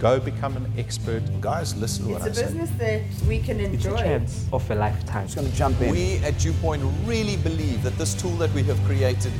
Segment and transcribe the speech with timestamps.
[0.00, 1.22] Go become an expert.
[1.42, 2.40] Guys, listen to It's what a I say.
[2.40, 3.90] It's a business that we can enjoy.
[3.90, 5.26] It's a chance of a lifetime.
[5.26, 5.90] Just going to jump in.
[5.92, 9.30] We at Dewpoint really believe that this tool that we have created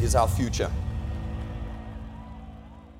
[0.00, 0.70] is our future.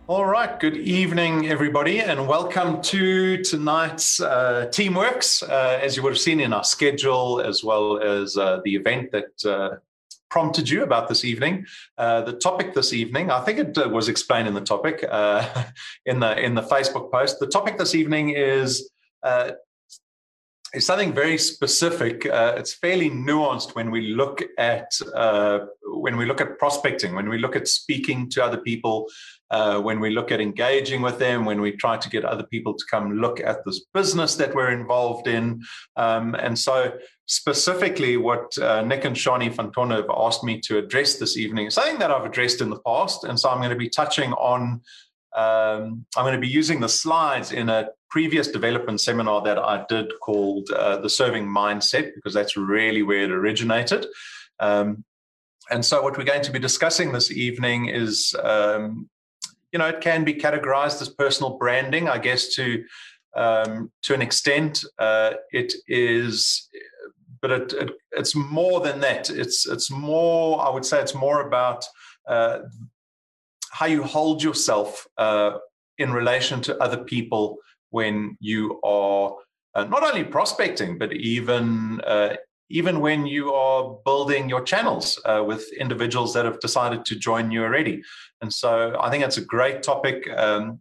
[0.06, 0.60] All right.
[0.60, 5.43] Good evening, everybody, and welcome to tonight's uh, Teamworks.
[5.43, 9.13] Uh, as you would have seen in our schedule, as well as uh, the event
[9.13, 9.77] that uh,
[10.33, 11.67] prompted you about this evening.
[11.98, 15.47] Uh, the topic this evening, I think it uh, was explained in the topic uh,
[16.06, 17.38] in the in the Facebook post.
[17.38, 18.91] The topic this evening is
[19.23, 19.51] uh,
[20.73, 22.24] is something very specific.
[22.24, 27.29] Uh, it's fairly nuanced when we look at uh, when we look at prospecting, when
[27.29, 29.07] we look at speaking to other people,
[29.52, 32.73] uh, when we look at engaging with them, when we try to get other people
[32.73, 35.62] to come look at this business that we're involved in.
[35.97, 36.93] Um, and so,
[37.27, 41.74] specifically, what uh, Nick and Shani Fantona have asked me to address this evening is
[41.74, 43.24] something that I've addressed in the past.
[43.24, 44.80] And so, I'm going to be touching on.
[45.37, 49.84] Um, I'm going to be using the slides in a previous development seminar that I
[49.88, 54.07] did called uh, the Serving Mindset, because that's really where it originated.
[54.60, 55.05] Um,
[55.71, 59.10] and so, what we're going to be discussing this evening is, um,
[59.73, 62.84] you know, it can be categorized as personal branding, I guess, to
[63.34, 64.84] um, to an extent.
[64.98, 66.68] Uh, it is,
[67.40, 69.30] but it, it, it's more than that.
[69.30, 70.64] It's it's more.
[70.64, 71.84] I would say it's more about
[72.28, 72.60] uh,
[73.70, 75.52] how you hold yourself uh,
[75.98, 77.56] in relation to other people
[77.90, 79.34] when you are
[79.74, 82.36] uh, not only prospecting, but even uh,
[82.70, 87.50] even when you are building your channels uh, with individuals that have decided to join
[87.50, 88.02] you already.
[88.41, 90.28] And so I think that's a great topic.
[90.36, 90.80] Um,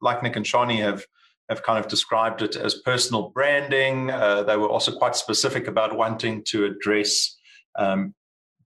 [0.00, 1.04] like Nick and Shani have
[1.48, 4.10] have kind of described it as personal branding.
[4.10, 7.36] Uh, they were also quite specific about wanting to address
[7.78, 8.14] um,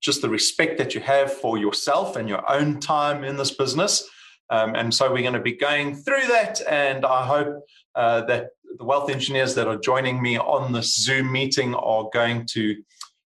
[0.00, 4.08] just the respect that you have for yourself and your own time in this business.
[4.48, 6.60] Um, and so we're going to be going through that.
[6.68, 7.62] And I hope
[7.94, 12.46] uh, that the wealth engineers that are joining me on this Zoom meeting are going
[12.52, 12.82] to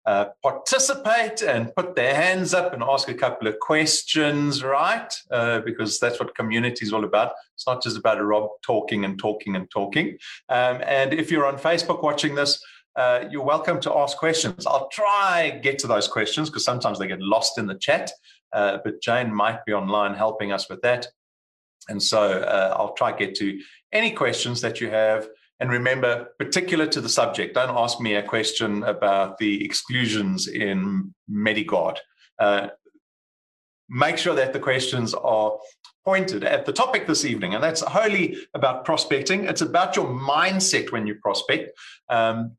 [0.06, 5.14] uh, participate and put their hands up and ask a couple of questions, right?
[5.30, 7.32] Uh, because that's what community is all about.
[7.54, 10.18] It's not just about Rob talking and talking and talking.
[10.48, 12.62] Um, and if you're on Facebook watching this,
[12.96, 14.66] uh, you're welcome to ask questions.
[14.66, 18.10] I'll try get to those questions because sometimes they get lost in the chat.
[18.52, 21.06] Uh, but Jane might be online helping us with that.
[21.88, 23.60] And so uh, I'll try get to
[23.92, 25.28] any questions that you have.
[25.58, 31.14] And remember, particular to the subject, don't ask me a question about the exclusions in
[31.30, 31.98] Medigard.
[32.38, 32.68] Uh,
[33.90, 35.58] make sure that the questions are
[36.04, 37.54] pointed at the topic this evening.
[37.54, 39.44] And that's wholly about prospecting.
[39.44, 41.72] It's about your mindset when you prospect.
[42.08, 42.56] Um,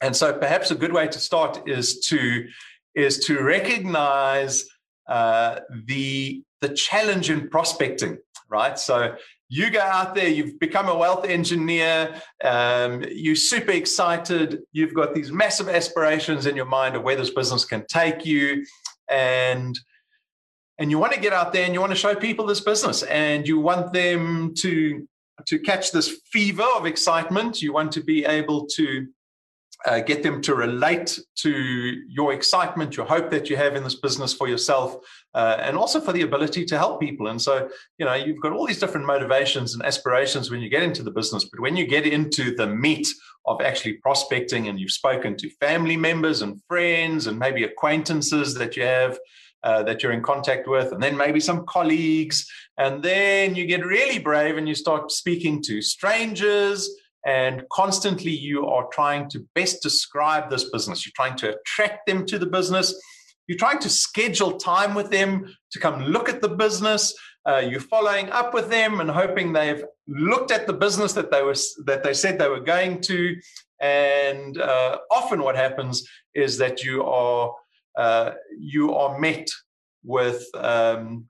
[0.00, 2.46] and so perhaps a good way to start is to
[2.94, 4.64] is to recognize
[5.08, 8.78] uh, the the challenge in prospecting, right?
[8.78, 9.16] So
[9.48, 15.14] you go out there, you've become a wealth engineer, um, you're super excited, you've got
[15.14, 18.64] these massive aspirations in your mind of where this business can take you,
[19.08, 19.78] and
[20.78, 23.02] and you want to get out there and you want to show people this business,
[23.04, 25.06] and you want them to
[25.46, 27.62] to catch this fever of excitement.
[27.62, 29.06] You want to be able to
[29.84, 31.50] uh, get them to relate to
[32.08, 34.96] your excitement, your hope that you have in this business for yourself,
[35.34, 37.28] uh, and also for the ability to help people.
[37.28, 40.82] And so, you know, you've got all these different motivations and aspirations when you get
[40.82, 43.06] into the business, but when you get into the meat
[43.44, 48.76] of actually prospecting and you've spoken to family members and friends and maybe acquaintances that
[48.76, 49.18] you have.
[49.62, 52.48] Uh, that you're in contact with, and then maybe some colleagues,
[52.78, 56.88] and then you get really brave and you start speaking to strangers,
[57.26, 61.04] and constantly you are trying to best describe this business.
[61.04, 62.94] You're trying to attract them to the business.
[63.48, 67.12] You're trying to schedule time with them to come look at the business.
[67.44, 71.42] Uh, you're following up with them and hoping they've looked at the business that they
[71.42, 73.36] were that they said they were going to.
[73.80, 77.52] And uh, often, what happens is that you are
[77.96, 79.48] uh, you are met
[80.04, 81.26] with um,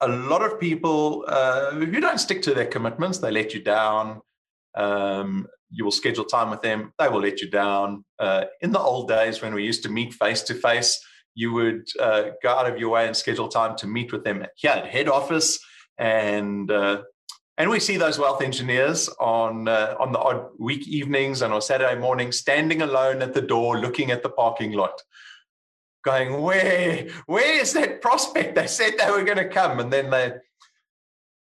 [0.00, 3.18] a lot of people uh, who don't stick to their commitments.
[3.18, 4.20] They let you down.
[4.74, 6.92] Um, you will schedule time with them.
[6.98, 8.04] They will let you down.
[8.18, 11.04] Uh, in the old days, when we used to meet face to face,
[11.34, 14.44] you would uh, go out of your way and schedule time to meet with them
[14.56, 15.58] here at head office,
[15.98, 17.02] and uh,
[17.58, 21.60] and we see those wealth engineers on uh, on the odd week evenings and on
[21.60, 25.02] Saturday mornings, standing alone at the door, looking at the parking lot,
[26.04, 28.54] going, "Where where is that prospect?
[28.54, 30.34] They said they were going to come, and then they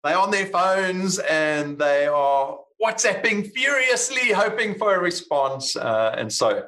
[0.05, 5.75] they're on their phones and they are WhatsApping furiously, hoping for a response.
[5.75, 6.63] Uh, and so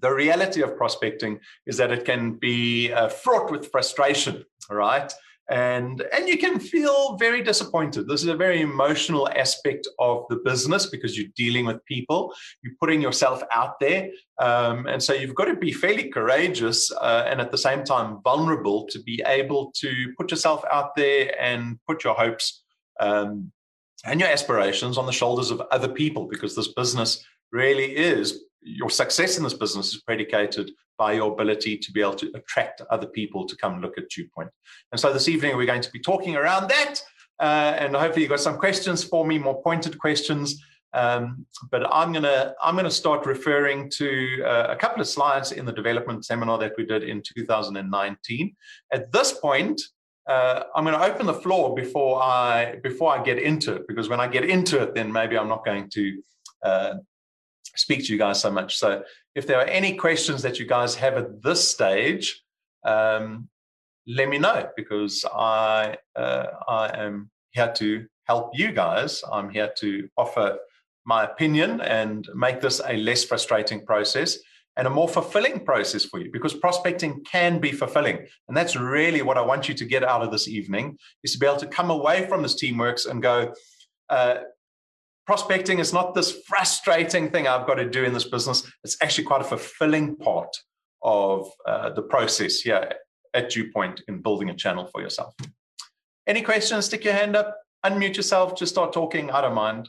[0.00, 5.12] the reality of prospecting is that it can be uh, fraught with frustration, right?
[5.50, 10.36] and and you can feel very disappointed this is a very emotional aspect of the
[10.44, 12.32] business because you're dealing with people
[12.62, 14.08] you're putting yourself out there
[14.40, 18.18] um, and so you've got to be fairly courageous uh, and at the same time
[18.22, 22.62] vulnerable to be able to put yourself out there and put your hopes
[23.00, 23.50] um,
[24.04, 28.90] and your aspirations on the shoulders of other people because this business really is your
[28.90, 33.06] success in this business is predicated by your ability to be able to attract other
[33.06, 34.50] people to come look at DewPoint.
[34.92, 37.02] And so this evening we're going to be talking around that.
[37.40, 40.62] Uh, and hopefully you've got some questions for me, more pointed questions.
[40.94, 45.64] Um, but I'm gonna I'm gonna start referring to uh, a couple of slides in
[45.64, 48.54] the development seminar that we did in 2019.
[48.92, 49.80] At this point,
[50.26, 54.08] uh, I'm going to open the floor before I before I get into it because
[54.08, 56.22] when I get into it, then maybe I'm not going to
[56.62, 56.94] uh,
[57.74, 58.76] speak to you guys so much.
[58.76, 59.02] So
[59.34, 62.42] if there are any questions that you guys have at this stage,
[62.84, 63.48] um,
[64.06, 69.24] let me know because I uh, I am here to help you guys.
[69.30, 70.58] I'm here to offer
[71.04, 74.38] my opinion and make this a less frustrating process
[74.76, 79.22] and a more fulfilling process for you because prospecting can be fulfilling and that's really
[79.22, 81.66] what i want you to get out of this evening is to be able to
[81.66, 83.52] come away from this teamworks and go
[84.08, 84.36] uh,
[85.26, 88.70] prospecting is not this frustrating thing I've got to do in this business.
[88.84, 90.54] It's actually quite a fulfilling part
[91.02, 92.92] of uh, the process here
[93.34, 95.34] at DewPoint in building a channel for yourself.
[96.26, 96.86] Any questions?
[96.86, 99.30] Stick your hand up, unmute yourself, just start talking.
[99.30, 99.88] I don't mind.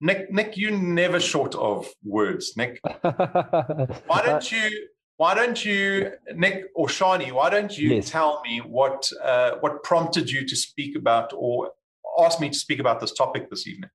[0.00, 2.56] Nick, Nick, you never short of words.
[2.56, 4.88] Nick, why don't you?
[5.18, 7.32] Why don't you, Nick or Shani?
[7.32, 8.10] Why don't you yes.
[8.10, 11.70] tell me what uh, what prompted you to speak about or
[12.18, 13.90] ask me to speak about this topic this evening?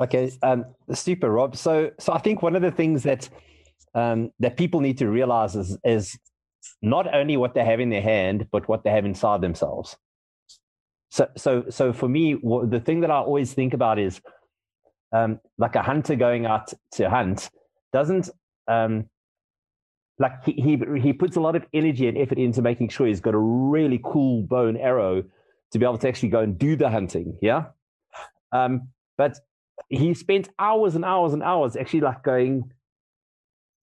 [0.00, 1.56] Okay, um, super, Rob.
[1.56, 3.28] So, so I think one of the things that
[3.94, 6.16] um, that people need to realize is is
[6.82, 9.96] not only what they have in their hand, but what they have inside themselves.
[11.14, 14.20] So, so, so for me, the thing that I always think about is
[15.12, 17.50] um, like a hunter going out to hunt
[17.92, 18.30] doesn't
[18.66, 19.08] um,
[20.18, 23.20] like he, he he puts a lot of energy and effort into making sure he's
[23.20, 25.22] got a really cool bow and arrow
[25.70, 27.38] to be able to actually go and do the hunting.
[27.40, 27.66] Yeah.
[28.50, 29.38] Um, but
[29.88, 32.72] he spent hours and hours and hours actually like going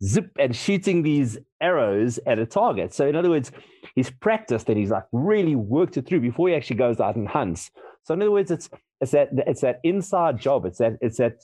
[0.03, 2.94] zip and shooting these arrows at a target.
[2.94, 3.51] So in other words,
[3.95, 7.27] he's practiced and he's like really worked it through before he actually goes out and
[7.27, 7.71] hunts.
[8.03, 8.69] So in other words, it's
[9.00, 10.65] it's that it's that inside job.
[10.65, 11.44] It's that it's that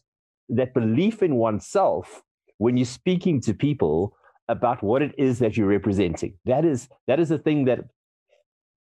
[0.49, 2.23] that belief in oneself
[2.57, 4.15] when you're speaking to people
[4.47, 6.33] about what it is that you're representing.
[6.45, 7.79] That is that is the thing that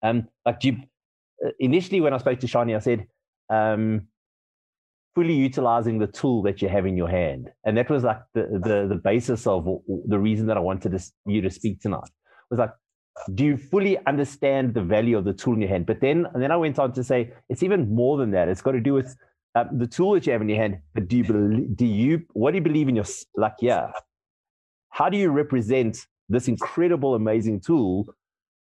[0.04, 0.78] um like you
[1.46, 3.08] uh, initially when I spoke to Shani, I said,
[3.50, 4.08] um,
[5.14, 7.50] fully utilizing the tool that you have in your hand.
[7.66, 9.68] And that was like the, the, the basis of
[10.08, 12.10] the reason that I wanted to, you to speak tonight
[12.50, 12.72] was like,
[13.36, 15.86] do you fully understand the value of the tool in your hand?
[15.86, 18.48] But then, and then I went on to say, it's even more than that.
[18.48, 19.16] It's got to do with
[19.54, 20.80] uh, the tool that you have in your hand.
[20.94, 23.06] But do you believe, do you, what do you believe in your,
[23.36, 23.92] like, yeah,
[24.90, 28.08] how do you represent this incredible, amazing tool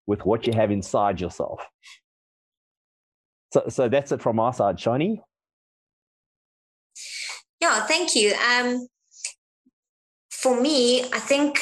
[0.07, 1.63] with what you have inside yourself?
[3.53, 5.21] So, so that's it from our side, Shani.
[7.59, 8.33] Yeah, thank you.
[8.33, 8.87] Um,
[10.31, 11.59] for me, I think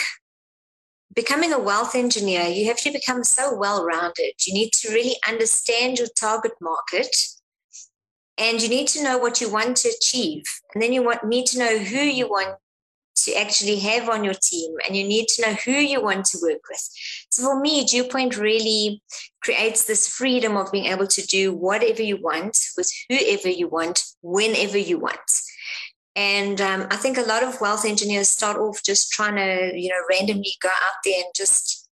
[1.16, 4.34] becoming a wealth engineer, you have to become so well rounded.
[4.46, 7.16] You need to really understand your target market
[8.38, 10.44] and you need to know what you want to achieve.
[10.74, 12.58] And then you want, need to know who you want
[13.24, 16.38] to actually have on your team and you need to know who you want to
[16.42, 16.90] work with.
[17.30, 19.02] So for me, DewPoint really
[19.42, 24.02] creates this freedom of being able to do whatever you want with whoever you want,
[24.22, 25.20] whenever you want.
[26.16, 29.90] And um, I think a lot of wealth engineers start off just trying to, you
[29.90, 31.88] know, randomly go out there and just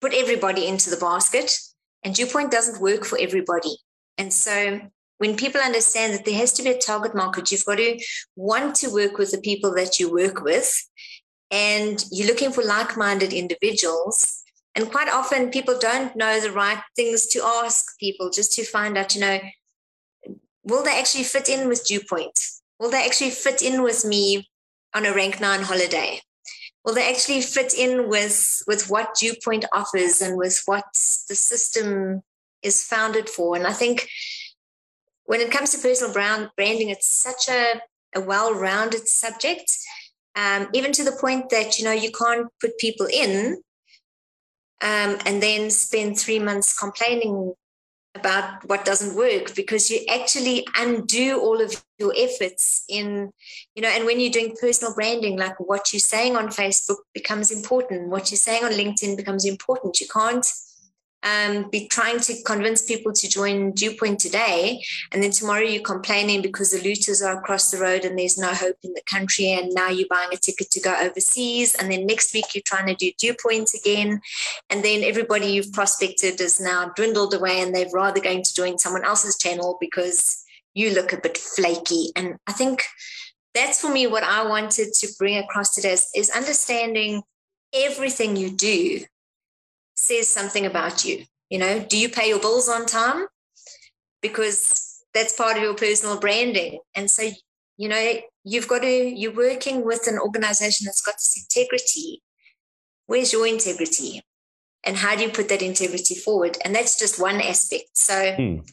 [0.00, 1.58] put everybody into the basket.
[2.04, 3.76] And DewPoint doesn't work for everybody.
[4.18, 4.80] And so
[5.18, 7.98] when people understand that there has to be a target market, you've got to
[8.34, 10.74] want to work with the people that you work with.
[11.50, 14.42] And you're looking for like minded individuals.
[14.74, 18.98] And quite often people don't know the right things to ask people just to find
[18.98, 19.38] out, you know,
[20.64, 22.38] will they actually fit in with DewPoint?
[22.78, 24.50] Will they actually fit in with me
[24.94, 26.20] on a rank nine holiday?
[26.84, 30.84] Will they actually fit in with, with what DewPoint offers and with what
[31.28, 32.22] the system
[32.62, 33.56] is founded for?
[33.56, 34.08] And I think
[35.26, 37.80] when it comes to personal brand, branding, it's such a,
[38.14, 39.70] a well-rounded subject,
[40.34, 43.62] um, even to the point that, you know, you can't put people in
[44.82, 47.54] um, and then spend three months complaining
[48.14, 53.30] about what doesn't work because you actually undo all of your efforts in
[53.74, 57.50] you know and when you're doing personal branding like what you're saying on facebook becomes
[57.50, 60.00] important what you're saying on linkedin becomes important.
[60.00, 60.46] You can't
[61.26, 66.40] um, be trying to convince people to join Dewpoint today, and then tomorrow you're complaining
[66.40, 69.74] because the looters are across the road and there's no hope in the country, and
[69.74, 72.94] now you're buying a ticket to go overseas, and then next week you're trying to
[72.94, 74.20] do Dewpoint again,
[74.70, 78.78] and then everybody you've prospected is now dwindled away, and they're rather going to join
[78.78, 82.12] someone else's channel because you look a bit flaky.
[82.14, 82.82] And I think
[83.54, 87.22] that's for me what I wanted to bring across today is, is understanding
[87.72, 89.00] everything you do
[90.06, 91.24] says something about you.
[91.50, 93.26] You know, do you pay your bills on time?
[94.22, 96.80] Because that's part of your personal branding.
[96.94, 97.30] And so,
[97.76, 102.22] you know, you've got to, you're working with an organization that's got this integrity.
[103.06, 104.22] Where's your integrity?
[104.84, 106.58] And how do you put that integrity forward?
[106.64, 107.90] And that's just one aspect.
[107.94, 108.68] So, mm.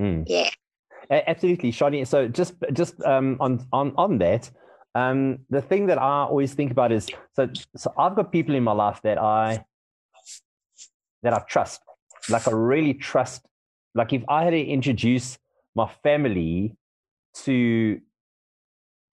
[0.00, 0.24] Mm.
[0.26, 0.50] yeah.
[1.10, 2.06] Absolutely, Shani.
[2.06, 4.50] So just just um, on on on that,
[4.94, 8.64] um, the thing that I always think about is so so I've got people in
[8.64, 9.64] my life that I
[11.22, 11.82] that I trust.
[12.28, 13.46] Like I really trust.
[13.94, 15.38] Like if I had to introduce
[15.74, 16.76] my family
[17.44, 18.00] to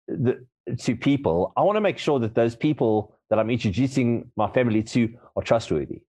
[0.09, 0.47] the
[0.79, 4.83] to people, I want to make sure that those people that I'm introducing my family
[4.85, 6.03] to are trustworthy.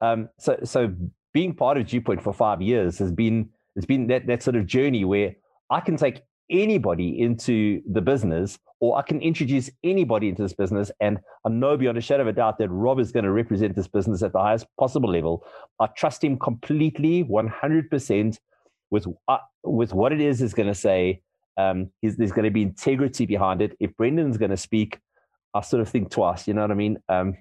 [0.00, 0.94] Um, so so
[1.32, 4.66] being part of Dewpoint for five years has been has been that that sort of
[4.66, 5.36] journey where
[5.70, 10.90] I can take anybody into the business or I can introduce anybody into this business.
[11.00, 13.74] And I know beyond a shadow of a doubt that Rob is going to represent
[13.74, 15.42] this business at the highest possible level.
[15.80, 18.38] I trust him completely, 100%
[18.90, 21.22] with, uh, with what it is is going to say.
[21.56, 23.74] Um, there's going to be integrity behind it.
[23.80, 24.98] If Brendan's going to speak,
[25.54, 26.46] I sort of think twice.
[26.46, 26.98] You know what I mean?
[27.08, 27.38] Um,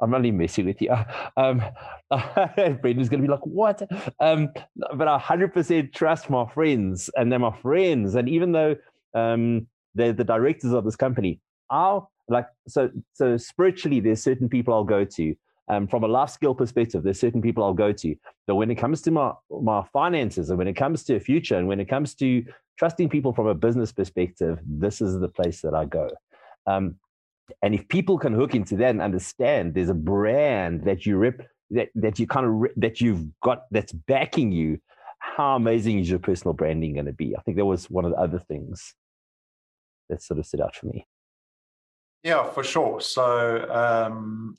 [0.00, 0.96] I'm only messing with you.
[1.36, 1.62] Um,
[2.56, 3.82] Brendan's going to be like, what?
[4.20, 4.48] Um,
[4.94, 8.14] but I 100% trust my friends and they're my friends.
[8.14, 8.76] And even though
[9.14, 14.74] um, they're the directors of this company, I'll like, so, so spiritually, there's certain people
[14.74, 15.34] I'll go to.
[15.68, 18.16] Um, from a life skill perspective, there's certain people I'll go to.
[18.46, 21.56] But when it comes to my, my finances and when it comes to a future
[21.56, 22.44] and when it comes to
[22.78, 26.10] trusting people from a business perspective, this is the place that I go.
[26.66, 26.96] Um,
[27.62, 31.46] and if people can hook into that and understand there's a brand that you rip
[31.70, 34.78] that, that you kind of that you've got that's backing you
[35.18, 38.12] how amazing is your personal branding going to be i think that was one of
[38.12, 38.94] the other things
[40.12, 41.06] that sort of stood out for me.
[42.22, 43.00] Yeah for sure.
[43.00, 44.58] So um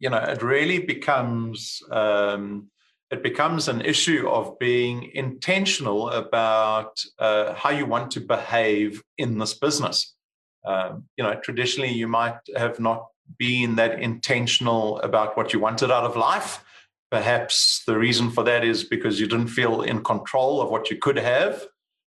[0.00, 2.70] you know it really becomes um
[3.10, 9.38] it becomes an issue of being intentional about uh, how you want to behave in
[9.38, 10.14] this business.
[10.64, 13.06] Um, you know, traditionally you might have not
[13.38, 16.64] been that intentional about what you wanted out of life.
[17.10, 20.96] Perhaps the reason for that is because you didn't feel in control of what you
[20.96, 21.66] could have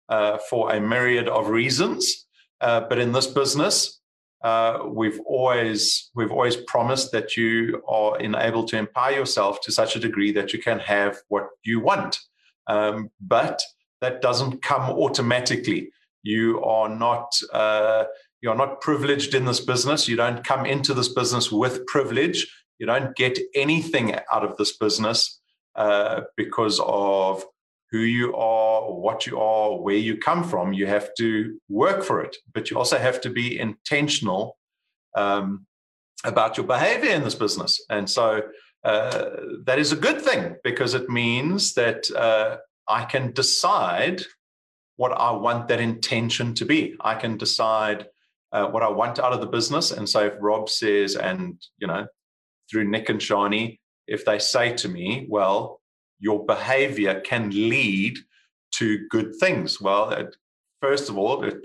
[0.09, 2.27] uh, for a myriad of reasons.
[2.61, 3.99] Uh, but in this business,
[4.43, 9.95] uh, we've always we've always promised that you are enabled to empower yourself to such
[9.95, 12.19] a degree that you can have what you want.
[12.67, 13.61] Um, but
[14.01, 15.89] that doesn't come automatically.
[16.21, 18.05] You are not uh,
[18.41, 20.07] you're not privileged in this business.
[20.07, 22.47] You don't come into this business with privilege.
[22.77, 25.39] You don't get anything out of this business
[25.75, 27.43] uh, because of
[27.95, 30.73] who you are, what you are, where you come from.
[30.73, 34.57] You have to work for it, but you also have to be intentional
[35.15, 35.65] um,
[36.25, 37.79] about your behavior in this business.
[37.89, 38.41] And so
[38.83, 39.29] uh,
[39.63, 44.23] that is a good thing because it means that uh, I can decide
[44.97, 46.95] what I want that intention to be.
[46.99, 48.07] I can decide
[48.51, 49.91] uh, what I want out of the business.
[49.91, 52.07] And so if Rob says, and you know,
[52.69, 55.79] through Nick and Shani, if they say to me, well,
[56.19, 58.17] your behavior can lead
[58.71, 59.79] to good things.
[59.79, 60.35] Well, it,
[60.81, 61.57] first of all, it,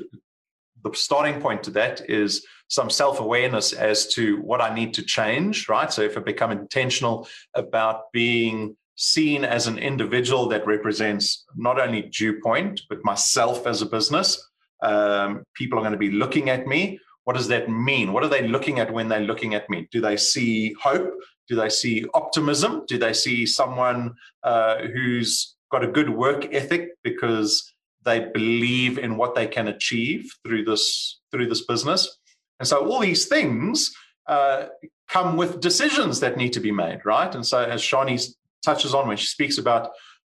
[0.82, 5.02] the starting point to that is some self awareness as to what I need to
[5.02, 5.92] change, right?
[5.92, 12.02] So if I become intentional about being seen as an individual that represents not only
[12.02, 14.46] Dewpoint, but myself as a business,
[14.82, 16.98] um, people are going to be looking at me.
[17.24, 18.12] What does that mean?
[18.12, 19.88] What are they looking at when they're looking at me?
[19.90, 21.12] Do they see hope?
[21.50, 22.84] Do they see optimism?
[22.86, 24.14] Do they see someone
[24.44, 27.72] uh, who's got a good work ethic because
[28.04, 32.18] they believe in what they can achieve through this through this business?
[32.60, 33.92] And so all these things
[34.28, 34.66] uh,
[35.08, 37.34] come with decisions that need to be made, right?
[37.34, 38.32] And so as Shani
[38.64, 39.90] touches on when she speaks about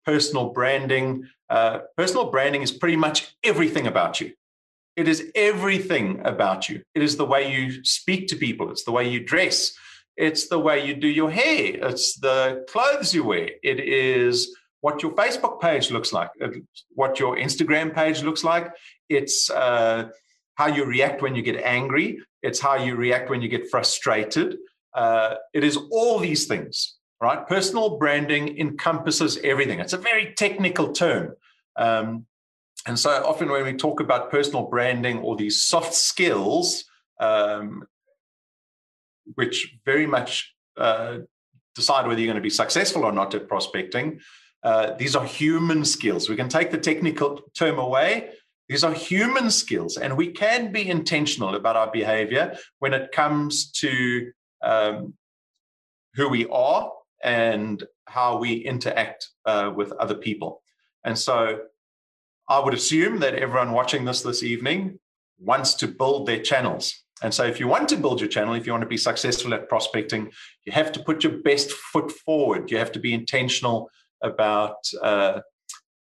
[0.05, 1.29] personal branding.
[1.49, 4.33] Uh, personal branding is pretty much everything about you.
[4.97, 6.83] It is everything about you.
[6.95, 9.75] It is the way you speak to people, it's the way you dress,
[10.17, 15.03] it's the way you do your hair, it's the clothes you wear, it is what
[15.03, 16.31] your Facebook page looks like,
[16.91, 18.71] what your Instagram page looks like.
[19.09, 20.09] It's uh,
[20.57, 22.19] how you react when you get angry.
[22.43, 24.59] It's how you react when you get frustrated.
[24.93, 27.49] Uh, it is all these things right?
[27.49, 29.81] Personal branding encompasses everything.
[29.81, 31.35] It's a very technical term.
[31.77, 32.27] Um,
[32.87, 36.85] and so often when we talk about personal branding or these soft skills,
[37.21, 37.85] um,
[39.35, 41.19] which very much uh,
[41.75, 44.21] decide whether you're going to be successful or not at prospecting,
[44.63, 46.29] uh, these are human skills.
[46.29, 48.31] We can take the technical term away.
[48.69, 53.71] These are human skills, and we can be intentional about our behavior when it comes
[53.73, 55.15] to um,
[56.15, 56.91] who we are
[57.23, 60.63] and how we interact uh, with other people.
[61.05, 61.59] And so
[62.49, 64.99] I would assume that everyone watching this this evening
[65.39, 67.04] wants to build their channels.
[67.23, 69.55] And so, if you want to build your channel, if you want to be successful
[69.55, 70.31] at prospecting,
[70.65, 72.71] you have to put your best foot forward.
[72.71, 73.91] You have to be intentional
[74.23, 75.41] about uh,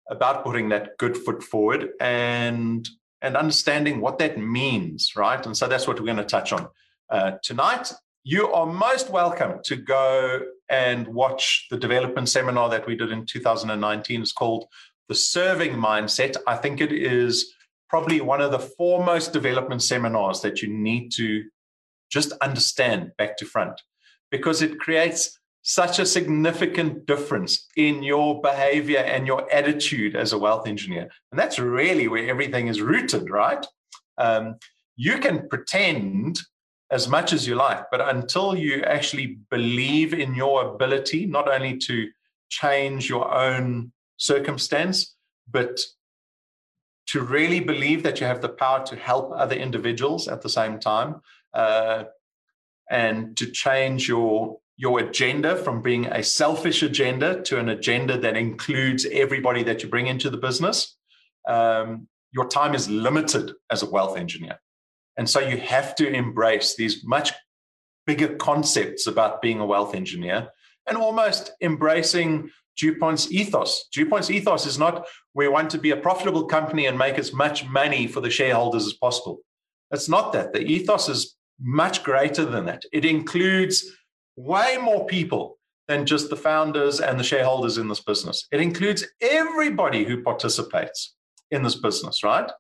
[0.09, 2.87] about putting that good foot forward and
[3.21, 5.43] and understanding what that means, right?
[5.45, 6.67] And so that's what we're going to touch on
[7.09, 7.91] uh, tonight.
[8.23, 13.25] You are most welcome to go and watch the development seminar that we did in
[13.25, 14.21] 2019.
[14.21, 14.65] It's called
[15.07, 16.35] the serving mindset.
[16.45, 17.53] I think it is
[17.89, 21.43] probably one of the foremost development seminars that you need to
[22.11, 23.81] just understand back to front
[24.31, 30.37] because it creates such a significant difference in your behavior and your attitude as a
[30.37, 31.09] wealth engineer.
[31.31, 33.65] And that's really where everything is rooted, right?
[34.17, 34.55] Um,
[34.95, 36.39] you can pretend
[36.89, 41.77] as much as you like, but until you actually believe in your ability, not only
[41.79, 42.07] to
[42.49, 45.15] change your own circumstance,
[45.51, 45.79] but
[47.07, 50.79] to really believe that you have the power to help other individuals at the same
[50.79, 51.21] time
[51.53, 52.03] uh,
[52.89, 58.37] and to change your your agenda from being a selfish agenda to an agenda that
[58.37, 60.97] includes everybody that you bring into the business
[61.47, 64.59] um, your time is limited as a wealth engineer.
[65.17, 67.31] And so you have to embrace these much
[68.05, 70.49] bigger concepts about being a wealth engineer
[70.87, 73.87] and almost embracing Dewpoint's ethos.
[73.91, 77.67] Dewpoint's ethos is not we want to be a profitable company and make as much
[77.67, 79.39] money for the shareholders as possible.
[79.91, 80.53] It's not that.
[80.53, 82.83] The ethos is much greater than that.
[82.91, 83.85] It includes
[84.35, 88.47] way more people than just the founders and the shareholders in this business.
[88.51, 91.15] It includes everybody who participates
[91.49, 92.51] in this business, right?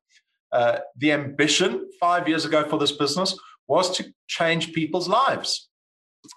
[0.51, 3.37] Uh, the ambition five years ago for this business
[3.67, 5.69] was to change people's lives.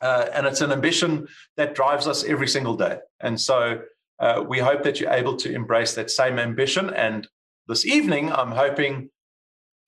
[0.03, 1.26] Uh, and it's an ambition
[1.57, 2.98] that drives us every single day.
[3.20, 3.81] And so
[4.18, 6.90] uh, we hope that you're able to embrace that same ambition.
[6.90, 7.26] And
[7.68, 9.11] this evening, I'm hoping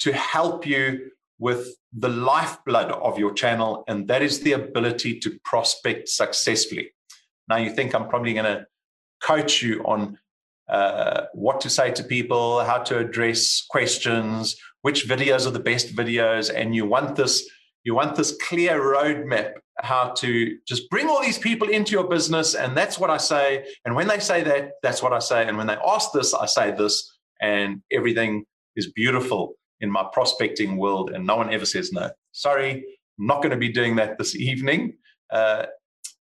[0.01, 5.39] to help you with the lifeblood of your channel, and that is the ability to
[5.45, 6.93] prospect successfully.
[7.49, 8.67] Now, you think I'm probably going to
[9.23, 10.19] coach you on
[10.69, 15.95] uh, what to say to people, how to address questions, which videos are the best
[15.95, 17.49] videos, and you want this
[17.85, 22.55] you want this clear roadmap how to just bring all these people into your business.
[22.55, 23.65] And that's what I say.
[23.85, 25.47] And when they say that, that's what I say.
[25.47, 27.19] And when they ask this, I say this.
[27.41, 28.45] And everything
[28.77, 31.11] is beautiful in my prospecting world.
[31.11, 32.11] And no one ever says no.
[32.33, 32.85] Sorry,
[33.19, 34.95] I'm not going to be doing that this evening.
[35.31, 35.67] Uh,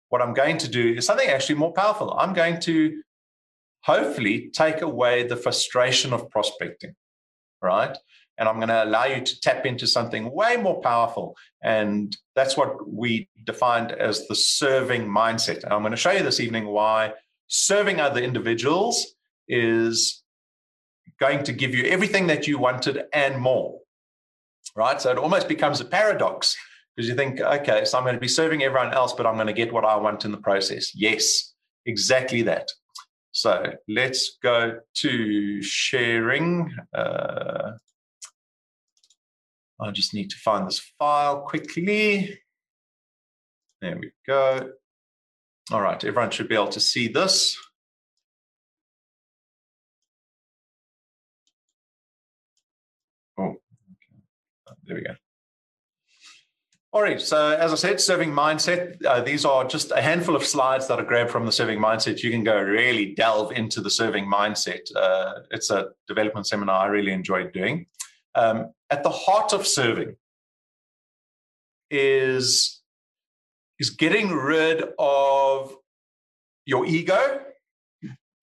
[0.10, 2.14] what I'm going to do is something actually more powerful.
[2.18, 3.02] I'm going to
[3.82, 6.94] hopefully take away the frustration of prospecting,
[7.62, 7.98] right?
[8.38, 11.36] And I'm going to allow you to tap into something way more powerful.
[11.64, 15.64] And that's what we defined as the serving mindset.
[15.64, 17.14] And I'm going to show you this evening why
[17.48, 19.16] serving other individuals
[19.48, 20.24] is
[21.20, 23.80] going to give you everything that you wanted and more.
[24.76, 25.02] Right?
[25.02, 26.56] So it almost becomes a paradox
[26.96, 29.48] because you think, okay, so I'm going to be serving everyone else, but I'm going
[29.48, 30.94] to get what I want in the process.
[30.96, 31.54] Yes,
[31.86, 32.70] exactly that.
[33.32, 36.76] So let's go to sharing.
[36.94, 37.74] Uh,
[39.80, 42.40] I just need to find this file quickly.
[43.82, 44.72] There we go.
[45.72, 47.58] All right, everyone should be able to see this.
[53.38, 53.56] Oh,
[54.86, 55.16] there we go.
[56.94, 59.06] All right, so as I said, serving mindset.
[59.06, 62.24] Uh, these are just a handful of slides that I grabbed from the serving mindset.
[62.24, 64.90] You can go really delve into the serving mindset.
[64.96, 67.86] Uh, it's a development seminar I really enjoyed doing.
[68.34, 70.16] Um, at the heart of serving
[71.90, 72.82] is,
[73.80, 75.76] is getting rid of
[76.66, 77.42] your ego,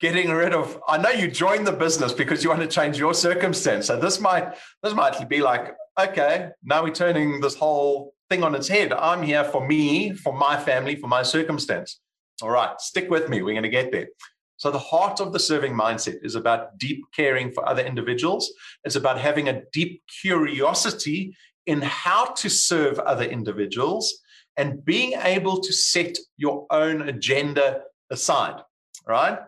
[0.00, 3.14] getting rid of i know you joined the business because you want to change your
[3.14, 3.86] circumstance.
[3.86, 8.54] So this might this might be like okay now we're turning this whole thing on
[8.54, 8.92] its head.
[8.92, 12.00] I'm here for me for my family for my circumstance.
[12.42, 13.40] All right stick with me.
[13.42, 14.08] We're going to get there
[14.56, 18.52] so, the heart of the serving mindset is about deep caring for other individuals.
[18.84, 21.36] It's about having a deep curiosity
[21.66, 24.20] in how to serve other individuals.
[24.56, 28.62] and being able to set your own agenda aside,
[29.04, 29.40] right?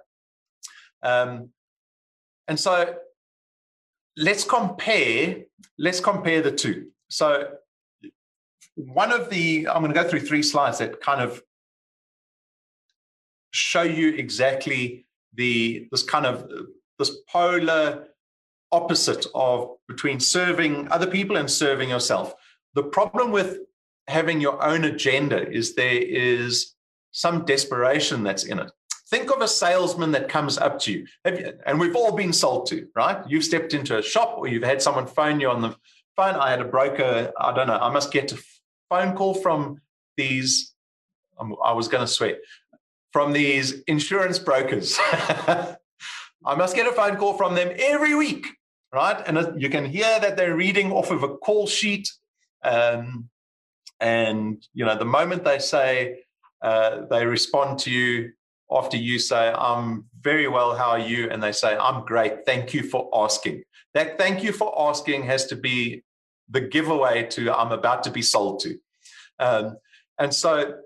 [1.00, 1.50] Um,
[2.48, 2.96] and so
[4.16, 5.44] let's compare
[5.78, 7.48] let's compare the two so
[8.74, 11.42] one of the i'm going to go through three slides that kind of
[13.56, 16.50] show you exactly the this kind of
[16.98, 18.08] this polar
[18.72, 22.34] opposite of between serving other people and serving yourself
[22.74, 23.58] the problem with
[24.08, 26.74] having your own agenda is there is
[27.12, 28.70] some desperation that's in it
[29.08, 32.88] Think of a salesman that comes up to you, and we've all been sold to,
[32.96, 33.18] right?
[33.28, 35.76] You've stepped into a shop or you've had someone phone you on the
[36.16, 36.34] phone.
[36.34, 38.42] I had a broker, I don't know, I must get a
[38.88, 39.80] phone call from
[40.16, 40.74] these,
[41.38, 42.38] um, I was going to swear,
[43.16, 44.94] from these insurance brokers.
[45.00, 48.46] I must get a phone call from them every week,
[48.92, 49.16] right?
[49.26, 52.12] And you can hear that they're reading off of a call sheet.
[52.62, 53.30] Um,
[54.00, 56.24] and, you know, the moment they say,
[56.60, 58.32] uh, they respond to you
[58.70, 61.30] after you say, I'm very well, how are you?
[61.30, 62.44] And they say, I'm great.
[62.44, 63.62] Thank you for asking.
[63.94, 66.02] That thank you for asking has to be
[66.50, 68.76] the giveaway to I'm about to be sold to.
[69.38, 69.78] Um,
[70.18, 70.80] and so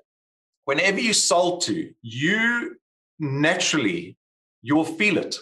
[0.71, 2.77] whenever you sold to, you
[3.19, 4.17] naturally,
[4.63, 5.35] you will feel it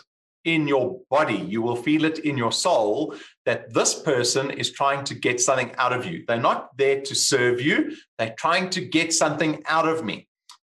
[0.44, 1.36] in your body.
[1.36, 3.14] You will feel it in your soul
[3.44, 6.24] that this person is trying to get something out of you.
[6.26, 7.94] They're not there to serve you.
[8.16, 10.26] They're trying to get something out of me.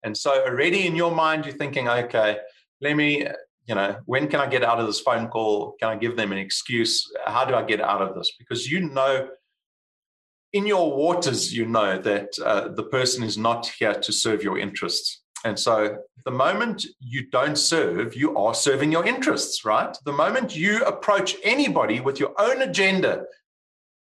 [0.04, 2.38] And so already in your mind, you're thinking, okay,
[2.80, 3.28] let me,
[3.66, 5.76] you know, when can I get out of this phone call?
[5.82, 7.12] Can I give them an excuse?
[7.26, 8.32] How do I get out of this?
[8.40, 9.28] Because you know,
[10.56, 14.58] in your waters, you know that uh, the person is not here to serve your
[14.58, 15.22] interests.
[15.44, 19.96] And so the moment you don't serve, you are serving your interests, right?
[20.06, 23.26] The moment you approach anybody with your own agenda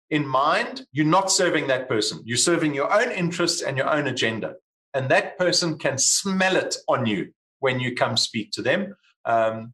[0.09, 2.21] in mind, you're not serving that person.
[2.25, 4.55] You're serving your own interests and your own agenda
[4.93, 8.95] and that person can smell it on you when you come speak to them.
[9.25, 9.73] Um,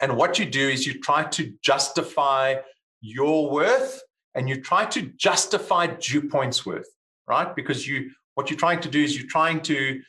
[0.00, 2.56] and what you do is you try to justify
[3.00, 4.02] your worth
[4.38, 6.88] and you try to justify Dewpoint's worth,
[7.26, 7.56] right?
[7.56, 10.00] Because you what you're trying to do is you're trying to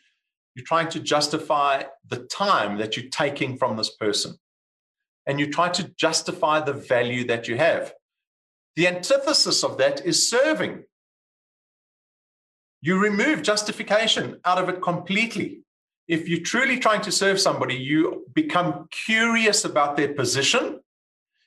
[0.53, 4.35] you're trying to justify the time that you're taking from this person.
[5.25, 7.93] And you try to justify the value that you have.
[8.75, 10.83] The antithesis of that is serving.
[12.81, 15.61] You remove justification out of it completely.
[16.07, 20.78] If you're truly trying to serve somebody, you become curious about their position.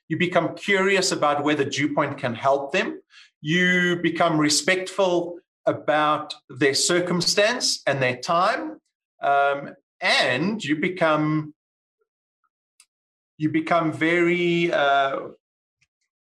[0.08, 3.00] You become curious about whether Dewpoint can help them.
[3.40, 8.80] You become respectful about their circumstance and their time.
[9.22, 11.54] Um, and you become
[13.38, 15.18] you become very uh,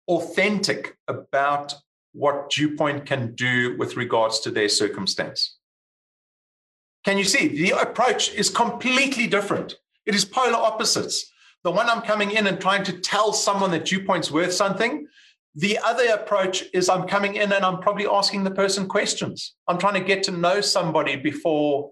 [0.08, 1.74] authentic about
[2.12, 5.56] what Dewpoint can do with regards to their circumstance.
[7.04, 7.48] Can you see?
[7.48, 9.76] The approach is completely different.
[10.04, 11.30] It is polar opposites.
[11.68, 15.06] The one I'm coming in and trying to tell someone that Dewpoint's worth something.
[15.54, 19.54] The other approach is I'm coming in and I'm probably asking the person questions.
[19.66, 21.90] I'm trying to get to know somebody before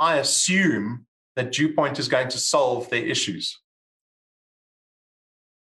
[0.00, 1.06] I assume
[1.36, 3.60] that Dewpoint is going to solve their issues.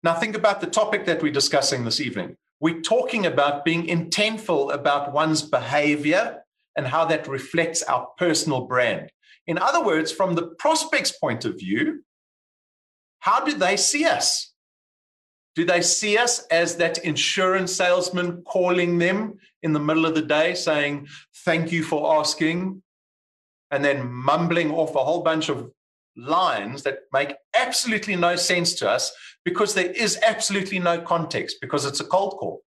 [0.02, 4.73] Now, think about the topic that we're discussing this evening we're talking about being intentful
[4.73, 6.41] about one's behavior
[6.76, 9.12] and how that reflects our personal brand.
[9.45, 12.04] In other words, from the prospect's point of view,
[13.19, 14.53] how do they see us?
[15.56, 20.21] Do they see us as that insurance salesman calling them in the middle of the
[20.21, 21.08] day saying,
[21.45, 22.84] Thank you for asking,
[23.71, 25.71] and then mumbling off a whole bunch of
[26.15, 29.12] lines that make absolutely no sense to us
[29.45, 32.63] because there is absolutely no context because it's a cold call?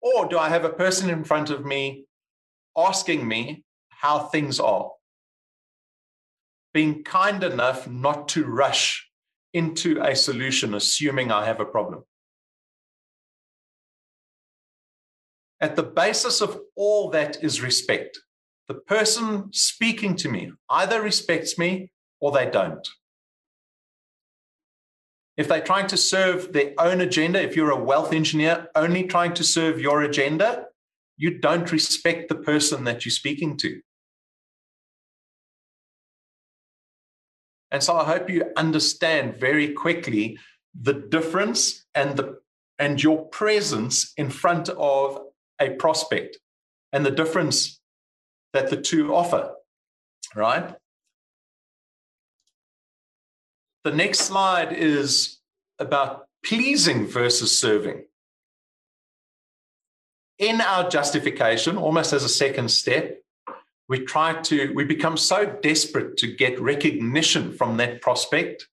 [0.00, 2.04] Or do I have a person in front of me
[2.76, 4.90] asking me how things are?
[6.72, 9.03] Being kind enough not to rush
[9.54, 12.02] into a solution, assuming I have a problem.
[15.60, 18.18] At the basis of all that is respect.
[18.68, 22.86] The person speaking to me either respects me or they don't.
[25.36, 29.34] If they're trying to serve their own agenda, if you're a wealth engineer only trying
[29.34, 30.66] to serve your agenda,
[31.16, 33.80] you don't respect the person that you're speaking to.
[37.74, 40.38] And so I hope you understand very quickly
[40.80, 42.38] the difference and the
[42.78, 45.20] and your presence in front of
[45.60, 46.38] a prospect
[46.92, 47.80] and the difference
[48.52, 49.54] that the two offer,
[50.36, 50.76] right?
[53.82, 55.40] The next slide is
[55.80, 58.04] about pleasing versus serving.
[60.38, 63.23] In our justification, almost as a second step,
[63.88, 68.68] we try to, we become so desperate to get recognition from that prospect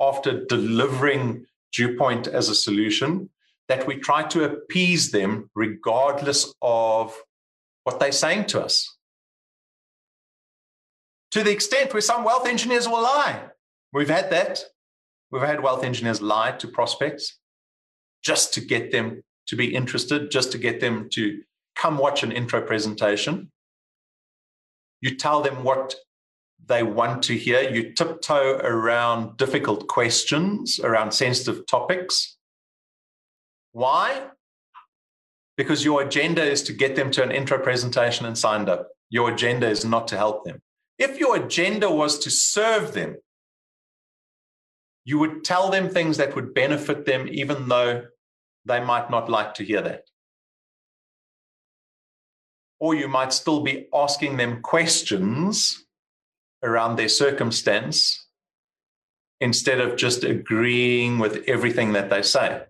[0.00, 3.30] after delivering Dewpoint as a solution
[3.68, 7.14] that we try to appease them regardless of
[7.84, 8.96] what they're saying to us.
[11.32, 13.42] To the extent where some wealth engineers will lie.
[13.92, 14.62] We've had that.
[15.30, 17.38] We've had wealth engineers lie to prospects
[18.22, 21.42] just to get them to be interested, just to get them to
[21.74, 23.50] come watch an intro presentation.
[25.00, 25.94] You tell them what
[26.64, 27.68] they want to hear.
[27.70, 32.36] You tiptoe around difficult questions, around sensitive topics.
[33.72, 34.28] Why?
[35.56, 38.88] Because your agenda is to get them to an intro presentation and signed up.
[39.10, 40.60] Your agenda is not to help them.
[40.98, 43.16] If your agenda was to serve them,
[45.04, 48.06] you would tell them things that would benefit them, even though
[48.64, 50.02] they might not like to hear that.
[52.78, 55.86] Or you might still be asking them questions
[56.62, 58.26] around their circumstance
[59.40, 62.62] instead of just agreeing with everything that they say.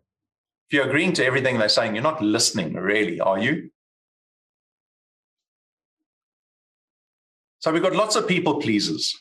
[0.68, 3.70] If you're agreeing to everything they're saying, you're not listening, really, are you?
[7.60, 9.14] So we've got lots of people pleasers.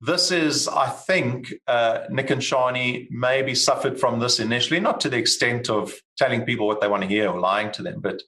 [0.00, 5.08] This is, I think, uh, Nick and Shani maybe suffered from this initially, not to
[5.08, 8.20] the extent of telling people what they want to hear or lying to them, but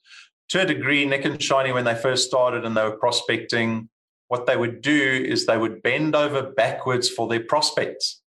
[0.50, 3.88] to a degree, Nick and Shani, when they first started and they were prospecting,
[4.28, 8.22] what they would do is they would bend over backwards for their prospects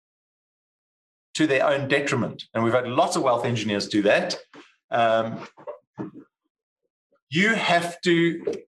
[1.36, 2.46] to their own detriment.
[2.54, 4.38] And we've had lots of wealth engineers do that.
[4.92, 5.46] Um,
[7.30, 8.64] you have to,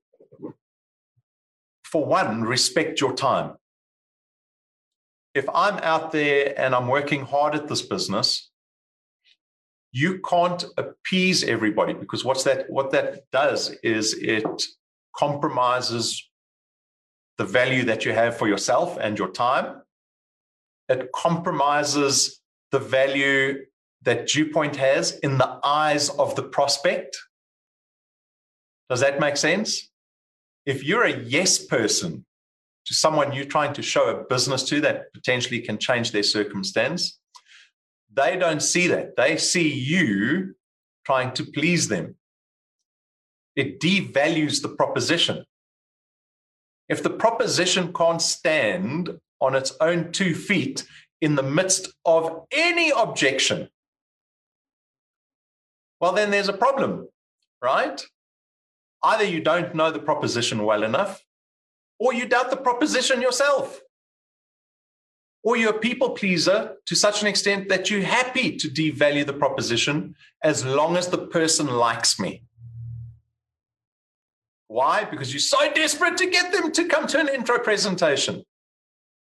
[1.83, 3.53] for one, respect your time.
[5.33, 8.49] If I'm out there and I'm working hard at this business,
[9.91, 14.63] you can't appease everybody because what's that what that does is it
[15.15, 16.29] compromises
[17.37, 19.81] the value that you have for yourself and your time.
[20.89, 23.65] It compromises the value
[24.03, 27.17] that Dewpoint has in the eyes of the prospect.
[28.89, 29.89] Does that make sense?
[30.65, 32.25] If you're a yes person
[32.85, 37.19] to someone you're trying to show a business to that potentially can change their circumstance,
[38.17, 39.15] they don't see that.
[39.15, 40.55] They see you
[41.05, 42.15] trying to please them.
[43.55, 45.45] It devalues the proposition.
[46.89, 50.85] If the proposition can't stand on its own two feet
[51.21, 53.69] in the midst of any objection,
[56.01, 57.07] well, then there's a problem,
[57.61, 58.03] right?
[59.03, 61.23] Either you don't know the proposition well enough,
[61.99, 63.79] or you doubt the proposition yourself.
[65.47, 69.31] Or you're a people pleaser to such an extent that you're happy to devalue the
[69.31, 72.43] proposition as long as the person likes me.
[74.67, 75.05] Why?
[75.05, 78.43] Because you're so desperate to get them to come to an intro presentation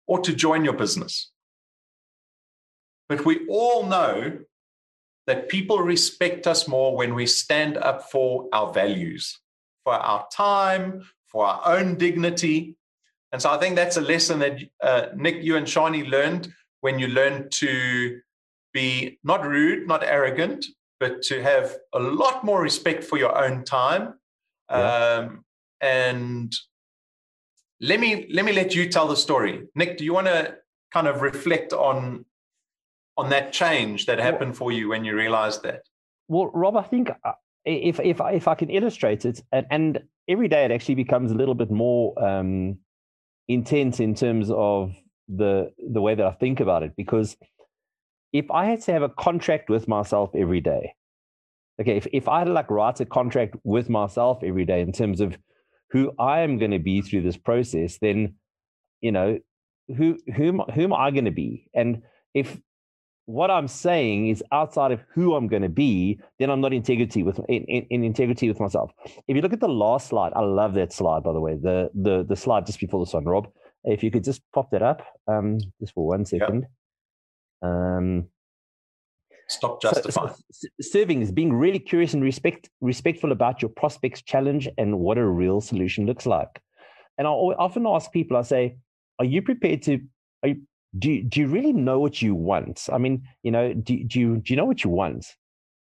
[0.07, 1.33] or to join your business.
[3.09, 4.39] But we all know
[5.27, 9.41] that people respect us more when we stand up for our values,
[9.83, 12.77] for our time, for our own dignity.
[13.33, 16.99] And so I think that's a lesson that uh, Nick, you and Shani learned when
[16.99, 18.21] you learned to
[18.73, 20.67] be not rude, not arrogant,
[21.01, 24.15] but to have a lot more respect for your own time
[24.73, 25.19] yeah.
[25.27, 25.45] Um,
[25.81, 26.53] and
[27.81, 29.63] let me let me let you tell the story.
[29.75, 30.57] Nick, do you want to
[30.93, 32.25] kind of reflect on
[33.17, 35.83] on that change that happened for you when you realized that?
[36.29, 37.33] Well, Rob, I think uh,
[37.65, 41.35] if if if I can illustrate it, and, and every day it actually becomes a
[41.35, 42.79] little bit more um,
[43.49, 44.95] intense in terms of
[45.29, 47.37] the the way that I think about it, because
[48.33, 50.95] if I had to have a contract with myself every day,
[51.81, 55.21] okay, if, if I had like write a contract with myself every day in terms
[55.21, 55.37] of
[55.91, 58.37] who I am going to be through this process, then
[59.01, 59.39] you know
[59.97, 61.69] who whom who am I going to be?
[61.75, 62.03] And
[62.35, 62.59] if
[63.27, 67.23] what I'm saying is outside of who I'm going to be, then I'm not integrity
[67.23, 68.91] with in, in, in, integrity with myself.
[69.29, 71.55] If you look at the last slide, I love that slide by the way.
[71.55, 73.49] The the the slide just before this one, Rob.
[73.85, 76.67] If you could just pop that up, um, just for one second.
[77.63, 77.71] Yep.
[77.71, 78.29] Um,
[79.49, 80.29] Stop justifying.
[80.29, 84.99] So, so serving is being really curious and respect respectful about your prospects challenge and
[84.99, 86.61] what a real solution looks like.
[87.19, 88.77] And I often ask people, I say,
[89.19, 90.01] are you prepared to,
[90.43, 90.63] are you,
[90.99, 92.87] do, do you really know what you want?
[92.93, 95.27] I mean, you know, do, do, you, do you know what you want?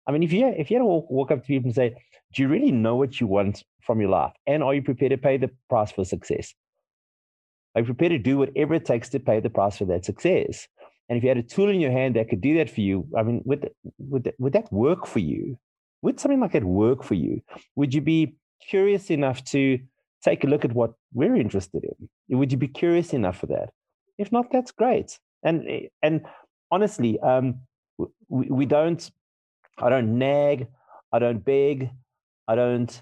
[0.08, 1.96] I mean, if you, if you had to walk, walk up to people and say,
[2.34, 4.34] do you really know what you want from your life?
[4.46, 6.54] And are you prepared to pay the price for success?
[7.76, 10.68] Are you prepared to do whatever it takes to pay the price for that success?
[11.08, 13.08] And if you had a tool in your hand that could do that for you,
[13.18, 15.58] I mean, would, would, would that work for you?
[16.02, 17.41] Would something like that work for you?
[17.76, 18.36] Would you be
[18.70, 19.80] curious enough to
[20.24, 22.38] take a look at what we're interested in?
[22.38, 23.70] Would you be curious enough for that?
[24.17, 25.19] If not, that's great.
[25.43, 26.25] And and
[26.71, 27.60] honestly, um,
[28.30, 29.10] we, we don't.
[29.78, 30.67] I don't nag.
[31.12, 31.89] I don't beg.
[32.47, 33.01] I don't.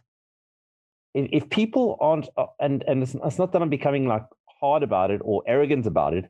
[1.14, 4.26] If, if people aren't, uh, and and it's, it's not that I'm becoming like
[4.60, 6.30] hard about it or arrogant about it,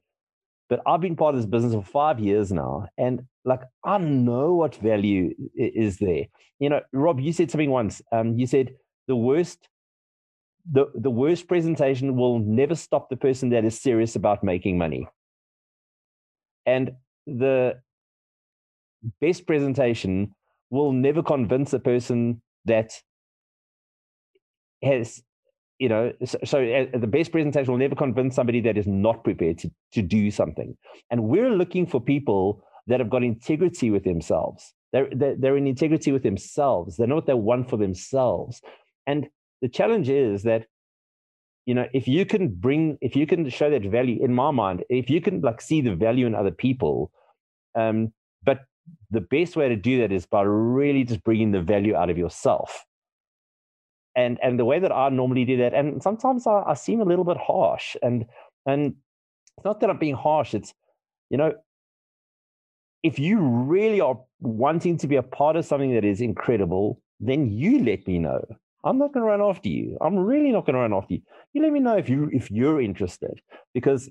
[0.69, 4.53] but I've been part of this business for five years now, and like I know
[4.53, 6.25] what value is there.
[6.59, 8.01] You know, Rob, you said something once.
[8.11, 8.75] Um, you said
[9.07, 9.67] the worst,
[10.71, 15.07] the the worst presentation will never stop the person that is serious about making money,
[16.65, 16.91] and
[17.25, 17.79] the
[19.19, 20.33] best presentation
[20.69, 22.93] will never convince a person that
[24.81, 25.21] has
[25.79, 29.23] you know so, so uh, the best presentation will never convince somebody that is not
[29.23, 30.77] prepared to, to do something.
[31.09, 34.73] And we're looking for people that have got integrity with themselves.
[34.91, 36.97] They're, they're, they're in integrity with themselves.
[36.97, 38.61] They know what they want for themselves.
[39.07, 39.27] And
[39.63, 40.67] the challenge is that
[41.65, 44.83] you know if you can bring if you can show that value in my mind
[44.89, 47.11] if you can like see the value in other people
[47.75, 48.59] um but
[49.11, 52.17] the best way to do that is by really just bringing the value out of
[52.17, 52.85] yourself
[54.15, 57.05] and and the way that I normally do that, and sometimes I, I seem a
[57.05, 58.25] little bit harsh, and
[58.65, 58.95] and
[59.57, 60.53] it's not that I'm being harsh.
[60.53, 60.73] It's
[61.29, 61.53] you know,
[63.01, 67.51] if you really are wanting to be a part of something that is incredible, then
[67.51, 68.43] you let me know.
[68.83, 69.97] I'm not going to run after you.
[70.01, 71.21] I'm really not going to run after you.
[71.53, 73.41] You let me know if you if you're interested,
[73.73, 74.09] because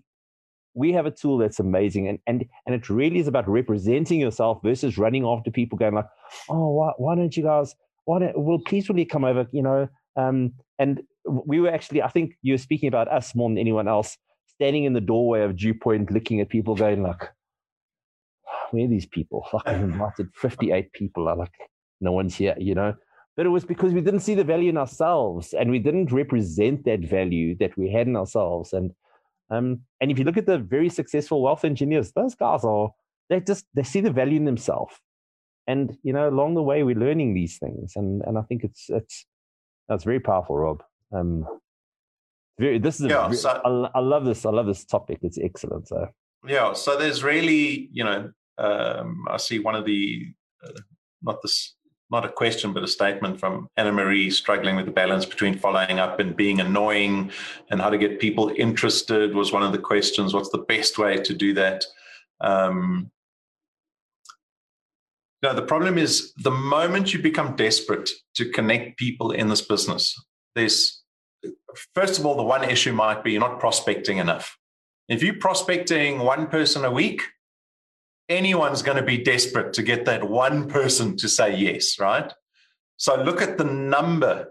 [0.74, 4.60] we have a tool that's amazing, and and and it really is about representing yourself
[4.62, 6.06] versus running after people, going like,
[6.48, 9.62] oh, why why don't you guys why don't, well, please will you come over, you
[9.62, 9.88] know?
[10.16, 13.88] Um, and we were actually, I think you were speaking about us more than anyone
[13.88, 17.22] else, standing in the doorway of Dewpoint, looking at people going like,
[18.70, 19.46] where are these people?
[19.52, 21.28] Like I've invited 58 people.
[21.28, 21.52] I'm like,
[22.00, 22.94] no one's here, you know?
[23.36, 26.84] But it was because we didn't see the value in ourselves and we didn't represent
[26.84, 28.72] that value that we had in ourselves.
[28.72, 28.92] And
[29.50, 32.90] um, and if you look at the very successful wealth engineers, those guys are
[33.28, 34.94] they just they see the value in themselves.
[35.66, 37.92] And you know along the way we're learning these things.
[37.96, 39.24] And and i think it's it's
[39.88, 40.82] that's very powerful rob.
[41.12, 41.46] Um
[42.58, 45.20] very this is yeah, a, so, I, I love this i love this topic.
[45.22, 46.08] It's excellent so.
[46.46, 50.26] Yeah so there's really you know um i see one of the
[50.64, 50.80] uh,
[51.22, 51.74] not this
[52.12, 55.98] not a question but a statement from anna marie struggling with the balance between following
[55.98, 57.30] up and being annoying
[57.70, 61.16] and how to get people interested was one of the questions what's the best way
[61.16, 61.84] to do that
[62.40, 63.10] um,
[65.42, 70.20] the problem is the moment you become desperate to connect people in this business,
[70.54, 71.02] there's
[71.94, 74.56] first of all, the one issue might be you're not prospecting enough.
[75.08, 77.22] If you're prospecting one person a week,
[78.28, 82.32] anyone's going to be desperate to get that one person to say yes, right?
[82.96, 84.48] So look at the number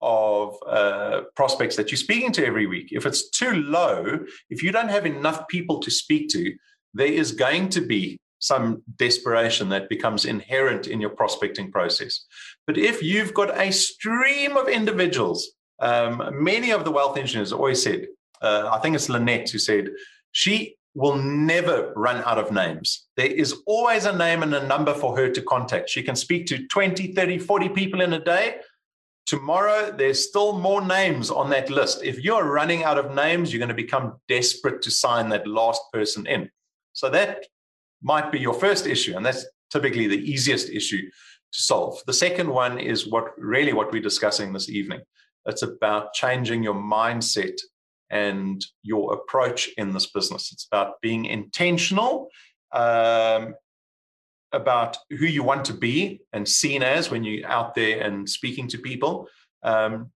[0.00, 2.88] of uh, prospects that you're speaking to every week.
[2.92, 6.54] If it's too low, if you don't have enough people to speak to,
[6.94, 12.24] there is going to be some desperation that becomes inherent in your prospecting process.
[12.66, 17.82] But if you've got a stream of individuals, um, many of the wealth engineers always
[17.82, 18.06] said,
[18.42, 19.90] uh, I think it's Lynette who said,
[20.32, 23.06] she will never run out of names.
[23.18, 25.90] There is always a name and a number for her to contact.
[25.90, 28.56] She can speak to 20, 30, 40 people in a day.
[29.26, 32.02] Tomorrow, there's still more names on that list.
[32.02, 35.82] If you're running out of names, you're going to become desperate to sign that last
[35.92, 36.50] person in.
[36.94, 37.44] So that
[38.02, 42.00] might be your first issue, and that's typically the easiest issue to solve.
[42.06, 45.00] The second one is what really what we're discussing this evening.
[45.44, 47.58] It's about changing your mindset
[48.10, 50.52] and your approach in this business.
[50.52, 52.28] It's about being intentional
[52.72, 53.54] um,
[54.52, 58.68] about who you want to be and seen as when you're out there and speaking
[58.68, 59.28] to people.
[59.62, 60.12] Um,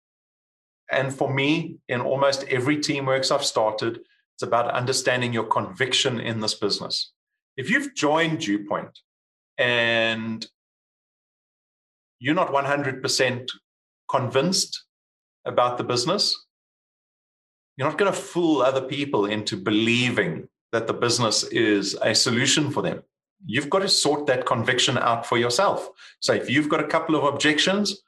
[0.91, 3.99] and for me, in almost every teamworks I've started,
[4.35, 7.11] it's about understanding your conviction in this business
[7.59, 8.99] if you've joined Dewpoint
[9.57, 10.47] and
[12.19, 13.49] you're not 100%
[14.09, 14.85] convinced
[15.43, 16.45] about the business,
[17.79, 22.71] you're not going to fool other people into believing that the business is a solution
[22.71, 23.01] for them.
[23.45, 25.89] You've got to sort that conviction out for yourself.
[26.19, 28.03] So if you've got a couple of objections,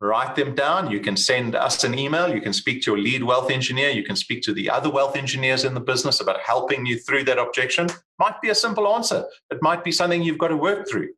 [0.00, 0.90] write them down.
[0.90, 2.34] You can send us an email.
[2.34, 3.90] You can speak to your lead wealth engineer.
[3.90, 7.24] You can speak to the other wealth engineers in the business about helping you through
[7.24, 7.90] that objection.
[8.18, 11.10] Might be a simple answer, it might be something you've got to work through.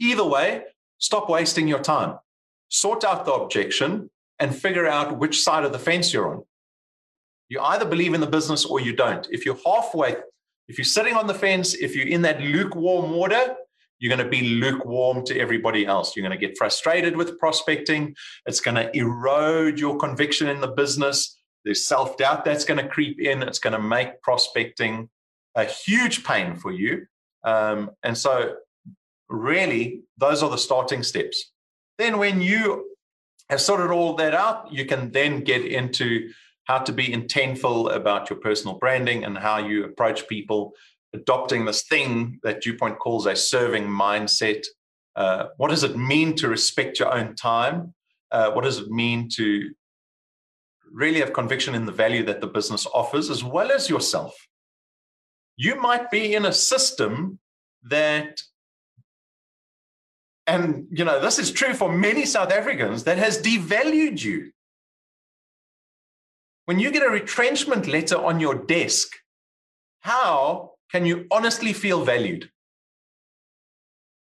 [0.00, 0.62] Either way,
[0.96, 2.18] stop wasting your time.
[2.70, 6.44] Sort out the objection and figure out which side of the fence you're on.
[7.52, 9.28] You either believe in the business or you don't.
[9.30, 10.16] If you're halfway,
[10.68, 13.56] if you're sitting on the fence, if you're in that lukewarm water,
[13.98, 16.16] you're going to be lukewarm to everybody else.
[16.16, 18.14] You're going to get frustrated with prospecting.
[18.46, 21.38] It's going to erode your conviction in the business.
[21.62, 23.42] There's self doubt that's going to creep in.
[23.42, 25.10] It's going to make prospecting
[25.54, 27.04] a huge pain for you.
[27.44, 28.54] Um, and so,
[29.28, 31.52] really, those are the starting steps.
[31.98, 32.96] Then, when you
[33.50, 36.30] have sorted all that out, you can then get into
[36.64, 40.72] how to be intentful about your personal branding and how you approach people,
[41.12, 44.64] adopting this thing that Dewpoint calls a serving mindset.
[45.16, 47.94] Uh, what does it mean to respect your own time?
[48.30, 49.70] Uh, what does it mean to
[50.90, 54.34] really have conviction in the value that the business offers as well as yourself?
[55.56, 57.38] You might be in a system
[57.84, 58.40] that
[60.46, 64.50] and you know this is true for many south africans that has devalued you
[66.66, 69.08] when you get a retrenchment letter on your desk,
[70.00, 72.50] how can you honestly feel valued?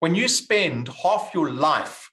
[0.00, 2.10] When you spend half your life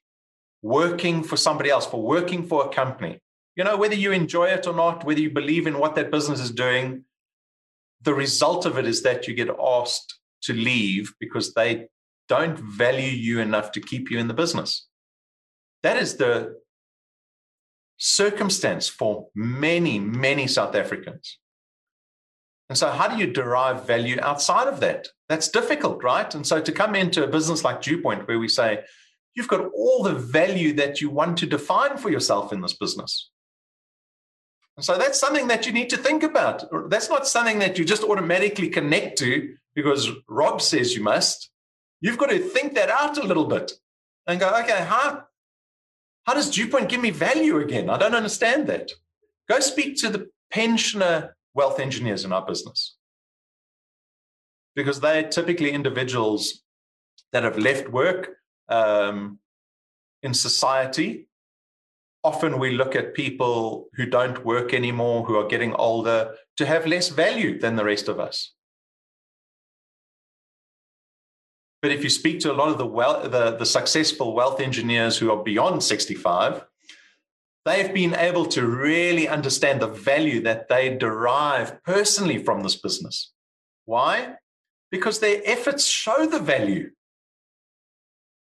[0.62, 3.20] working for somebody else, for working for a company,
[3.55, 6.39] you know, whether you enjoy it or not, whether you believe in what that business
[6.39, 7.03] is doing,
[8.01, 11.88] the result of it is that you get asked to leave because they
[12.30, 14.88] don't value you enough to keep you in the business.
[15.84, 16.59] That is the
[18.00, 21.38] circumstance for many, many South Africans.
[22.70, 25.08] And so, how do you derive value outside of that?
[25.28, 26.34] That's difficult, right?
[26.34, 28.84] And so, to come into a business like Dewpoint, where we say,
[29.36, 33.32] you've got all the value that you want to define for yourself in this business.
[34.78, 36.64] And so, that's something that you need to think about.
[36.89, 41.50] That's not something that you just automatically connect to because Rob says you must.
[42.02, 43.72] You've got to think that out a little bit
[44.28, 45.26] and go, okay, how,
[46.30, 47.90] how does Dewpoint give me value again?
[47.90, 48.92] I don't understand that.
[49.50, 52.98] Go speak to the pensioner wealth engineers in our business
[54.76, 56.62] because they're typically individuals
[57.32, 58.36] that have left work
[58.68, 59.40] um,
[60.22, 61.28] in society.
[62.24, 66.86] Often we look at people who don't work anymore, who are getting older, to have
[66.86, 68.54] less value than the rest of us.
[71.82, 75.32] But if you speak to a lot of the, the, the successful wealth engineers who
[75.32, 76.66] are beyond 65,
[77.66, 83.32] they've been able to really understand the value that they derive personally from this business.
[83.86, 84.36] Why?
[84.92, 86.92] Because their efforts show the value.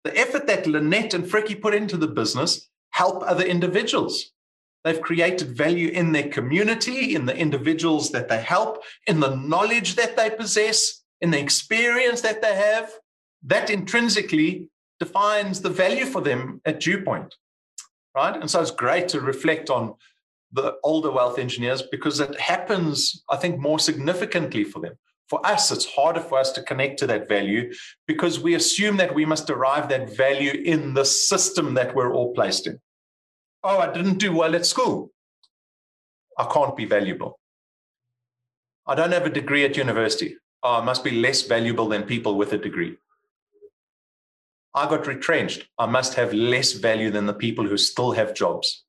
[0.04, 4.32] The effort that Lynette and Fricky put into the business help other individuals.
[4.84, 9.96] They've created value in their community, in the individuals that they help, in the knowledge
[9.96, 12.92] that they possess, in the experience that they have
[13.46, 14.68] that intrinsically
[15.00, 17.34] defines the value for them at Dewpoint,
[18.14, 18.34] right?
[18.34, 19.94] And so it's great to reflect on
[20.52, 24.94] the older wealth engineers because it happens, I think, more significantly for them.
[25.28, 27.72] For us, it's harder for us to connect to that value
[28.06, 32.34] because we assume that we must derive that value in the system that we're all
[32.34, 32.78] placed in.
[33.62, 35.10] Oh, I didn't do well at school.
[36.38, 37.38] I can't be valuable.
[38.86, 40.36] I don't have a degree at university.
[40.62, 42.98] Oh, I must be less valuable than people with a degree.
[44.74, 45.68] I got retrenched.
[45.78, 48.84] I must have less value than the people who still have jobs.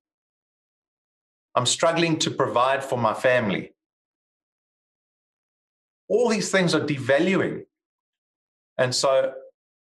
[1.54, 3.74] I'm struggling to provide for my family.
[6.10, 7.66] All these things are devaluing.
[8.78, 9.34] And so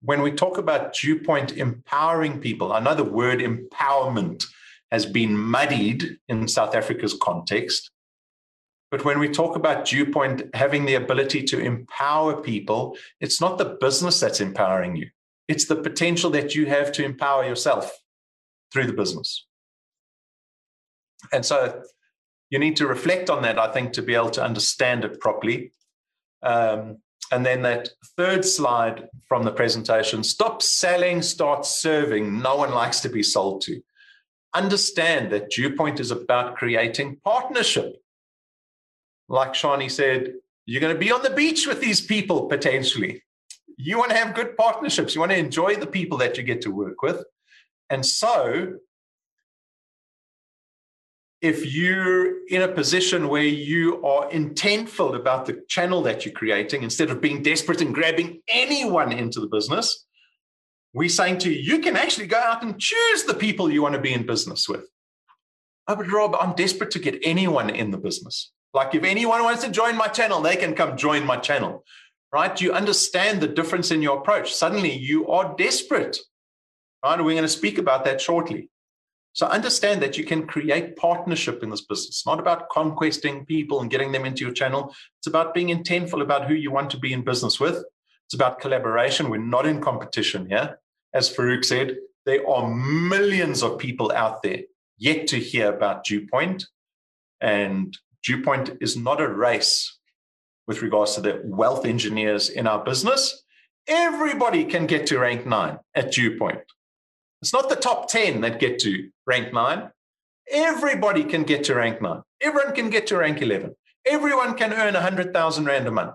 [0.03, 4.45] when we talk about Dewpoint empowering people, I know the word empowerment
[4.91, 7.91] has been muddied in South Africa's context.
[8.91, 13.77] But when we talk about Dewpoint having the ability to empower people, it's not the
[13.81, 15.09] business that's empowering you.
[15.49, 17.99] It's the potential that you have to empower yourself
[18.73, 19.47] through the business.
[21.33, 21.83] And so
[22.51, 25.73] you need to reflect on that, I think, to be able to understand it properly.
[26.43, 26.99] Um,
[27.33, 32.41] and then that third slide from the presentation stop selling, start serving.
[32.41, 33.81] No one likes to be sold to.
[34.55, 37.97] Understand that Dewpoint is about creating partnership.
[39.29, 40.35] Like Shani said,
[40.67, 43.23] you're going to be on the beach with these people potentially
[43.77, 45.15] you want to have good partnerships.
[45.15, 47.25] You want to enjoy the people that you get to work with.
[47.91, 48.75] And so,
[51.41, 56.83] if you're in a position where you are intentful about the channel that you're creating,
[56.83, 60.07] instead of being desperate and grabbing anyone into the business,
[60.95, 63.95] we're saying to you, you can actually go out and choose the people you want
[63.95, 64.89] to be in business with.
[65.87, 68.53] Oh, but Rob, I'm desperate to get anyone in the business.
[68.73, 71.85] Like if anyone wants to join my channel, they can come join my channel
[72.35, 72.61] right?
[72.61, 74.53] You understand the difference in your approach.
[74.53, 76.19] Suddenly you are desperate,
[77.05, 77.17] right?
[77.17, 78.71] We're going to speak about that shortly.
[79.35, 82.09] So understand that you can create partnership in this business.
[82.09, 84.93] It's not about conquesting people and getting them into your channel.
[85.21, 87.85] It's about being intentful about who you want to be in business with.
[88.27, 89.31] It's about collaboration.
[89.31, 90.81] We're not in competition here.
[91.13, 94.63] As Farouk said, there are millions of people out there
[94.99, 96.67] yet to hear about Dewpoint.
[97.41, 99.99] And Dewpoint is not a race
[100.67, 103.43] with regards to the wealth engineers in our business.
[103.87, 106.61] Everybody can get to rank nine at Dewpoint.
[107.43, 109.91] It's not the top 10 that get to rank nine.
[110.51, 112.23] Everybody can get to rank nine.
[112.41, 113.75] Everyone can get to rank 11.
[114.07, 116.15] Everyone can earn 100,000 Rand a month.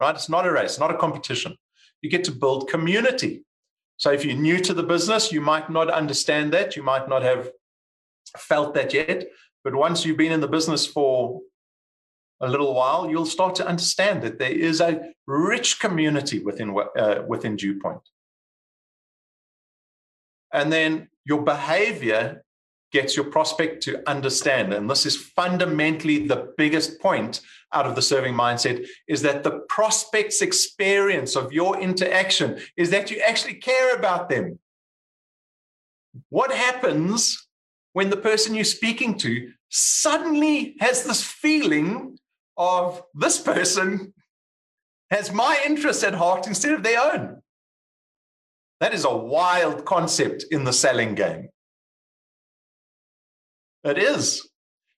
[0.00, 0.14] Right?
[0.14, 1.56] It's not a race, not a competition.
[2.02, 3.44] You get to build community.
[3.98, 6.74] So if you're new to the business, you might not understand that.
[6.74, 7.50] You might not have
[8.36, 9.28] felt that yet.
[9.62, 11.40] But once you've been in the business for
[12.40, 17.22] a little while, you'll start to understand that there is a rich community within uh,
[17.26, 18.02] within Dewpoint.
[20.52, 22.42] And then your behavior
[22.92, 27.40] gets your prospect to understand and this is fundamentally the biggest point
[27.72, 33.08] out of the serving mindset is that the prospect's experience of your interaction is that
[33.10, 34.58] you actually care about them
[36.30, 37.46] what happens
[37.92, 42.18] when the person you're speaking to suddenly has this feeling
[42.60, 44.12] of this person
[45.10, 47.42] has my interests at heart instead of their own
[48.78, 51.48] that is a wild concept in the selling game
[53.84, 54.48] it is.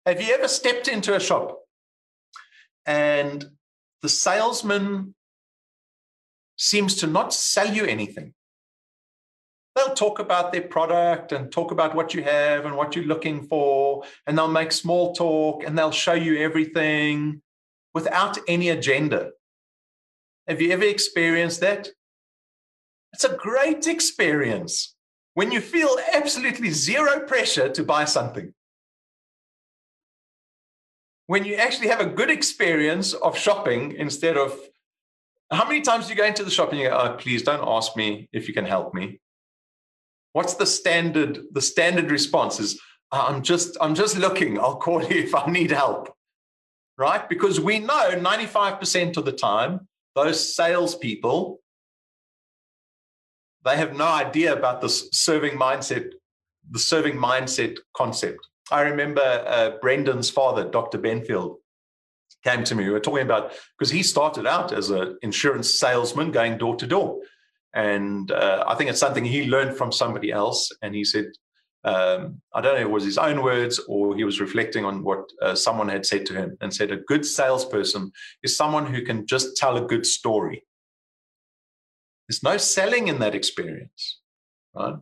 [0.06, 1.58] Have you ever stepped into a shop
[2.84, 3.44] and
[4.02, 5.14] the salesman
[6.56, 8.34] seems to not sell you anything?
[9.76, 13.46] They'll talk about their product and talk about what you have and what you're looking
[13.46, 17.40] for, and they'll make small talk and they'll show you everything
[17.94, 19.30] without any agenda.
[20.48, 21.88] Have you ever experienced that?
[23.12, 24.94] It's a great experience
[25.34, 28.54] when you feel absolutely zero pressure to buy something
[31.32, 34.54] when you actually have a good experience of shopping instead of
[35.50, 37.66] how many times do you go into the shop and you go, oh, please don't
[37.66, 39.18] ask me if you can help me?
[40.34, 41.40] What's the standard?
[41.52, 42.78] The standard response is,
[43.10, 44.58] I'm just, I'm just looking.
[44.58, 46.14] I'll call you if I need help.
[46.98, 47.28] Right?
[47.28, 51.60] Because we know 95% of the time, those salespeople,
[53.64, 56.12] they have no idea about this serving mindset,
[56.70, 58.46] the serving mindset concept.
[58.70, 60.98] I remember uh, Brendan's father, Dr.
[60.98, 61.56] Benfield,
[62.44, 62.84] came to me.
[62.84, 66.86] We were talking about because he started out as an insurance salesman going door to
[66.86, 67.20] door.
[67.74, 70.70] And uh, I think it's something he learned from somebody else.
[70.82, 71.26] And he said,
[71.84, 75.02] um, I don't know if it was his own words or he was reflecting on
[75.02, 78.12] what uh, someone had said to him and said, a good salesperson
[78.42, 80.64] is someone who can just tell a good story.
[82.28, 84.20] There's no selling in that experience,
[84.74, 84.94] right?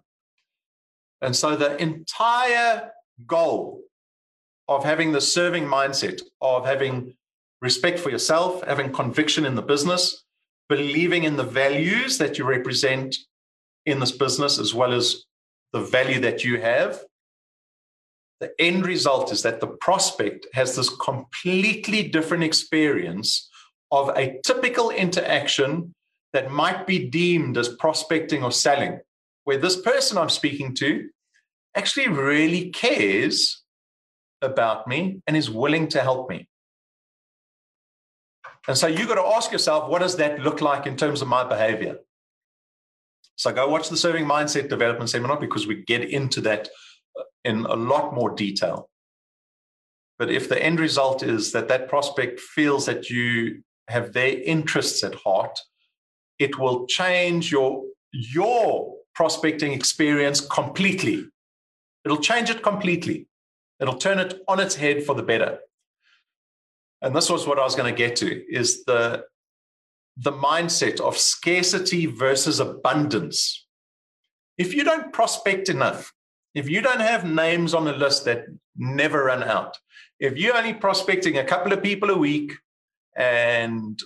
[1.21, 2.93] And so the entire
[3.27, 3.83] goal
[4.69, 7.15] of having the serving mindset, of having
[7.61, 10.25] respect for yourself, having conviction in the business,
[10.71, 13.17] believing in the values that you represent
[13.85, 15.25] in this business, as well as
[15.73, 17.01] the value that you have.
[18.41, 23.49] The end result is that the prospect has this completely different experience
[23.93, 25.95] of a typical interaction
[26.33, 29.01] that might be deemed as prospecting or selling,
[29.45, 31.09] where this person I'm speaking to
[31.77, 33.63] actually really cares
[34.41, 36.49] about me and is willing to help me.
[38.69, 41.29] And so you've got to ask yourself, what does that look like in terms of
[41.29, 41.99] my behavior?
[43.41, 46.69] So go watch the Serving Mindset Development Seminar because we get into that
[47.19, 48.91] uh, in a lot more detail.
[50.19, 55.03] But if the end result is that that prospect feels that you have their interests
[55.03, 55.59] at heart,
[56.39, 57.83] it will change your
[58.13, 61.27] your prospecting experience completely
[62.05, 63.27] It'll change it completely.
[63.79, 65.59] It'll turn it on its head for the better.
[67.03, 69.25] And this was what I was going to get to is the
[70.23, 73.67] the mindset of scarcity versus abundance.
[74.59, 76.13] If you don't prospect enough,
[76.55, 78.45] if you don't have names on a list that
[78.77, 79.77] never run out,
[80.19, 82.53] if you're only prospecting a couple of people a week
[83.17, 83.99] and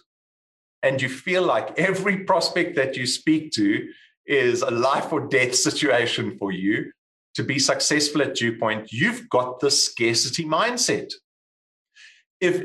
[0.83, 3.89] and you feel like every prospect that you speak to
[4.27, 6.93] is a life or death situation for you,
[7.35, 11.11] to be successful at Dewpoint, you've got the scarcity mindset.
[12.41, 12.62] If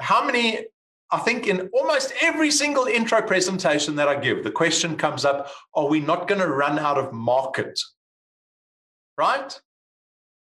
[0.00, 0.66] how many,
[1.12, 5.50] I think in almost every single intro presentation that I give, the question comes up:
[5.74, 7.78] Are we not going to run out of market?
[9.18, 9.60] Right?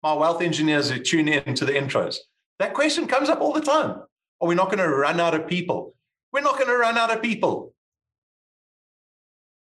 [0.04, 2.18] My wealth engineers who tune in to the intros,
[2.60, 4.02] that question comes up all the time.
[4.42, 5.96] Are we not going to run out of people?
[6.32, 7.74] We're not going to run out of people.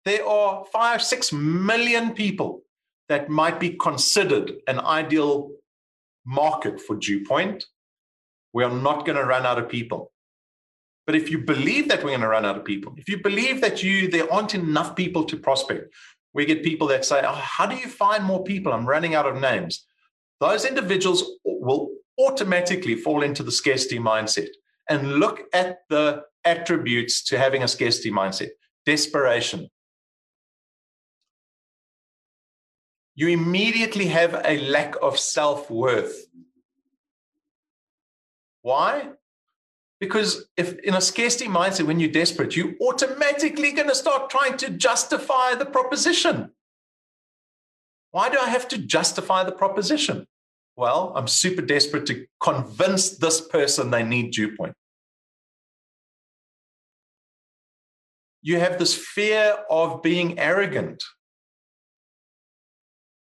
[0.06, 2.64] There are five, six million people
[3.10, 5.52] that might be considered an ideal
[6.26, 7.66] market for Dewpoint,
[8.54, 10.12] we are not going to run out of people.
[11.12, 13.60] But if you believe that we're going to run out of people, if you believe
[13.60, 15.94] that you there aren't enough people to prospect,
[16.34, 18.72] we get people that say, oh, "How do you find more people?
[18.72, 19.86] I'm running out of names."
[20.40, 24.48] Those individuals will automatically fall into the scarcity mindset
[24.88, 28.52] and look at the attributes to having a scarcity mindset:
[28.86, 29.70] desperation.
[33.16, 36.26] You immediately have a lack of self worth.
[38.62, 39.10] Why?
[40.02, 44.58] Because if in a scarcity mindset, when you're desperate, you're automatically going to start trying
[44.58, 46.52] to justify the proposition.
[48.10, 50.26] Why do I have to justify the proposition?
[50.76, 54.74] Well, I'm super desperate to convince this person they need Dewpoint.
[58.42, 61.04] You have this fear of being arrogant,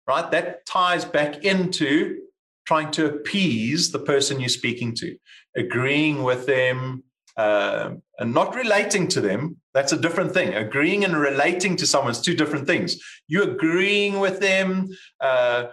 [0.06, 0.30] right?
[0.30, 2.22] That ties back into
[2.66, 5.16] trying to appease the person you're speaking to,
[5.56, 7.02] agreeing with them,
[7.36, 9.56] uh, and not relating to them.
[9.72, 10.54] That's a different thing.
[10.54, 12.96] Agreeing and relating to someone is two different things.
[13.26, 14.88] You agreeing with them,
[15.20, 15.66] uh,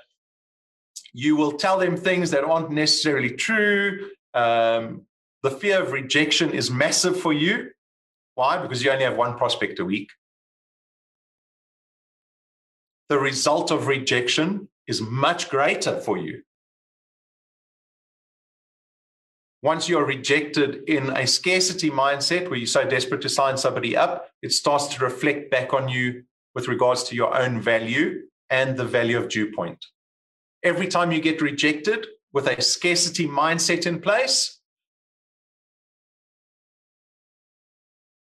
[1.13, 4.09] you will tell them things that aren't necessarily true.
[4.33, 5.03] Um,
[5.43, 7.71] the fear of rejection is massive for you.
[8.35, 8.57] Why?
[8.61, 10.09] Because you only have one prospect a week.
[13.09, 16.41] The result of rejection is much greater for you
[19.61, 24.29] once you're rejected in a scarcity mindset where you're so desperate to sign somebody up,
[24.41, 26.23] it starts to reflect back on you
[26.55, 29.85] with regards to your own value and the value of Dewpoint.
[30.63, 34.59] Every time you get rejected with a scarcity mindset in place,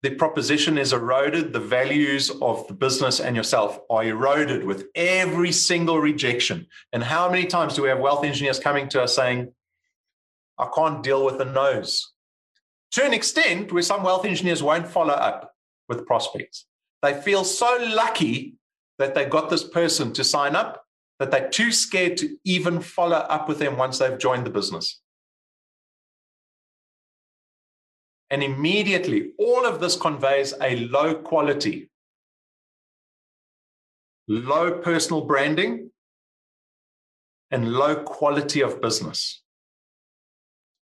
[0.02, 1.52] the proposition is eroded.
[1.52, 6.66] The values of the business and yourself are eroded with every single rejection.
[6.92, 9.52] And how many times do we have wealth engineers coming to us saying,
[10.58, 12.12] I can't deal with the no's.
[12.92, 15.52] To an extent, where some wealth engineers won't follow up
[15.88, 16.66] with prospects.
[17.02, 18.54] They feel so lucky
[18.98, 20.84] that they got this person to sign up
[21.18, 25.00] that they're too scared to even follow up with them once they've joined the business.
[28.30, 31.90] And immediately, all of this conveys a low quality,
[34.28, 35.90] low personal branding,
[37.50, 39.42] and low quality of business.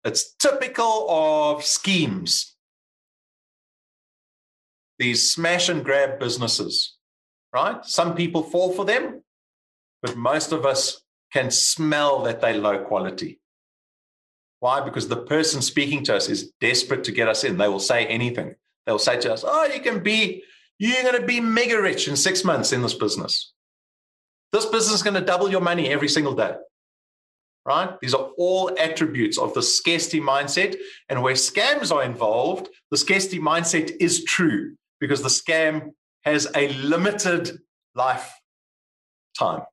[0.08, 2.56] It's typical of schemes.
[5.00, 6.96] These smash and grab businesses,
[7.54, 7.84] right?
[7.84, 9.22] Some people fall for them,
[10.02, 11.02] but most of us
[11.34, 13.42] can smell that they're low quality.
[14.62, 14.80] Why?
[14.80, 17.58] Because the person speaking to us is desperate to get us in.
[17.58, 18.56] They will say anything.
[18.86, 20.42] They'll say to us, Oh, you can be,
[20.80, 23.52] you're going to be mega rich in six months in this business.
[24.54, 26.56] This business is going to double your money every single day
[27.68, 28.00] right?
[28.00, 30.76] These are all attributes of the scarcity mindset.
[31.10, 35.92] And where scams are involved, the scarcity mindset is true because the scam
[36.22, 37.60] has a limited
[37.94, 39.64] lifetime.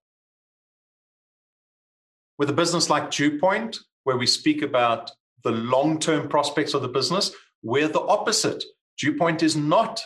[2.36, 5.12] With a business like Dewpoint, where we speak about
[5.44, 7.30] the long term prospects of the business,
[7.62, 8.64] we're the opposite.
[8.98, 10.00] Dewpoint is not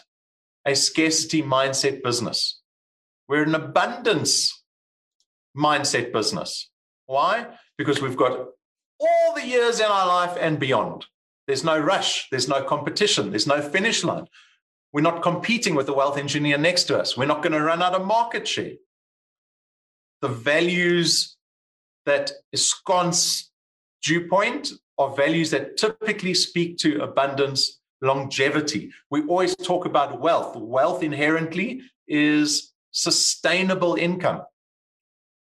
[0.66, 2.60] a scarcity mindset business,
[3.28, 4.62] we're an abundance
[5.56, 6.70] mindset business.
[7.06, 7.46] Why?
[7.78, 8.48] Because we've got
[9.00, 11.06] all the years in our life and beyond.
[11.46, 14.26] There's no rush, there's no competition, there's no finish line.
[14.92, 17.16] We're not competing with the wealth engineer next to us.
[17.16, 18.72] We're not going to run out of market share.
[20.20, 21.36] The values
[22.06, 23.50] that ensconce
[24.02, 28.90] Dewpoint are values that typically speak to abundance, longevity.
[29.10, 30.56] We always talk about wealth.
[30.56, 34.42] Wealth inherently is sustainable income.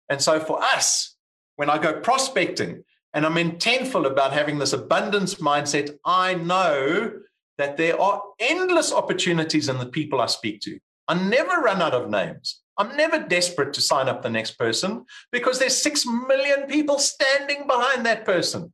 [0.09, 1.12] And so for us,
[1.57, 2.85] when I go prospecting
[3.15, 7.13] and I'm intentful about having this abundance mindset, I know
[7.59, 10.79] that there are endless opportunities in the people I speak to.
[11.09, 12.61] I never run out of names.
[12.79, 17.67] I'm never desperate to sign up the next person because there's 6 million people standing
[17.67, 18.73] behind that person.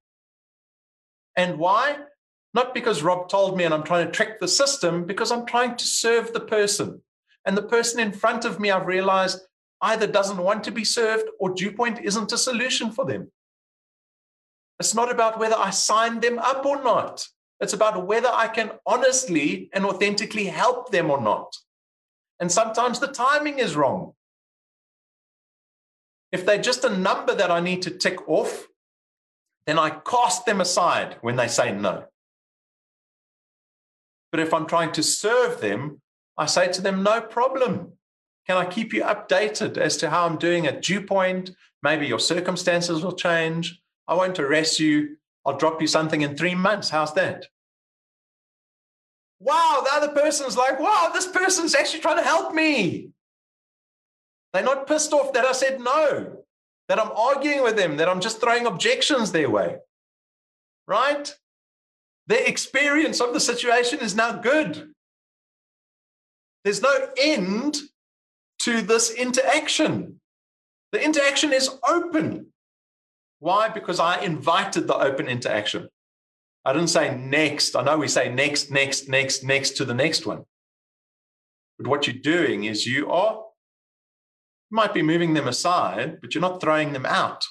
[1.37, 1.97] And why?
[2.55, 5.77] Not because Rob told me and I'm trying to trick the system, because I'm trying
[5.77, 7.03] to serve the person.
[7.45, 9.41] And the person in front of me, I've realized
[9.81, 13.31] either doesn't want to be served or Dewpoint isn't a solution for them.
[14.81, 17.27] It's not about whether I sign them up or not.
[17.61, 21.57] It's about whether I can honestly and authentically help them or not.
[22.41, 24.13] And sometimes the timing is wrong.
[26.31, 28.69] If they're just a number that I need to tick off,
[29.67, 32.05] then I cast them aside when they say no.
[34.31, 36.01] But if I'm trying to serve them,
[36.37, 37.98] I say to them, no problem.
[38.49, 41.51] Can I keep you updated as to how I'm doing at Dewpoint?
[41.83, 43.81] Maybe your circumstances will change.
[44.07, 45.17] I won't arrest you.
[45.45, 46.91] I'll drop you something in three months.
[46.91, 47.47] How's that?
[49.41, 53.11] wow, the other person's like, wow, this person's actually trying to help me.
[54.53, 56.45] They're not pissed off that I said no,
[56.89, 59.77] that I'm arguing with them, that I'm just throwing objections their way.
[60.87, 61.35] Right?
[62.27, 64.93] Their experience of the situation is now good.
[66.65, 67.79] There's no end
[68.61, 70.21] to this interaction.
[70.93, 72.47] The interaction is open.
[73.41, 73.69] Why?
[73.69, 75.89] Because I invited the open interaction.
[76.65, 77.77] I didn't say next.
[77.77, 80.45] I know we say next, next, next, next to the next one.
[81.79, 83.45] But what you're doing is you are
[84.71, 87.45] you might be moving them aside, but you're not throwing them out.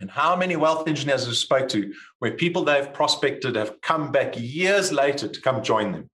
[0.00, 4.34] And how many wealth engineers have spoke to where people they've prospected have come back
[4.36, 6.08] years later to come join them?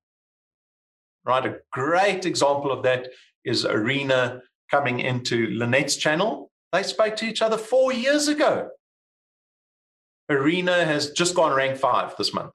[1.24, 1.47] Right?
[1.47, 3.09] A great example of that
[3.47, 6.51] is Arena coming into Lynette's channel.
[6.72, 8.70] They spoke to each other four years ago.
[10.28, 12.53] Arena has just gone rank five this month.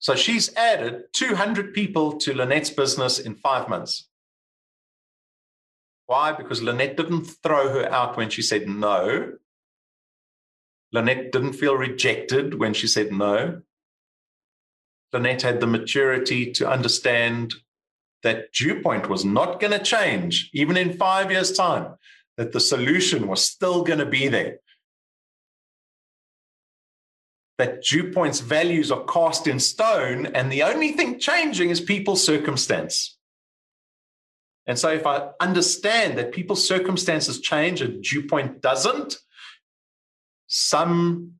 [0.00, 4.08] So she's added 200 people to Lynette's business in five months.
[6.06, 6.32] Why?
[6.32, 9.32] Because Lynette didn't throw her out when she said no.
[10.92, 13.62] Lynette didn't feel rejected when she said no.
[15.12, 17.54] Lynette had the maturity to understand
[18.26, 21.94] that Dewpoint was not going to change, even in five years' time,
[22.36, 24.56] that the solution was still going to be there.
[27.58, 33.16] That Dewpoint's values are cast in stone, and the only thing changing is people's circumstance.
[34.66, 39.18] And so, if I understand that people's circumstances change and Dewpoint doesn't,
[40.48, 41.34] some,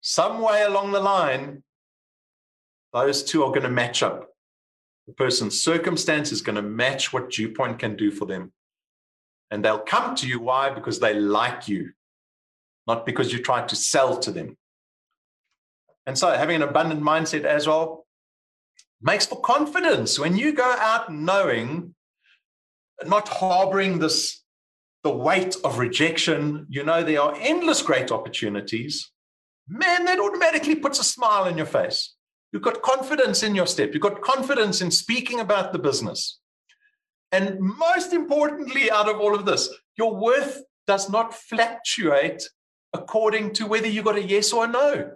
[0.00, 1.64] some way along the line,
[2.92, 4.29] those two are going to match up.
[5.10, 8.52] The person's circumstance is going to match what Dewpoint can do for them.
[9.50, 10.38] And they'll come to you.
[10.38, 10.70] Why?
[10.70, 11.90] Because they like you,
[12.86, 14.56] not because you try to sell to them.
[16.06, 18.06] And so, having an abundant mindset as well
[19.02, 21.92] makes for confidence when you go out knowing
[23.04, 24.44] not harboring this
[25.02, 29.10] the weight of rejection you know there are endless great opportunities
[29.66, 32.14] man that automatically puts a smile on your face
[32.52, 33.92] you've got confidence in your step.
[33.92, 36.40] You've got confidence in speaking about the business.
[37.32, 42.42] And most importantly out of all of this your worth does not fluctuate
[42.92, 45.12] according to whether you got a yes or a no.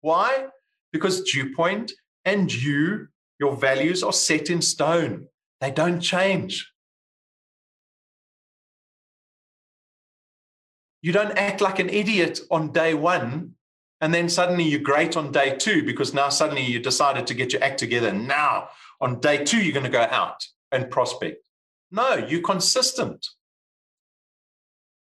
[0.00, 0.46] Why?
[0.92, 1.92] Because Dewpoint
[2.24, 5.26] and you your values are set in stone.
[5.60, 6.70] They don't change.
[11.02, 13.54] You don't act like an idiot on day one
[14.00, 17.52] and then suddenly you're great on day two because now suddenly you decided to get
[17.52, 18.12] your act together.
[18.12, 18.70] Now,
[19.00, 21.46] on day two, you're going to go out and prospect.
[21.90, 23.26] No, you're consistent.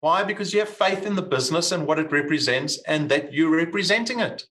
[0.01, 0.24] Why?
[0.24, 4.20] Because you have faith in the business and what it represents and that you're representing
[4.20, 4.43] it.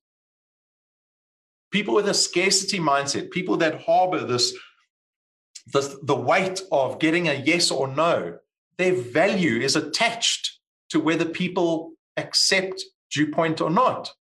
[1.72, 4.54] People with a scarcity mindset, people that harbor this,
[5.74, 8.38] this the weight of getting a yes or no,
[8.78, 14.14] their value is attached to whether people accept Dewpoint or not.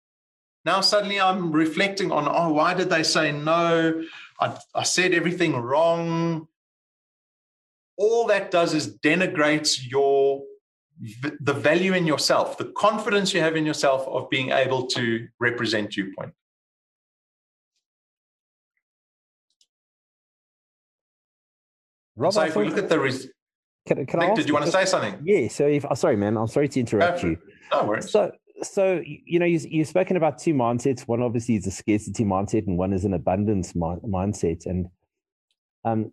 [0.64, 4.02] Now, suddenly I'm reflecting on, oh, why did they say no?
[4.40, 6.48] I, I said everything wrong.
[7.96, 10.42] All that does is denigrates your
[11.40, 15.96] the value in yourself, the confidence you have in yourself of being able to represent
[15.96, 16.32] your point.
[22.16, 23.30] Rob, so if we look at the res-
[23.86, 25.18] can, can Nick, I did you want to say something?
[25.24, 25.48] Yeah.
[25.48, 27.38] So, if oh, sorry, man, I'm sorry to interrupt you.
[27.72, 28.10] No worries.
[28.10, 28.30] So,
[28.62, 31.02] so you know, you, you've spoken about two mindsets.
[31.02, 34.66] One obviously is a scarcity mindset, and one is an abundance mi- mindset.
[34.66, 34.86] And
[35.84, 36.12] um,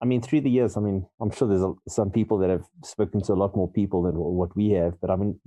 [0.00, 2.64] I mean, through the years, I mean, I'm sure there's a, some people that have
[2.84, 5.00] spoken to a lot more people than what we have.
[5.00, 5.40] But I mean,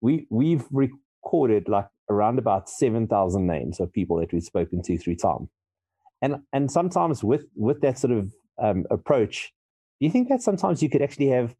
[0.00, 4.98] we we've recorded like around about seven thousand names of people that we've spoken to
[4.98, 5.48] through time,
[6.20, 8.32] and and sometimes with with that sort of
[8.62, 9.52] um, approach,
[10.00, 11.54] do you think that sometimes you could actually have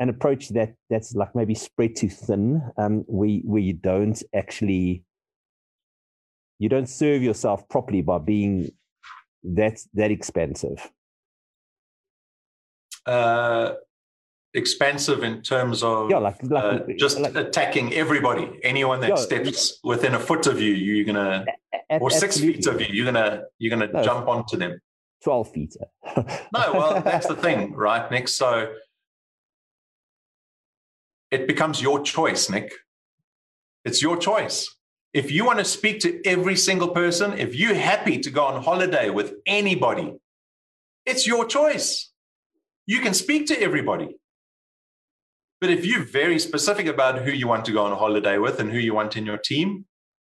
[0.00, 5.04] an approach that that's like maybe spread too thin, um, where where you don't actually
[6.58, 8.70] you don't serve yourself properly by being
[9.44, 10.90] that that expensive?
[13.06, 13.74] Uh,
[14.54, 19.16] expensive in terms of yeah, like, like uh, just like, attacking everybody, anyone that yeah,
[19.16, 21.44] steps within a foot of you, you're gonna,
[22.00, 22.54] or six absolutely.
[22.54, 24.80] feet of you, you're gonna you're gonna no, jump onto them.
[25.24, 25.76] 12 feet.
[26.16, 28.28] no, well, that's the thing, right, Nick?
[28.28, 28.72] So
[31.30, 32.72] it becomes your choice, Nick.
[33.84, 34.68] It's your choice.
[35.14, 38.62] If you want to speak to every single person, if you're happy to go on
[38.62, 40.14] holiday with anybody,
[41.06, 42.12] it's your choice.
[42.86, 44.16] You can speak to everybody.
[45.60, 48.70] But if you're very specific about who you want to go on holiday with and
[48.70, 49.86] who you want in your team,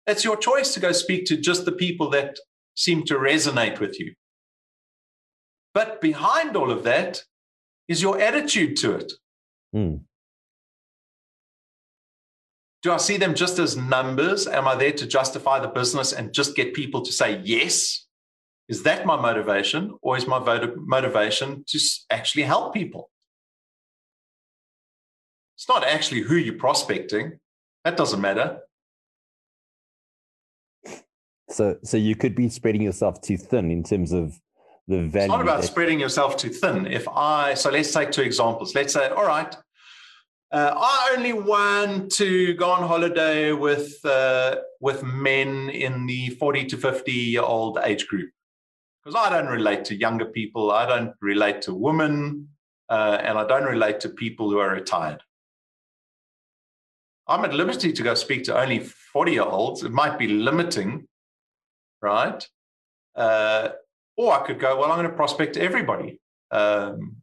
[0.08, 2.38] It's your choice to go speak to just the people that
[2.76, 4.14] seem to resonate with you.
[5.74, 7.24] But behind all of that
[7.88, 9.14] is your attitude to it.
[9.76, 10.02] Mm.
[12.82, 14.48] Do I see them just as numbers?
[14.48, 18.08] Am I there to justify the business and just get people to say yes?
[18.68, 19.98] Is that my motivation?
[20.02, 20.40] Or is my
[20.76, 21.80] motivation to
[22.10, 23.10] actually help people?
[25.58, 27.40] It's not actually who you're prospecting.
[27.86, 28.62] That doesn't matter.
[31.50, 34.40] So, so you could be spreading yourself too thin in terms of
[34.88, 35.26] the value.
[35.26, 36.88] It's not about spreading yourself too thin.
[36.88, 38.74] If I, so let's take two examples.
[38.74, 39.56] Let's say, all right,
[40.52, 46.66] uh, I only want to go on holiday with uh, with men in the forty
[46.66, 48.32] to fifty year old age group
[49.04, 50.72] because I don't relate to younger people.
[50.72, 52.49] I don't relate to women,
[52.89, 55.22] uh, and I don't relate to people who are retired.
[57.28, 59.84] I'm at liberty to go speak to only forty year olds.
[59.84, 61.08] It might be limiting,
[62.02, 62.45] right?
[63.16, 63.70] Uh,
[64.18, 66.20] or I could go, well, I'm going to prospect everybody.
[66.52, 67.20] Um,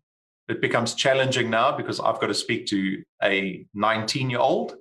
[0.48, 4.76] it becomes challenging now because I've got to speak to a 19 year old,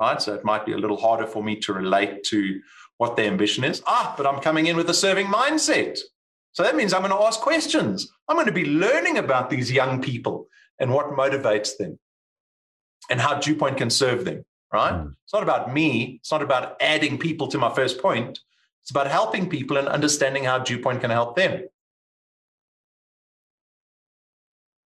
[0.00, 0.20] right?
[0.20, 2.60] So it might be a little harder for me to relate to
[2.98, 3.82] what their ambition is.
[3.86, 5.98] Ah, but I'm coming in with a serving mindset.
[6.52, 8.10] So that means I'm going to ask questions.
[8.28, 11.98] I'm going to be learning about these young people and what motivates them
[13.10, 14.94] and how Dewpoint can serve them, right?
[14.94, 15.14] Mm.
[15.24, 16.18] It's not about me.
[16.20, 18.38] It's not about adding people to my first point.
[18.82, 21.64] It's about helping people and understanding how Dewpoint can help them.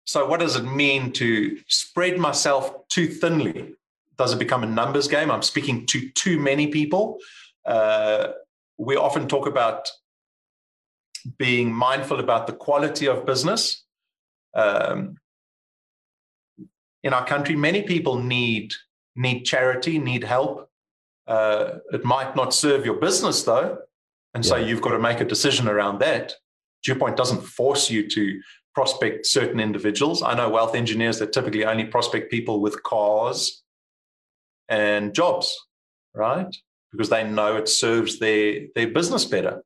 [0.09, 3.75] So, what does it mean to spread myself too thinly?
[4.17, 5.29] Does it become a numbers game?
[5.29, 7.19] I'm speaking to too many people.
[7.63, 8.29] Uh,
[8.79, 9.87] we often talk about
[11.37, 13.83] being mindful about the quality of business.
[14.55, 15.17] Um,
[17.03, 18.73] in our country, many people need
[19.15, 20.71] need charity, need help.
[21.27, 23.77] Uh, it might not serve your business though,
[24.33, 24.49] and yeah.
[24.49, 26.33] so you've got to make a decision around that.
[26.83, 28.41] Dewpoint doesn't force you to
[28.73, 30.21] prospect certain individuals.
[30.23, 33.63] I know wealth engineers that typically only prospect people with cars
[34.67, 35.57] and jobs,
[36.13, 36.55] right?
[36.91, 39.63] Because they know it serves their, their business better.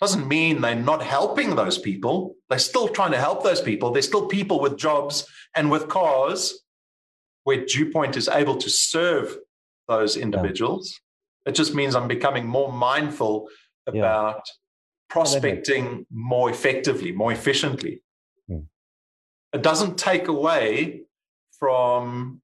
[0.00, 2.34] Doesn't mean they're not helping those people.
[2.48, 3.92] They're still trying to help those people.
[3.92, 6.60] They're still people with jobs and with cars
[7.44, 9.36] where Dewpoint is able to serve
[9.86, 11.00] those individuals.
[11.46, 11.50] Yeah.
[11.50, 13.48] It just means I'm becoming more mindful
[13.86, 14.52] about yeah.
[15.10, 18.02] prospecting more effectively, more efficiently
[19.54, 21.02] it doesn't take away
[21.58, 22.42] from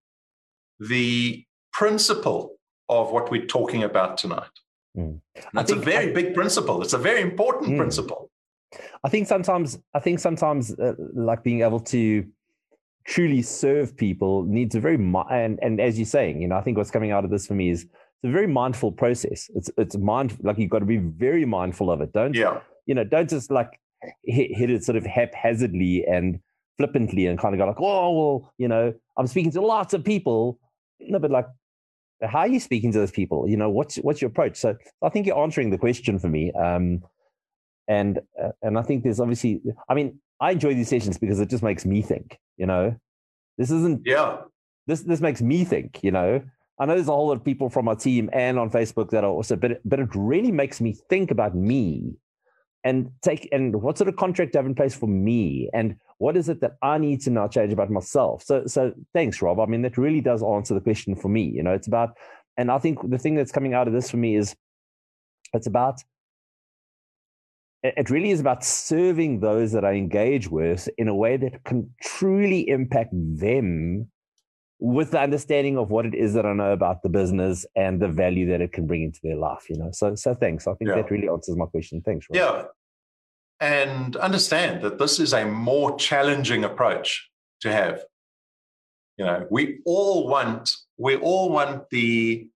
[0.78, 2.56] the principle
[2.88, 4.48] of what we're talking about tonight.
[4.96, 5.20] Mm.
[5.52, 6.82] That's a very I, big principle.
[6.82, 7.76] It's a very important mm.
[7.76, 8.30] principle.
[9.04, 12.26] I think sometimes, I think sometimes, uh, like being able to
[13.04, 14.96] truly serve people needs a very
[15.30, 17.54] and and as you're saying, you know, I think what's coming out of this for
[17.54, 19.50] me is it's a very mindful process.
[19.54, 22.12] It's it's mind like you've got to be very mindful of it.
[22.12, 22.60] Don't yeah.
[22.86, 23.04] you know?
[23.04, 23.80] Don't just like
[24.24, 26.40] hit, hit it sort of haphazardly and
[26.76, 30.04] flippantly and kind of go like, oh, well, you know, I'm speaking to lots of
[30.04, 30.58] people.
[31.00, 31.46] No, but like,
[32.22, 33.48] how are you speaking to those people?
[33.48, 34.56] You know, what's what's your approach?
[34.56, 36.52] So I think you're answering the question for me.
[36.52, 37.02] Um,
[37.88, 41.50] and uh, and I think there's obviously, I mean, I enjoy these sessions because it
[41.50, 42.38] just makes me think.
[42.56, 42.96] You know,
[43.58, 44.02] this isn't.
[44.04, 44.38] Yeah.
[44.86, 46.00] This this makes me think.
[46.02, 46.42] You know,
[46.78, 49.24] I know there's a whole lot of people from our team and on Facebook that
[49.24, 52.16] are also, but it, but it really makes me think about me
[52.84, 55.96] and take and what sort of contract do I have in place for me and
[56.18, 58.42] what is it that I need to now change about myself?
[58.42, 59.58] So, so thanks, Rob.
[59.58, 61.44] I mean, that really does answer the question for me.
[61.44, 62.10] You know, it's about,
[62.58, 64.54] and I think the thing that's coming out of this for me is,
[65.54, 66.02] it's about,
[67.82, 71.90] it really is about serving those that I engage with in a way that can
[72.02, 74.10] truly impact them
[74.80, 78.08] with the understanding of what it is that I know about the business and the
[78.08, 79.90] value that it can bring into their life, you know.
[79.92, 80.66] So so thanks.
[80.66, 80.96] I think yeah.
[80.96, 82.02] that really answers my question.
[82.02, 82.26] Thanks.
[82.30, 82.36] Rob.
[82.36, 82.64] Yeah
[83.60, 88.02] and understand that this is a more challenging approach to have.
[89.18, 92.48] You know, we all want we all want the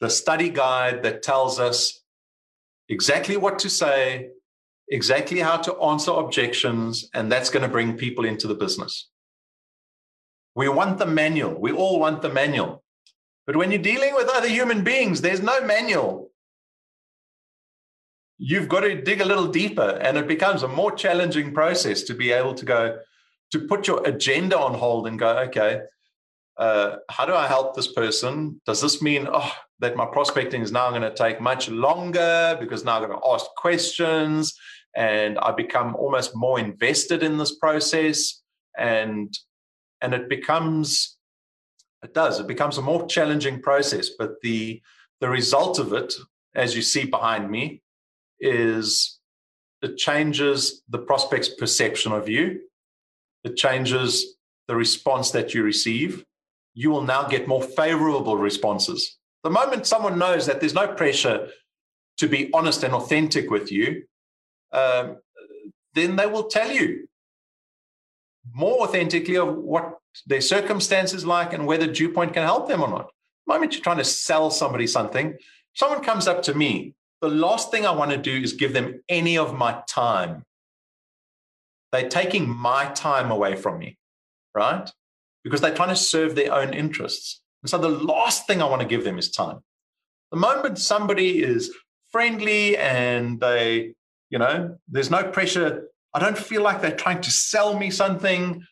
[0.00, 2.02] the study guide that tells us
[2.88, 4.30] exactly what to say,
[4.88, 9.10] exactly how to answer objections, and that's going to bring people into the business.
[10.54, 11.58] We want the manual.
[11.58, 12.82] We all want the manual.
[13.46, 16.32] But when you're dealing with other human beings, there's no manual
[18.44, 22.12] you've got to dig a little deeper and it becomes a more challenging process to
[22.12, 22.98] be able to go
[23.52, 25.80] to put your agenda on hold and go okay
[26.58, 30.72] uh, how do i help this person does this mean oh, that my prospecting is
[30.72, 34.58] now going to take much longer because now i'm going to ask questions
[34.96, 38.42] and i become almost more invested in this process
[38.76, 39.38] and
[40.02, 41.16] and it becomes
[42.02, 44.82] it does it becomes a more challenging process but the
[45.22, 46.12] the result of it,
[46.56, 47.80] as you see behind me,
[48.40, 49.20] is
[49.80, 52.62] it changes the prospect's perception of you.
[53.44, 54.34] It changes
[54.66, 56.24] the response that you receive.
[56.74, 59.16] You will now get more favorable responses.
[59.44, 61.48] The moment someone knows that there's no pressure
[62.18, 64.02] to be honest and authentic with you,
[64.72, 65.18] um,
[65.94, 67.08] then they will tell you
[68.50, 73.10] more authentically of what their circumstances like and whether Dewpoint can help them or not.
[73.46, 75.36] The moment you're trying to sell somebody something,
[75.74, 79.02] someone comes up to me, the last thing I want to do is give them
[79.08, 80.44] any of my time.
[81.92, 83.98] They're taking my time away from me,
[84.54, 84.90] right?
[85.44, 87.40] Because they're trying to serve their own interests.
[87.62, 89.60] And so the last thing I want to give them is time.
[90.32, 91.72] The moment somebody is
[92.10, 93.94] friendly and they,
[94.30, 98.64] you know, there's no pressure I don't feel like they're trying to sell me something.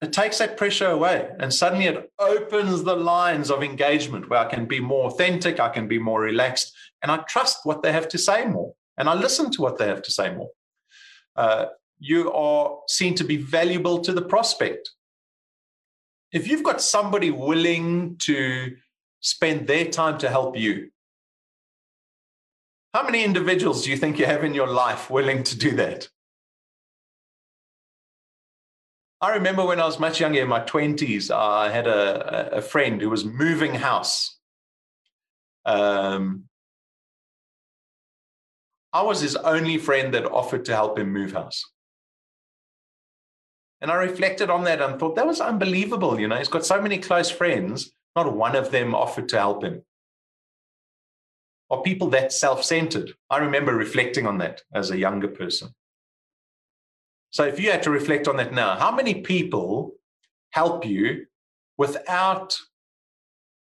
[0.00, 1.30] It takes that pressure away.
[1.38, 5.68] And suddenly it opens the lines of engagement where I can be more authentic, I
[5.68, 8.74] can be more relaxed, and I trust what they have to say more.
[8.98, 10.50] And I listen to what they have to say more.
[11.36, 11.66] Uh,
[11.98, 14.90] you are seen to be valuable to the prospect.
[16.32, 18.74] If you've got somebody willing to
[19.20, 20.90] spend their time to help you,
[22.94, 26.08] how many individuals do you think you have in your life willing to do that?
[29.20, 33.00] I remember when I was much younger, in my 20s, I had a, a friend
[33.00, 34.36] who was moving house.
[35.64, 36.44] Um,
[38.92, 41.64] I was his only friend that offered to help him move house.
[43.80, 46.20] And I reflected on that and thought that was unbelievable.
[46.20, 49.64] You know, he's got so many close friends, not one of them offered to help
[49.64, 49.82] him
[51.72, 53.12] are people that self centered?
[53.30, 55.74] I remember reflecting on that as a younger person.
[57.30, 59.94] So if you had to reflect on that now, how many people
[60.50, 61.24] help you
[61.78, 62.58] without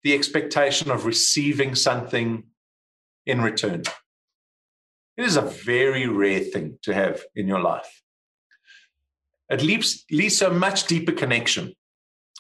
[0.03, 2.45] the expectation of receiving something
[3.27, 3.83] in return?
[5.19, 8.03] It is a very rare thing to have in your life.
[9.51, 11.75] It leads, leads to a much deeper connection,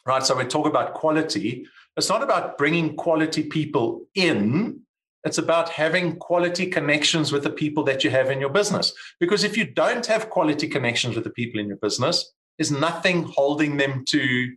[0.06, 0.22] right?
[0.22, 1.66] So we talk about quality,
[1.98, 4.80] it's not about bringing quality people in,
[5.24, 8.92] it's about having quality connections with the people that you have in your business.
[9.18, 13.24] Because if you don't have quality connections with the people in your business, there's nothing
[13.24, 14.54] holding them to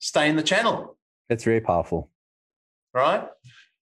[0.00, 0.96] stay in the channel.
[1.28, 2.10] It's very powerful.
[2.92, 3.26] Right?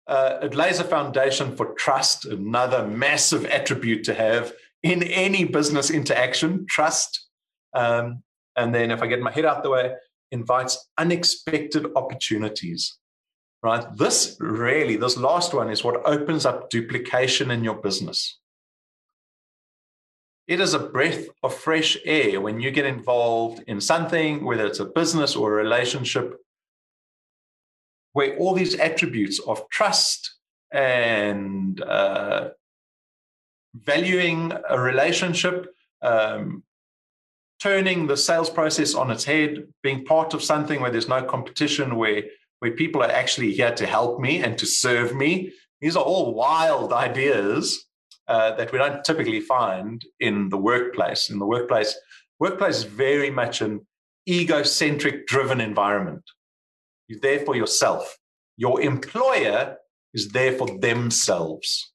[0.07, 5.89] Uh, it lays a foundation for trust, another massive attribute to have in any business
[5.89, 7.27] interaction trust.
[7.73, 8.23] Um,
[8.55, 9.93] and then, if I get my head out the way,
[10.31, 12.97] invites unexpected opportunities
[13.63, 13.85] right?
[13.95, 18.39] This really, this last one is what opens up duplication in your business.
[20.47, 24.79] It is a breath of fresh air when you get involved in something, whether it's
[24.79, 26.35] a business or a relationship,
[28.13, 30.35] where all these attributes of trust
[30.71, 32.49] and uh,
[33.73, 36.63] valuing a relationship, um,
[37.59, 41.95] turning the sales process on its head, being part of something where there's no competition,
[41.95, 42.23] where
[42.59, 45.51] where people are actually here to help me and to serve me.
[45.81, 47.85] These are all wild ideas
[48.27, 51.29] uh, that we don't typically find in the workplace.
[51.29, 51.95] In the workplace,
[52.39, 53.85] workplace is very much an
[54.27, 56.23] egocentric driven environment.
[57.07, 58.17] You're there for yourself.
[58.57, 59.77] Your employer
[60.13, 61.91] is there for themselves.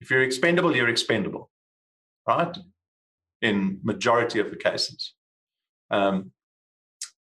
[0.00, 1.50] If you're expendable, you're expendable,
[2.26, 2.56] right?
[3.40, 5.14] In majority of the cases.
[5.90, 6.32] Um,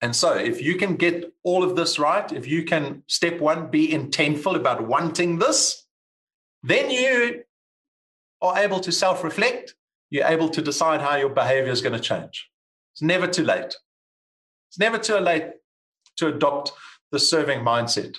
[0.01, 3.69] and so, if you can get all of this right, if you can, step one,
[3.69, 5.85] be intentful about wanting this,
[6.63, 7.43] then you
[8.41, 9.75] are able to self reflect.
[10.09, 12.49] You're able to decide how your behavior is going to change.
[12.93, 13.75] It's never too late.
[14.69, 15.47] It's never too late
[16.17, 16.71] to adopt
[17.11, 18.15] the serving mindset,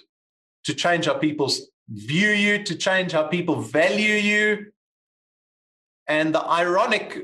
[0.64, 1.50] to change how people
[1.88, 4.72] view you, to change how people value you.
[6.06, 7.22] And the ironic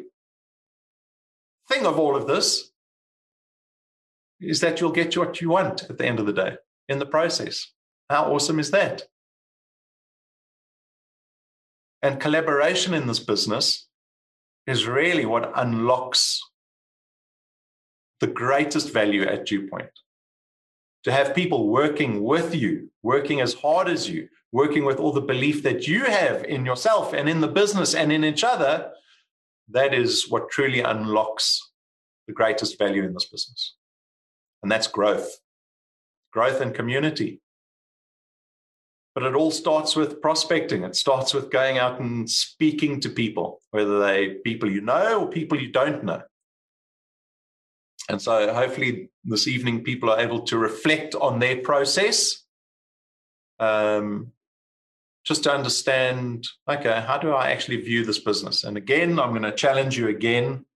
[1.68, 2.70] thing of all of this
[4.40, 6.56] is that you'll get what you want at the end of the day
[6.88, 7.72] in the process.
[8.10, 9.02] How awesome is that?
[12.02, 13.86] And collaboration in this business
[14.66, 16.40] is really what unlocks
[18.20, 19.90] the greatest value at Dewpoint.
[21.04, 25.20] To have people working with you, working as hard as you, working with all the
[25.20, 28.92] belief that you have in yourself and in the business and in each other,
[29.68, 31.70] that is what truly unlocks
[32.26, 33.74] the greatest value in this business
[34.66, 35.38] and that's growth,
[36.32, 37.40] growth and community.
[39.14, 40.82] But it all starts with prospecting.
[40.82, 45.28] It starts with going out and speaking to people, whether they people you know or
[45.28, 46.20] people you don't know.
[48.08, 52.42] And so hopefully this evening people are able to reflect on their process
[53.60, 54.32] um,
[55.22, 58.64] just to understand okay, how do I actually view this business?
[58.64, 60.66] And again, I'm going to challenge you again.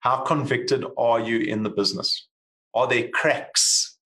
[0.00, 2.28] How convicted are you in the business?
[2.76, 3.98] Are there cracks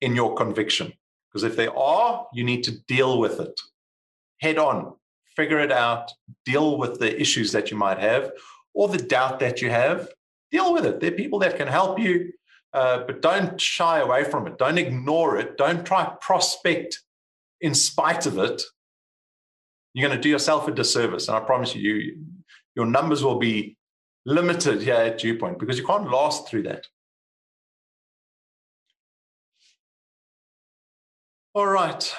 [0.00, 0.92] in your conviction?
[1.28, 3.58] Because if there are, you need to deal with it
[4.40, 4.94] head on,
[5.36, 6.10] figure it out,
[6.44, 8.30] deal with the issues that you might have
[8.74, 10.08] or the doubt that you have.
[10.50, 11.00] Deal with it.
[11.00, 12.32] There are people that can help you,
[12.72, 14.58] uh, but don't shy away from it.
[14.58, 15.56] Don't ignore it.
[15.58, 17.00] Don't try to prospect
[17.60, 18.62] in spite of it.
[19.92, 21.28] You're going to do yourself a disservice.
[21.28, 22.24] And I promise you, you
[22.74, 23.76] your numbers will be
[24.24, 26.86] limited here at Dewpoint because you can't last through that.
[31.58, 32.14] All right.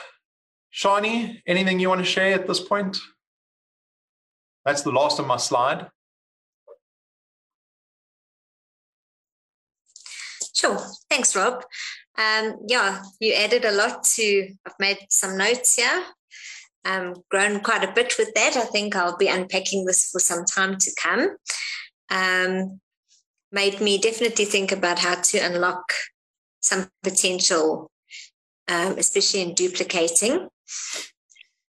[0.74, 2.98] Shani, anything you want to share at this point?
[4.66, 5.88] That's the last of my slide.
[10.54, 10.78] Sure.
[11.10, 11.64] Thanks, Rob.
[12.18, 16.04] Um, yeah, you added a lot to, I've made some notes here.
[16.84, 18.58] Um, grown quite a bit with that.
[18.58, 21.38] I think I'll be unpacking this for some time to come.
[22.12, 22.82] Um,
[23.54, 25.94] made me definitely think about how to unlock
[26.60, 27.90] some potential,
[28.70, 30.48] um, especially in duplicating.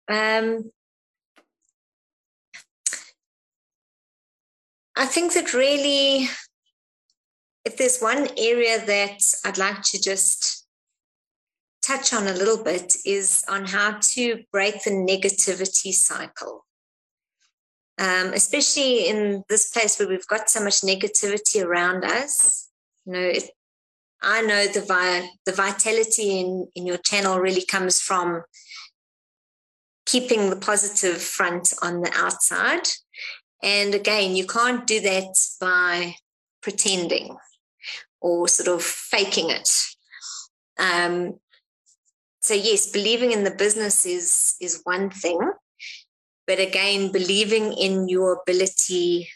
[0.10, 0.72] Um,
[4.96, 6.30] I think that really,
[7.64, 10.68] if there's one area that I'd like to just
[11.82, 16.66] touch on a little bit, is on how to break the negativity cycle.
[17.98, 22.70] Um, especially in this place where we've got so much negativity around us.
[23.06, 23.50] You know, it,
[24.22, 28.44] I know the vi- the vitality in in your channel really comes from
[30.06, 32.88] keeping the positive front on the outside.
[33.62, 36.16] And again, you can't do that by
[36.62, 37.38] pretending
[38.22, 39.70] or sort of faking it.
[40.78, 41.40] Um,
[42.42, 45.40] so yes, believing in the business is is one thing,
[46.48, 49.30] but again, believing in your ability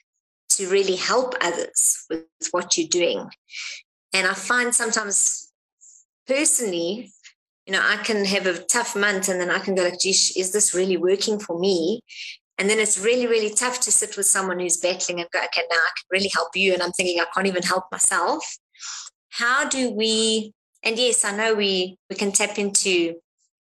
[0.50, 3.30] to really help others with what you're doing.
[4.14, 5.51] And I find sometimes
[6.28, 7.11] personally
[7.66, 10.34] you know, I can have a tough month and then I can go like, geez,
[10.36, 12.01] is this really working for me?
[12.57, 15.64] And then it's really, really tough to sit with someone who's battling and go, okay,
[15.70, 16.74] now I can really help you.
[16.74, 18.57] And I'm thinking I can't even help myself.
[19.30, 20.53] How do we,
[20.84, 23.16] and yes, I know we we can tap into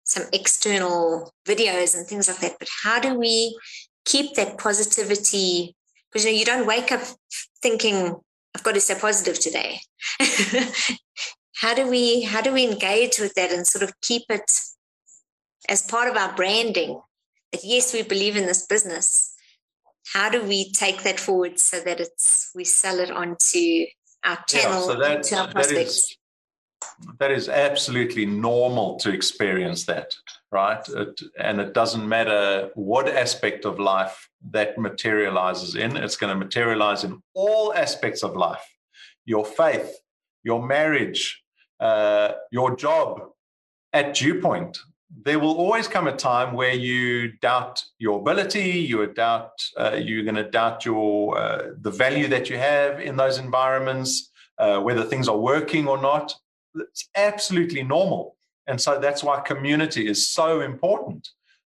[0.04, 3.56] some external videos and things like that, but how do we
[4.06, 5.76] keep that positivity?
[6.12, 7.02] Because you know, you don't wake up
[7.62, 8.16] thinking,
[8.60, 9.80] I've got to stay positive today.
[11.55, 14.51] how do we how do we engage with that and sort of keep it
[15.70, 16.99] as part of our branding
[17.51, 19.34] that yes we believe in this business
[20.14, 23.86] how do we take that forward so that it's we sell it onto
[24.24, 26.16] our channel yeah, so that, to our prospects?
[26.80, 30.16] That is, that is absolutely normal to experience that
[30.52, 30.88] right?
[30.89, 36.45] It, and it doesn't matter what aspect of life that materializes in it's going to
[36.45, 38.66] materialize in all aspects of life.
[39.26, 39.95] Your faith
[40.43, 41.43] your marriage
[41.80, 43.22] uh, your job
[43.93, 44.78] at due Dewpoint,
[45.24, 50.24] there will always come a time where you doubt your ability, you doubt, uh, you're
[50.24, 54.30] going to doubt your uh, the value that you have in those environments,
[54.60, 56.36] uh, whether things are working or not.
[56.76, 58.36] It's absolutely normal,
[58.70, 61.28] and so that's why community is so important.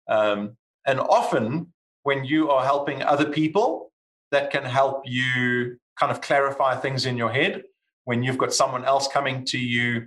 [0.08, 1.72] Um, and often,
[2.02, 3.90] when you are helping other people,
[4.30, 7.64] that can help you kind of clarify things in your head
[8.04, 10.06] when you've got someone else coming to you,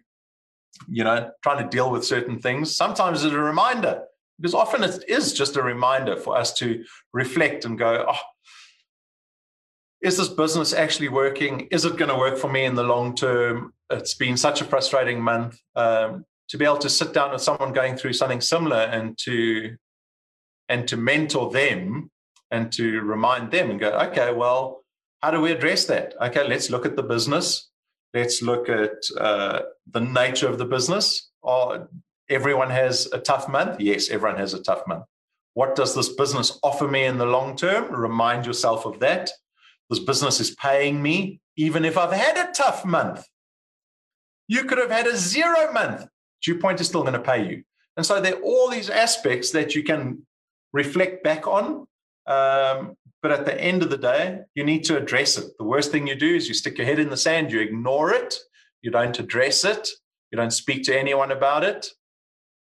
[0.90, 4.04] you know, trying to deal with certain things, sometimes it's a reminder
[4.40, 6.84] because often it is just a reminder for us to
[7.14, 8.20] reflect and go, oh,
[10.02, 11.68] is this business actually working?
[11.72, 13.74] Is it going to work for me in the long term?
[13.90, 15.58] It's been such a frustrating month.
[15.76, 19.76] Um, to be able to sit down with someone going through something similar and to
[20.70, 22.12] and to mentor them
[22.52, 24.84] and to remind them and go, okay, well,
[25.24, 26.14] how do we address that?
[26.22, 27.72] Okay, let's look at the business.
[28.14, 29.62] Let's look at uh,
[29.92, 31.32] the nature of the business.
[31.44, 31.88] Oh,
[32.30, 33.80] everyone has a tough month.
[33.80, 35.06] Yes, everyone has a tough month.
[35.56, 37.92] What does this business offer me in the long term?
[37.92, 39.32] Remind yourself of that.
[39.90, 43.26] This business is paying me even if I've had a tough month.
[44.48, 46.06] You could have had a zero month.
[46.44, 47.64] Dewpoint is still going to pay you.
[47.96, 50.26] And so there are all these aspects that you can
[50.74, 51.88] reflect back on
[52.26, 55.58] um, but at the end of the day, you need to address it.
[55.58, 58.12] The worst thing you do is you stick your head in the sand, you ignore
[58.12, 58.36] it,
[58.82, 59.88] you don't address it,
[60.32, 61.88] you don't speak to anyone about it,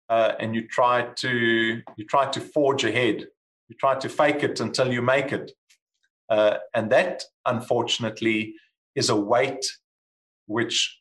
[0.09, 3.27] uh, and you try to you try to forge ahead.
[3.69, 5.51] You try to fake it until you make it,
[6.29, 8.55] uh, and that unfortunately
[8.95, 9.65] is a weight
[10.47, 11.01] which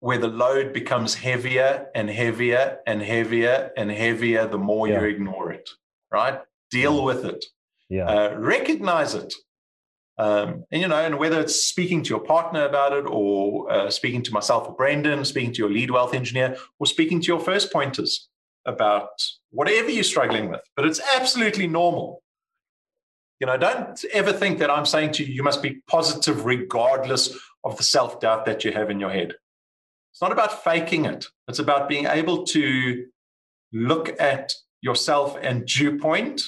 [0.00, 5.00] where the load becomes heavier and heavier and heavier and heavier the more yeah.
[5.00, 5.70] you ignore it,
[6.12, 6.40] right?
[6.70, 7.44] Deal with it.
[7.88, 8.06] Yeah.
[8.06, 9.34] Uh, recognize it.
[10.18, 13.90] Um, and you know, and whether it's speaking to your partner about it, or uh,
[13.90, 17.38] speaking to myself or Brendan, speaking to your lead wealth engineer, or speaking to your
[17.38, 18.28] first pointers
[18.66, 19.08] about
[19.50, 20.60] whatever you're struggling with.
[20.74, 22.22] But it's absolutely normal.
[23.40, 27.38] You know, don't ever think that I'm saying to you, you must be positive regardless
[27.62, 29.34] of the self doubt that you have in your head.
[30.18, 33.06] It's not about faking it, it's about being able to
[33.72, 36.42] look at yourself and Dewpoint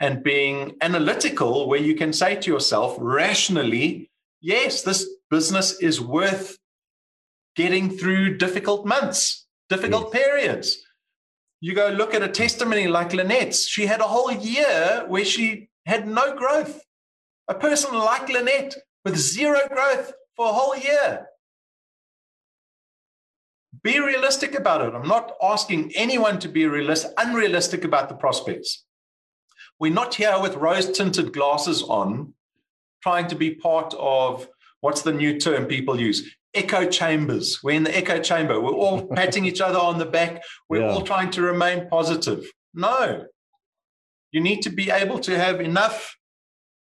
[0.00, 4.08] and being analytical, where you can say to yourself rationally,
[4.40, 6.56] yes, this business is worth
[7.56, 10.24] getting through difficult months, difficult yes.
[10.24, 10.78] periods.
[11.60, 13.66] You go look at a testimony like Lynette's.
[13.66, 16.84] She had a whole year where she had no growth.
[17.48, 21.26] A person like Lynette with zero growth for a whole year.
[23.84, 24.94] Be realistic about it.
[24.94, 28.82] I'm not asking anyone to be realist, unrealistic about the prospects.
[29.78, 32.32] We're not here with rose tinted glasses on,
[33.02, 34.48] trying to be part of
[34.80, 36.34] what's the new term people use?
[36.54, 37.62] Echo chambers.
[37.62, 38.58] We're in the echo chamber.
[38.58, 40.42] We're all patting each other on the back.
[40.70, 40.92] We're yeah.
[40.92, 42.50] all trying to remain positive.
[42.72, 43.26] No.
[44.32, 46.16] You need to be able to have enough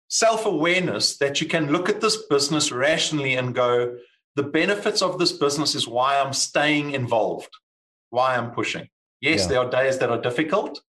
[0.09, 3.95] self awareness that you can look at this business rationally and go,
[4.39, 7.49] the benefits of this business is why I'm staying involved,
[8.09, 8.87] why I'm pushing.
[9.19, 9.47] Yes, yeah.
[9.47, 10.81] there are days that are difficult.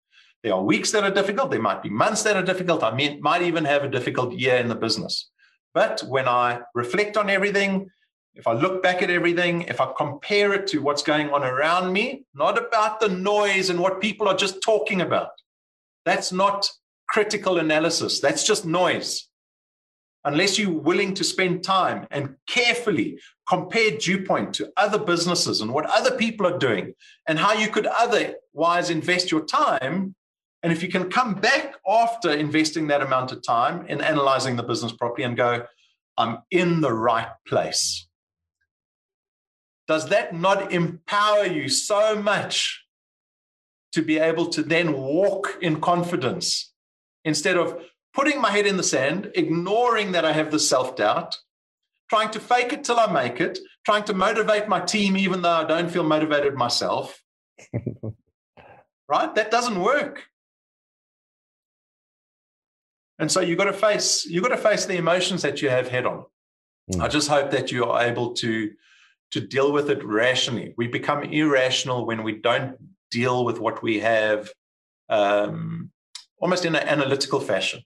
[0.42, 1.50] There are weeks that are difficult.
[1.50, 2.82] There might be months that are difficult.
[2.82, 5.30] I mean, might even have a difficult year in the business.
[5.72, 7.88] But when I reflect on everything,
[8.34, 11.90] if I look back at everything, if I compare it to what's going on around
[11.90, 15.30] me, not about the noise and what people are just talking about,
[16.04, 16.70] that's not
[17.08, 18.20] critical analysis.
[18.20, 19.27] That's just noise.
[20.24, 23.18] Unless you're willing to spend time and carefully
[23.48, 26.94] compare Dewpoint to other businesses and what other people are doing
[27.26, 30.14] and how you could otherwise invest your time,
[30.62, 34.62] and if you can come back after investing that amount of time in analyzing the
[34.62, 35.64] business properly and go,
[36.16, 38.08] I'm in the right place.
[39.86, 42.84] Does that not empower you so much
[43.92, 46.72] to be able to then walk in confidence
[47.24, 47.82] instead of
[48.14, 51.36] putting my head in the sand, ignoring that I have the self doubt,
[52.08, 55.50] trying to fake it till I make it, trying to motivate my team even though
[55.50, 57.22] I don't feel motivated myself.
[59.08, 59.34] right?
[59.34, 60.24] That doesn't work.
[63.18, 65.88] And so you've got to face you've got to face the emotions that you have
[65.88, 66.24] head on.
[66.92, 67.02] Mm.
[67.02, 68.70] I just hope that you are able to
[69.32, 70.74] to deal with it rationally.
[70.76, 72.76] We become irrational when we don't
[73.10, 74.50] deal with what we have
[75.08, 75.90] um,
[76.40, 77.82] almost in an analytical fashion.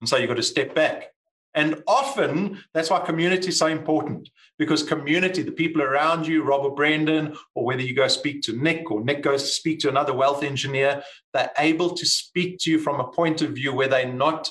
[0.00, 1.12] And so you've got to step back.
[1.54, 6.76] And often that's why community is so important because community, the people around you, Robert
[6.76, 10.12] Brendan, or whether you go speak to Nick or Nick goes to speak to another
[10.12, 11.02] wealth engineer,
[11.32, 14.50] they're able to speak to you from a point of view where they're not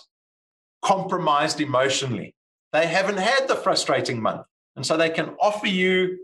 [0.83, 2.35] compromised emotionally.
[2.73, 4.45] They haven't had the frustrating month.
[4.75, 6.19] And so they can offer you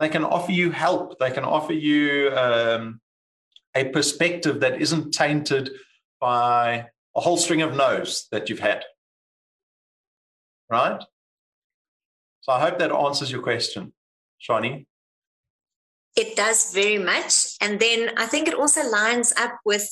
[0.00, 1.18] they can offer you help.
[1.18, 3.00] They can offer you um,
[3.74, 5.70] a perspective that isn't tainted
[6.20, 6.86] by
[7.20, 8.82] a whole string of no's that you've had.
[10.70, 11.02] Right?
[12.40, 13.92] So I hope that answers your question,
[14.40, 14.86] Shani.
[16.16, 17.56] It does very much.
[17.60, 19.86] And then I think it also lines up with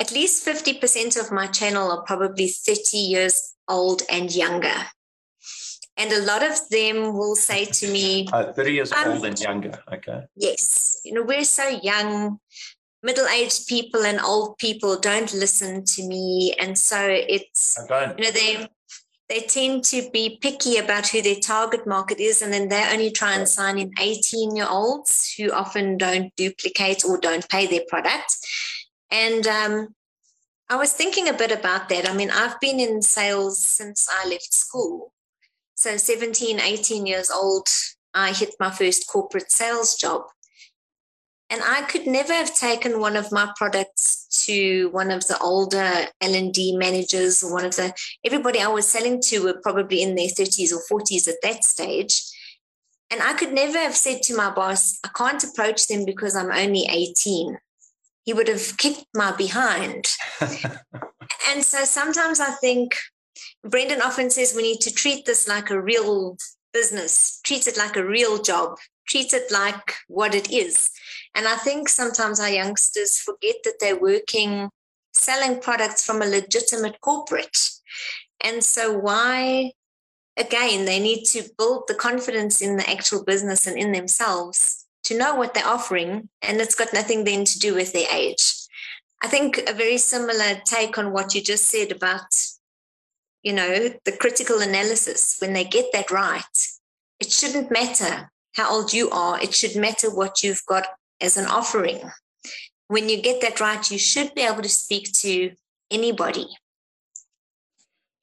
[0.00, 4.78] at least 50% of my channel are probably 30 years old and younger.
[5.96, 9.38] And a lot of them will say to me, uh, 30 years um, old and
[9.40, 9.78] younger.
[9.92, 10.22] Okay.
[10.34, 11.00] Yes.
[11.04, 12.38] You know, we're so young.
[13.02, 16.54] Middle aged people and old people don't listen to me.
[16.58, 17.76] And so it's,
[18.18, 18.68] you know, they,
[19.28, 22.42] they tend to be picky about who their target market is.
[22.42, 27.04] And then they only try and sign in 18 year olds who often don't duplicate
[27.04, 28.34] or don't pay their product.
[29.10, 29.94] And um,
[30.68, 32.08] I was thinking a bit about that.
[32.08, 35.12] I mean, I've been in sales since I left school.
[35.74, 37.68] So 17, 18 years old,
[38.12, 40.22] I hit my first corporate sales job.
[41.50, 46.06] And I could never have taken one of my products to one of the older
[46.20, 47.94] L&D managers or one of the
[48.24, 52.22] everybody I was selling to were probably in their 30s or 40s at that stage.
[53.10, 56.50] And I could never have said to my boss, I can't approach them because I'm
[56.50, 57.56] only 18.
[58.24, 60.04] He would have kicked my behind.
[60.40, 62.94] and so sometimes I think
[63.64, 66.36] Brendan often says we need to treat this like a real
[66.74, 68.76] business, treat it like a real job,
[69.08, 70.90] treat it like what it is.
[71.34, 74.70] And I think sometimes our youngsters forget that they're working
[75.12, 77.56] selling products from a legitimate corporate.
[78.40, 79.72] And so, why
[80.38, 85.18] again, they need to build the confidence in the actual business and in themselves to
[85.18, 86.28] know what they're offering.
[86.40, 88.54] And it's got nothing then to do with their age.
[89.22, 92.28] I think a very similar take on what you just said about,
[93.42, 96.42] you know, the critical analysis, when they get that right,
[97.18, 100.86] it shouldn't matter how old you are, it should matter what you've got
[101.20, 102.00] as an offering.
[102.88, 105.52] When you get that right, you should be able to speak to
[105.90, 106.46] anybody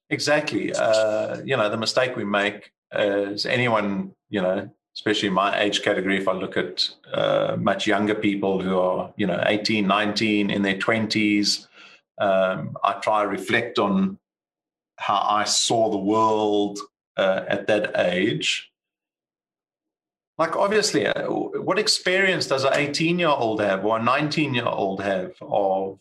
[0.09, 0.73] Exactly.
[0.73, 6.17] Uh, you know, the mistake we make is anyone, you know, especially my age category,
[6.17, 10.61] if I look at uh, much younger people who are, you know, 18, 19, in
[10.61, 11.67] their 20s,
[12.19, 14.17] um, I try to reflect on
[14.97, 16.79] how I saw the world
[17.17, 18.71] uh, at that age.
[20.37, 24.65] Like, obviously, uh, what experience does an 18 year old have or a 19 year
[24.65, 25.99] old have of,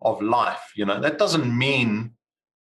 [0.00, 0.72] of life?
[0.76, 2.12] You know, that doesn't mean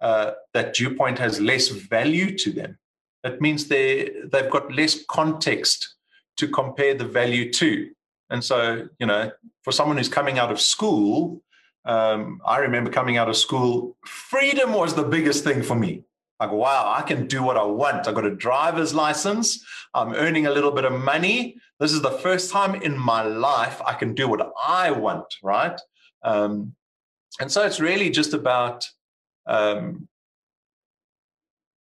[0.01, 2.79] uh, that Dewpoint has less value to them.
[3.25, 5.97] It means they they've got less context
[6.37, 7.91] to compare the value to.
[8.31, 9.33] And so, you know,
[9.63, 11.43] for someone who's coming out of school,
[11.85, 16.05] um, I remember coming out of school, freedom was the biggest thing for me.
[16.41, 18.07] Like, wow, I can do what I want.
[18.07, 19.65] I got a driver's license.
[19.93, 21.57] I'm earning a little bit of money.
[21.81, 25.81] This is the first time in my life I can do what I want, right?
[26.23, 26.75] Um,
[27.41, 28.87] and so it's really just about
[29.47, 30.09] um,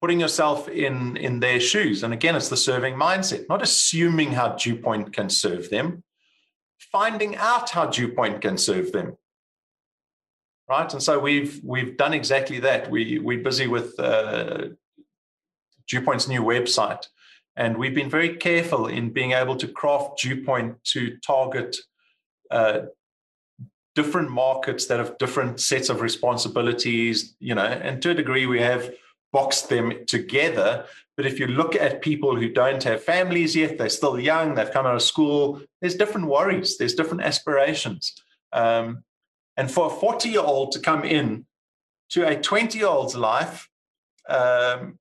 [0.03, 4.49] putting yourself in in their shoes and again it's the serving mindset not assuming how
[4.49, 6.03] Dewpoint can serve them
[6.91, 9.16] finding out how Dewpoint can serve them
[10.69, 14.67] right and so we've we've done exactly that we we're busy with uh,
[15.89, 17.07] Dewpoint's new website
[17.57, 21.77] and we've been very careful in being able to craft Dewpoint to target
[22.51, 22.83] uh,
[23.95, 28.61] different markets that have different sets of responsibilities, you know, and to a degree we
[28.61, 28.91] have
[29.33, 30.87] boxed them together.
[31.17, 34.71] But if you look at people who don't have families yet, they're still young, they've
[34.71, 38.15] come out of school, there's different worries, there's different aspirations.
[38.53, 39.05] Um,
[39.57, 41.47] and for a 40 year old to come in
[42.11, 43.69] to a 20 year old's life,
[44.29, 44.99] um,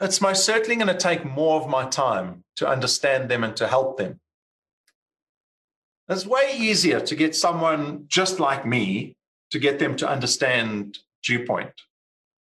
[0.00, 3.66] it's most certainly going to take more of my time to understand them and to
[3.66, 4.20] help them.
[6.08, 9.16] It's way easier to get someone just like me
[9.50, 11.72] to get them to understand Dewpoint,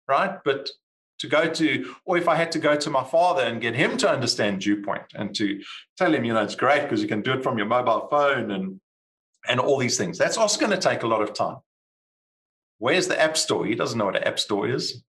[0.08, 0.40] right?
[0.46, 0.70] But
[1.20, 3.98] to go to, or if I had to go to my father and get him
[3.98, 5.62] to understand Dewpoint and to
[5.98, 8.52] tell him, you know, it's great because you can do it from your mobile phone
[8.52, 8.80] and
[9.48, 10.18] and all these things.
[10.18, 11.57] That's also going to take a lot of time.
[12.78, 13.66] Where's the app store?
[13.66, 15.03] He doesn't know what an app store is.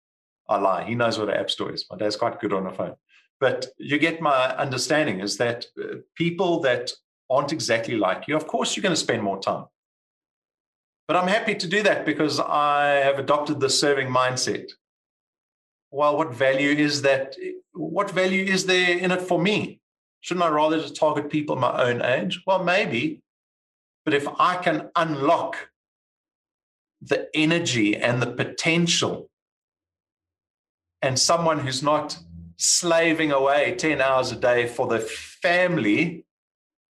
[0.48, 0.84] I lie.
[0.84, 1.84] He knows what an app store is.
[1.90, 2.94] My dad's quite good on a phone.
[3.40, 6.92] But you get my understanding is that uh, people that
[7.30, 9.66] aren't exactly like you, of course you're going to spend more time.
[11.06, 14.70] But I'm happy to do that because I have adopted the serving mindset.
[15.90, 17.36] Well, what value is that?
[17.72, 19.80] What value is there in it for me?
[20.20, 22.42] Shouldn't I rather just target people my own age?
[22.46, 23.22] Well, maybe.
[24.08, 25.68] But if I can unlock
[27.02, 29.28] the energy and the potential
[31.02, 32.18] and someone who's not
[32.56, 36.24] slaving away 10 hours a day for the family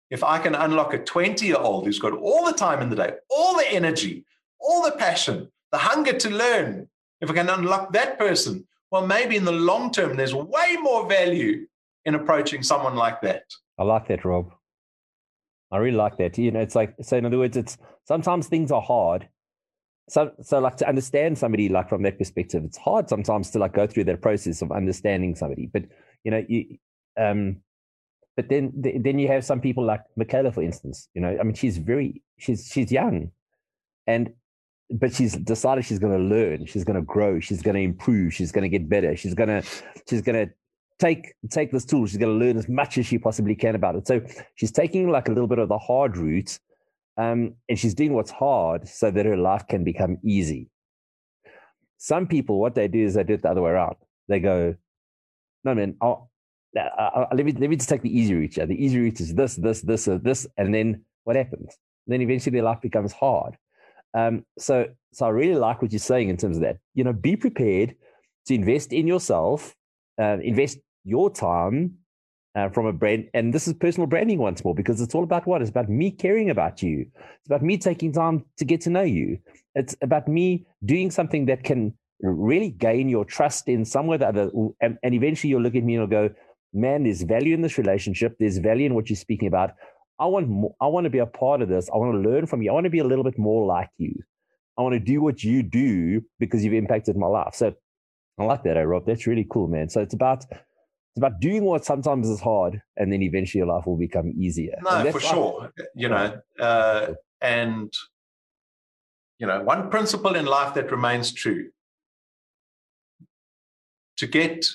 [0.08, 2.96] if I can unlock a 20 year old who's got all the time in the
[2.96, 4.24] day, all the energy,
[4.58, 6.88] all the passion, the hunger to learn,
[7.20, 11.06] if I can unlock that person, well, maybe in the long term, there's way more
[11.06, 11.66] value
[12.06, 13.44] in approaching someone like that.
[13.78, 14.54] I like that, Rob.
[15.72, 16.38] I really like that.
[16.38, 19.28] You know, it's like, so in other words, it's sometimes things are hard.
[20.08, 23.72] So, so like to understand somebody, like from that perspective, it's hard sometimes to like
[23.72, 25.70] go through that process of understanding somebody.
[25.72, 25.84] But,
[26.24, 26.76] you know, you,
[27.18, 27.62] um,
[28.36, 31.08] but then then you have some people like Michaela, for instance.
[31.14, 33.30] You know, I mean, she's very she's she's young,
[34.06, 34.32] and
[34.90, 38.32] but she's decided she's going to learn, she's going to grow, she's going to improve,
[38.34, 39.62] she's going to get better, she's going to
[40.08, 40.52] she's going to
[40.98, 43.96] take take this tool, she's going to learn as much as she possibly can about
[43.96, 44.06] it.
[44.06, 44.20] So
[44.54, 46.58] she's taking like a little bit of the hard route,
[47.16, 50.68] um, and she's doing what's hard so that her life can become easy.
[51.98, 53.96] Some people, what they do is they do it the other way around.
[54.28, 54.74] They go,
[55.64, 56.30] "No, man, I'll,
[56.76, 58.56] uh, uh, let me let me just take the easy route.
[58.56, 61.76] Yeah, The easy route is this, this, this, or this, and then what happens?
[62.06, 63.56] And then eventually their life becomes hard.
[64.14, 66.78] Um, so, so I really like what you're saying in terms of that.
[66.94, 67.94] You know, be prepared
[68.46, 69.74] to invest in yourself,
[70.20, 71.98] uh, invest your time
[72.54, 73.28] uh, from a brand.
[73.34, 75.62] And this is personal branding once more because it's all about what?
[75.62, 77.06] It's about me caring about you.
[77.14, 79.38] It's about me taking time to get to know you.
[79.74, 84.18] It's about me doing something that can really gain your trust in some way or
[84.18, 84.50] the other.
[84.80, 86.34] And, and eventually you'll look at me and you'll go,
[86.72, 88.36] man, there's value in this relationship.
[88.38, 89.72] There's value in what you're speaking about.
[90.18, 91.88] I want more, I want to be a part of this.
[91.92, 92.70] I want to learn from you.
[92.70, 94.14] I want to be a little bit more like you.
[94.78, 97.54] I want to do what you do because you've impacted my life.
[97.54, 97.74] So
[98.42, 99.06] I like that, eh, Rob.
[99.06, 99.88] That's really cool, man.
[99.88, 103.86] So it's about it's about doing what sometimes is hard, and then eventually your life
[103.86, 104.76] will become easier.
[104.82, 105.72] No, for sure.
[105.94, 107.92] You know, uh, and
[109.38, 111.70] you know, one principle in life that remains true:
[114.16, 114.66] to get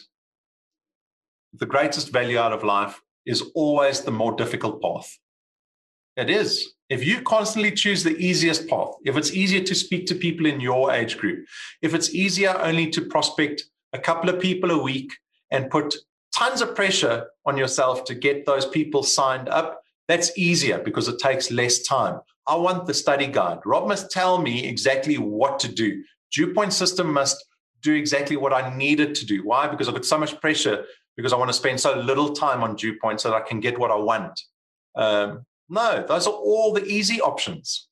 [1.53, 5.17] the greatest value out of life is always the more difficult path.
[6.15, 6.73] It is.
[6.89, 10.61] If you constantly choose the easiest path, if it's easier to speak to people in
[10.61, 11.45] your age group,
[11.81, 15.11] if it's easier only to prospect a couple of people a week
[15.51, 15.95] and put
[16.33, 21.19] tons of pressure on yourself to get those people signed up, that's easier because it
[21.19, 22.21] takes less time.
[22.47, 23.59] I want the study guide.
[23.65, 26.01] Rob must tell me exactly what to do.
[26.31, 27.43] Dewpoint system must
[27.81, 29.43] do exactly what I need it to do.
[29.43, 29.67] Why?
[29.67, 30.85] Because I've got so much pressure
[31.17, 33.77] because I want to spend so little time on Dewpoint so that I can get
[33.77, 34.39] what I want.
[34.95, 37.87] Um, no, those are all the easy options.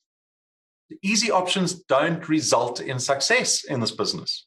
[0.89, 4.45] The easy options don't result in success in this business.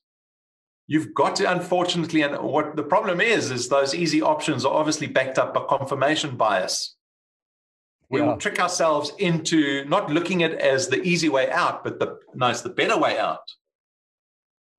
[0.86, 5.06] You've got to, unfortunately, and what the problem is, is those easy options are obviously
[5.06, 6.96] backed up by confirmation bias.
[8.08, 8.26] We yeah.
[8.26, 12.18] will trick ourselves into not looking at it as the easy way out, but the
[12.34, 13.42] no, it's the better way out.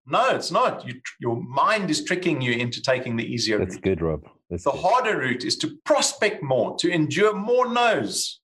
[0.08, 0.88] No, it's not.
[0.88, 3.84] You, your mind is tricking you into taking the easier That's route.
[3.84, 4.24] good, Rob.
[4.50, 4.82] That's the good.
[4.82, 8.40] harder route is to prospect more, to endure more no's,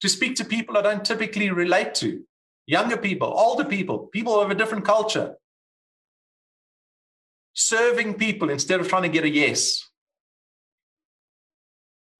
[0.00, 2.24] to speak to people I don't typically relate to,
[2.66, 5.36] younger people, older people, people of a different culture.
[7.54, 9.88] Serving people instead of trying to get a yes.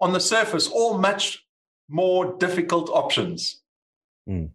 [0.01, 1.45] On the surface, all much
[1.89, 3.63] more difficult options.
[4.29, 4.51] Mm.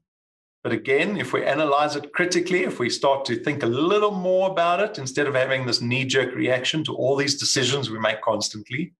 [0.67, 4.51] But again, if we analyze it critically, if we start to think a little more
[4.51, 8.19] about it instead of having this knee jerk reaction to all these decisions we make
[8.19, 8.93] constantly,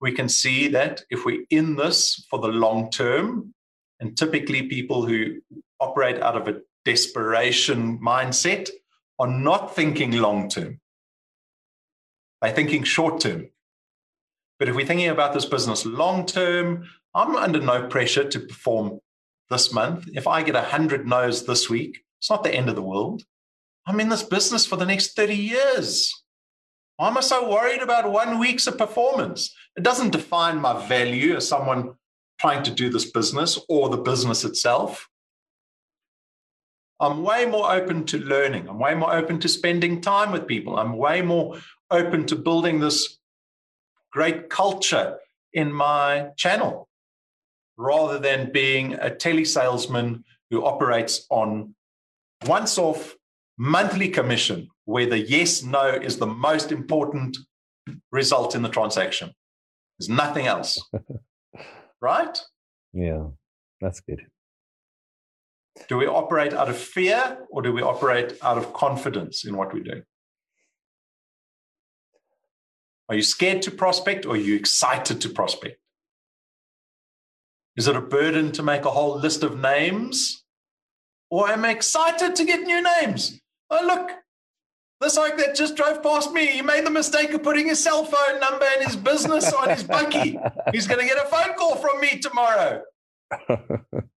[0.00, 3.54] we can see that if we're in this for the long term,
[4.00, 5.36] and typically people who
[5.78, 8.68] operate out of a desperation mindset
[9.20, 10.80] are not thinking long term,
[12.42, 13.48] they're thinking short term.
[14.58, 18.98] But if we're thinking about this business long term, I'm under no pressure to perform
[19.50, 22.82] this month, if I get 100 no's this week, it's not the end of the
[22.82, 23.22] world.
[23.86, 26.12] I'm in this business for the next 30 years.
[26.96, 29.54] Why am I so worried about one week's of performance?
[29.76, 31.94] It doesn't define my value as someone
[32.40, 35.08] trying to do this business or the business itself.
[36.98, 38.68] I'm way more open to learning.
[38.68, 40.78] I'm way more open to spending time with people.
[40.78, 41.58] I'm way more
[41.90, 43.18] open to building this
[44.10, 45.18] great culture
[45.52, 46.88] in my channel
[47.76, 51.74] rather than being a telesalesman who operates on
[52.46, 53.16] once off
[53.58, 57.36] monthly commission, where the yes no is the most important
[58.12, 59.32] result in the transaction.
[59.98, 60.78] There's nothing else.
[62.00, 62.38] right?
[62.92, 63.28] Yeah,
[63.80, 64.26] that's good.
[65.88, 69.72] Do we operate out of fear or do we operate out of confidence in what
[69.74, 70.02] we're doing?
[73.08, 75.78] Are you scared to prospect or are you excited to prospect?
[77.76, 80.44] Is it a burden to make a whole list of names?
[81.30, 83.40] Or am I excited to get new names?
[83.70, 84.10] Oh, look,
[85.00, 86.46] this like that just drove past me.
[86.46, 89.82] He made the mistake of putting his cell phone number and his business on his
[89.82, 90.38] bucky.
[90.72, 92.82] He's going to get a phone call from me tomorrow.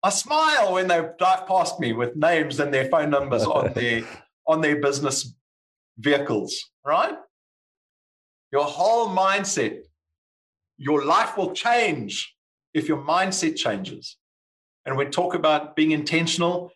[0.02, 4.02] I smile when they drive past me with names and their phone numbers on their
[4.47, 5.35] on their business
[5.98, 7.14] vehicles, right?
[8.52, 9.80] Your whole mindset,
[10.76, 12.35] your life will change
[12.74, 14.16] if your mindset changes.
[14.85, 16.70] And we talk about being intentional,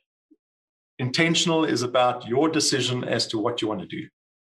[0.99, 4.09] intentional is about your decision as to what you want to do.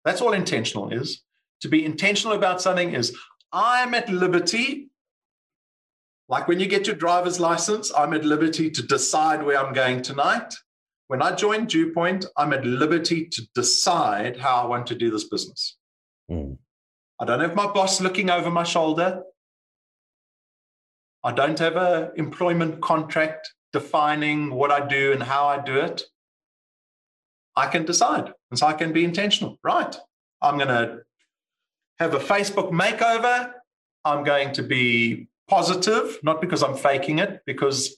[0.05, 1.23] That's all intentional is.
[1.61, 3.15] To be intentional about something is
[3.51, 4.89] I'm at liberty.
[6.29, 10.01] Like when you get your driver's license, I'm at liberty to decide where I'm going
[10.01, 10.53] tonight.
[11.07, 15.27] When I join Dewpoint, I'm at liberty to decide how I want to do this
[15.27, 15.75] business.
[16.31, 16.59] Mm.
[17.19, 19.23] I don't have my boss looking over my shoulder.
[21.23, 26.03] I don't have an employment contract defining what I do and how I do it.
[27.55, 28.31] I can decide.
[28.49, 29.59] And so I can be intentional.
[29.63, 29.95] Right.
[30.41, 30.99] I'm going to
[31.99, 33.51] have a Facebook makeover.
[34.05, 37.97] I'm going to be positive, not because I'm faking it, because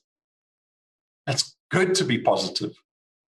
[1.28, 2.72] it's good to be positive.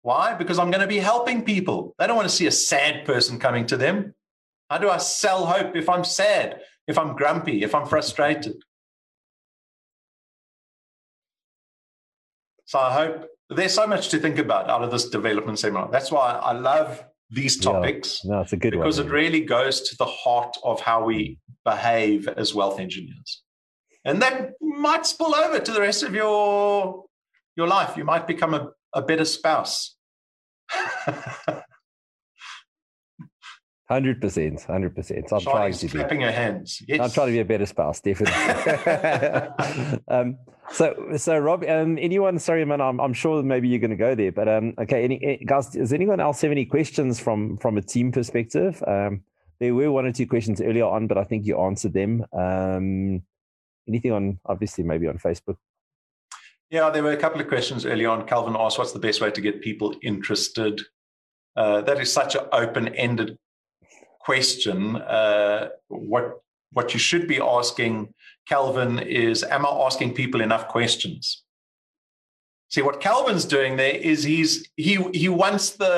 [0.02, 0.34] Why?
[0.34, 1.94] Because I'm going to be helping people.
[1.98, 4.14] They don't want to see a sad person coming to them.
[4.68, 8.62] How do I sell hope if I'm sad, if I'm grumpy, if I'm frustrated?
[12.68, 15.88] So I hope there's so much to think about out of this development seminar.
[15.90, 18.20] That's why I love these topics.
[18.22, 18.32] Yeah.
[18.32, 21.38] No, it's a good because one, it really goes to the heart of how we
[21.64, 23.42] behave as wealth engineers.
[24.04, 27.06] And that might spill over to the rest of your
[27.56, 27.96] your life.
[27.96, 29.96] You might become a, a better spouse.
[33.88, 35.32] Hundred percent, hundred percent.
[35.32, 36.82] I'm trying to clapping her hands.
[36.86, 37.00] Yes.
[37.00, 38.34] I'm trying to be a better spouse, definitely.
[40.08, 40.36] um,
[40.70, 42.38] so, so Rob, um, anyone?
[42.38, 42.82] Sorry, man.
[42.82, 45.04] I'm, I'm sure maybe you're going to go there, but um, okay.
[45.04, 45.70] Any eh, guys?
[45.70, 48.84] Does anyone else have any questions from from a team perspective?
[48.86, 49.22] Um,
[49.58, 52.26] there were one or two questions earlier on, but I think you answered them.
[52.34, 53.22] Um,
[53.88, 55.56] anything on obviously maybe on Facebook?
[56.68, 58.26] Yeah, there were a couple of questions early on.
[58.26, 60.82] Calvin asked, "What's the best way to get people interested?"
[61.56, 63.38] Uh, that is such an open-ended
[64.28, 64.96] question.
[64.96, 66.26] Uh, what
[66.76, 67.94] what you should be asking,
[68.46, 71.44] Calvin, is am I asking people enough questions?
[72.72, 75.94] See, what Calvin's doing there is he's he he wants the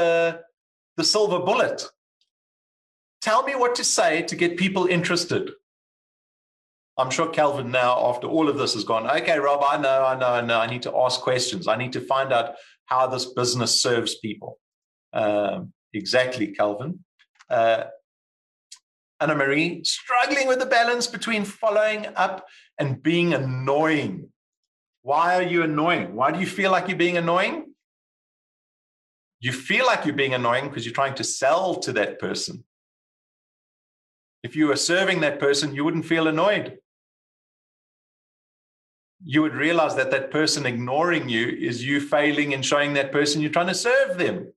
[0.97, 1.79] the silver bullet.
[3.21, 5.45] Tell me what to say to get people interested.
[7.01, 10.15] I'm sure Calvin now, after all of this, has gone, okay, Rob, I know, I
[10.21, 10.59] know, I know.
[10.65, 11.67] I need to ask questions.
[11.67, 12.49] I need to find out
[12.93, 14.59] how this business serves people.
[15.23, 16.93] Um, exactly, Calvin.
[17.59, 17.85] Uh,
[19.21, 22.47] Anna Marie, struggling with the balance between following up
[22.79, 24.31] and being annoying.
[25.03, 26.15] Why are you annoying?
[26.15, 27.75] Why do you feel like you're being annoying?
[29.41, 32.65] You feel like you're being annoying because you're trying to sell to that person.
[34.43, 36.79] If you were serving that person, you wouldn't feel annoyed.
[39.23, 43.43] You would realize that that person ignoring you is you failing in showing that person
[43.43, 44.53] you're trying to serve them.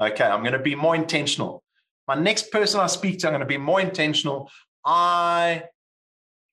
[0.00, 1.62] Okay, I'm going to be more intentional.
[2.08, 4.50] My next person I speak to, I'm going to be more intentional.
[4.84, 5.64] I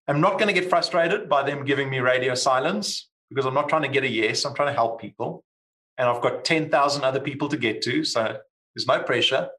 [0.07, 3.69] am not going to get frustrated by them giving me radio silence because I'm not
[3.69, 4.45] trying to get a yes.
[4.45, 5.43] I'm trying to help people.
[5.97, 8.03] And I've got 10,000 other people to get to.
[8.03, 8.38] So
[8.75, 9.49] there's no pressure.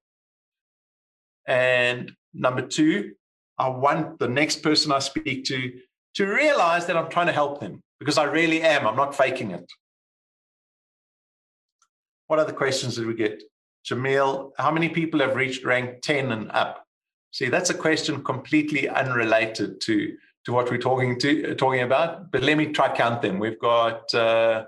[1.47, 3.13] And number two,
[3.59, 5.73] I want the next person I speak to
[6.15, 8.87] to realize that I'm trying to help them because I really am.
[8.87, 9.71] I'm not faking it.
[12.27, 13.43] What other questions did we get?
[13.89, 16.87] Jamil, how many people have reached rank 10 and up?
[17.33, 22.31] See, that's a question completely unrelated to, to what we're talking to talking about.
[22.31, 23.39] But let me try count them.
[23.39, 24.65] We've got uh,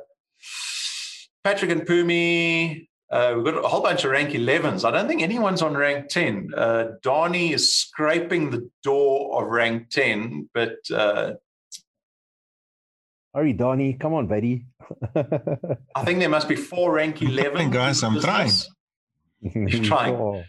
[1.45, 2.89] Patrick and Pumi.
[3.11, 4.85] Uh, we've got a whole bunch of rank 11s.
[4.85, 6.51] I don't think anyone's on rank 10.
[6.57, 10.77] Uh, Donnie is scraping the door of rank 10, but.
[10.93, 11.35] Uh,
[13.33, 13.93] Hurry, Donnie.
[13.93, 14.67] Come on, buddy.
[15.15, 17.71] I think there must be four rank 11.
[17.71, 18.51] guys, I'm trying.
[19.41, 20.45] He's trying.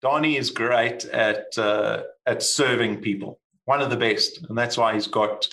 [0.00, 3.40] Donnie is great at uh, at serving people.
[3.64, 5.48] One of the best, and that's why he's got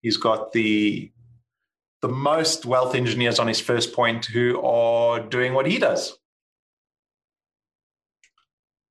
[0.00, 1.10] he's got the
[2.02, 6.18] the most wealth engineers on his first point who are doing what he does.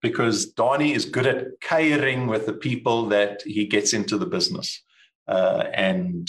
[0.02, 4.82] Because Donnie is good at caring with the people that he gets into the business,
[5.28, 6.28] uh, and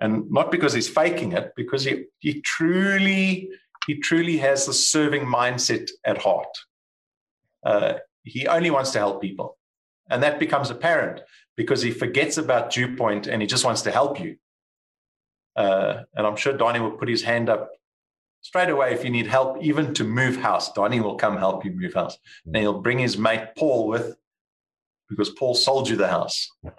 [0.00, 3.48] and not because he's faking it, because he he truly
[3.86, 6.48] he truly has the serving mindset at heart.
[7.64, 7.94] Uh,
[8.24, 9.56] he only wants to help people.
[10.10, 11.20] And that becomes apparent
[11.56, 14.36] because he forgets about Dewpoint and he just wants to help you.
[15.56, 17.70] Uh, and I'm sure Donnie will put his hand up
[18.42, 20.72] straight away if you need help, even to move house.
[20.72, 22.18] Donnie will come help you move house.
[22.44, 24.16] And he'll bring his mate Paul with
[25.08, 26.50] because Paul sold you the house.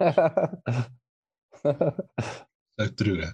[1.62, 3.24] so true.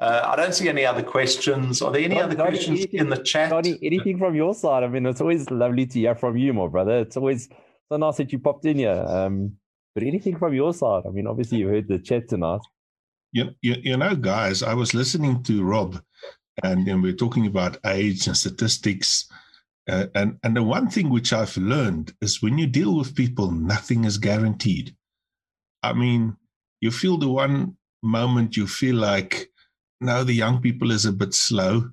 [0.00, 1.82] Uh, I don't see any other questions.
[1.82, 3.52] Are there any other questions anything, in the chat?
[3.52, 4.84] anything from your side?
[4.84, 6.98] I mean, it's always lovely to hear from you, my brother.
[7.00, 7.48] It's always
[7.90, 9.04] so nice that you popped in here.
[9.06, 9.56] Um,
[9.94, 11.02] but anything from your side?
[11.06, 12.60] I mean, obviously you heard the chat tonight.
[13.32, 16.00] You, you, you know, guys, I was listening to Rob,
[16.62, 19.28] and, and we're talking about age and statistics.
[19.88, 23.50] Uh, and and the one thing which I've learned is when you deal with people,
[23.50, 24.94] nothing is guaranteed.
[25.82, 26.36] I mean,
[26.80, 29.48] you feel the one moment you feel like
[30.00, 31.90] now the young people is a bit slow.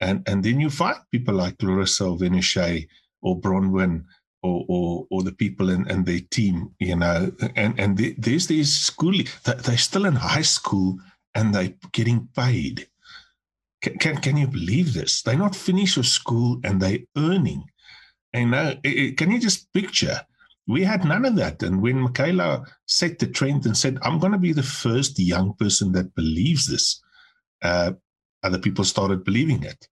[0.00, 2.88] And and then you find people like Clarissa or Venishay
[3.20, 4.04] or Bronwyn
[4.42, 8.72] or, or or the people in, in their team, you know, and and there's these
[8.72, 9.12] school,
[9.44, 10.98] They're still in high school
[11.34, 12.88] and they're getting paid.
[13.82, 15.22] Can, can, can you believe this?
[15.22, 17.64] They're not finished with school and they're earning.
[18.32, 20.20] And now, can you just picture?
[20.68, 21.62] We had none of that.
[21.62, 25.54] And when Michaela set the trend and said, I'm going to be the first young
[25.54, 27.02] person that believes this,
[27.62, 27.92] uh,
[28.42, 29.88] other people started believing it.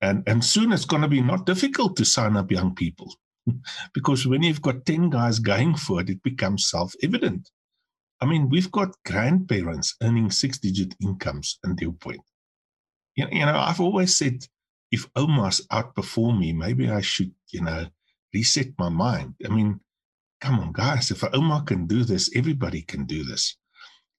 [0.00, 3.14] And, and soon it's going to be not difficult to sign up young people
[3.94, 7.50] because when you've got 10 guys going for it, it becomes self evident.
[8.20, 12.22] I mean, we've got grandparents earning six digit incomes and Dewpoint.
[13.16, 14.46] You, you know, I've always said
[14.90, 17.86] if Omar's outperform me, maybe I should, you know,
[18.32, 19.34] reset my mind.
[19.44, 19.80] I mean,
[20.40, 23.56] come on, guys, if Omar can do this, everybody can do this.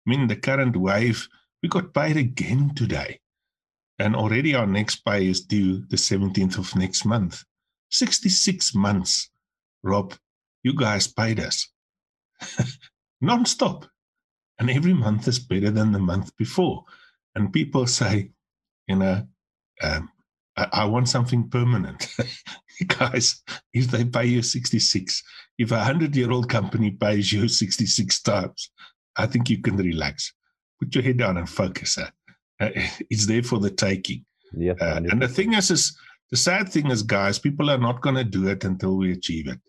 [0.05, 1.27] I mean, the current wave,
[1.61, 3.19] we got paid again today.
[3.97, 7.43] And already our next pay is due the 17th of next month.
[7.91, 9.29] 66 months
[9.85, 10.15] Rob,
[10.63, 11.69] you guys paid us
[13.21, 13.85] non-stop.
[14.57, 16.85] And every month is better than the month before.
[17.35, 18.31] And people say,
[18.87, 19.27] you know,
[19.83, 20.09] um,
[20.57, 22.07] I, I, want something permanent.
[22.87, 25.23] guys, if they pay you 66,
[25.57, 28.71] if a 100 year old company pays you 66 times,
[29.17, 30.33] I think you can relax.
[30.79, 31.97] Put your head down and focus.
[31.97, 32.09] Uh,
[33.09, 34.25] it's there for the taking.
[34.57, 35.97] Yep, uh, and the thing is, is,
[36.31, 39.47] the sad thing is, guys, people are not going to do it until we achieve
[39.47, 39.59] it.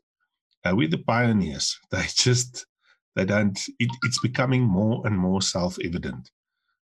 [0.65, 1.79] Uh, we're the pioneers.
[1.91, 2.67] They just,
[3.15, 6.31] they don't, it, it's becoming more and more self evident.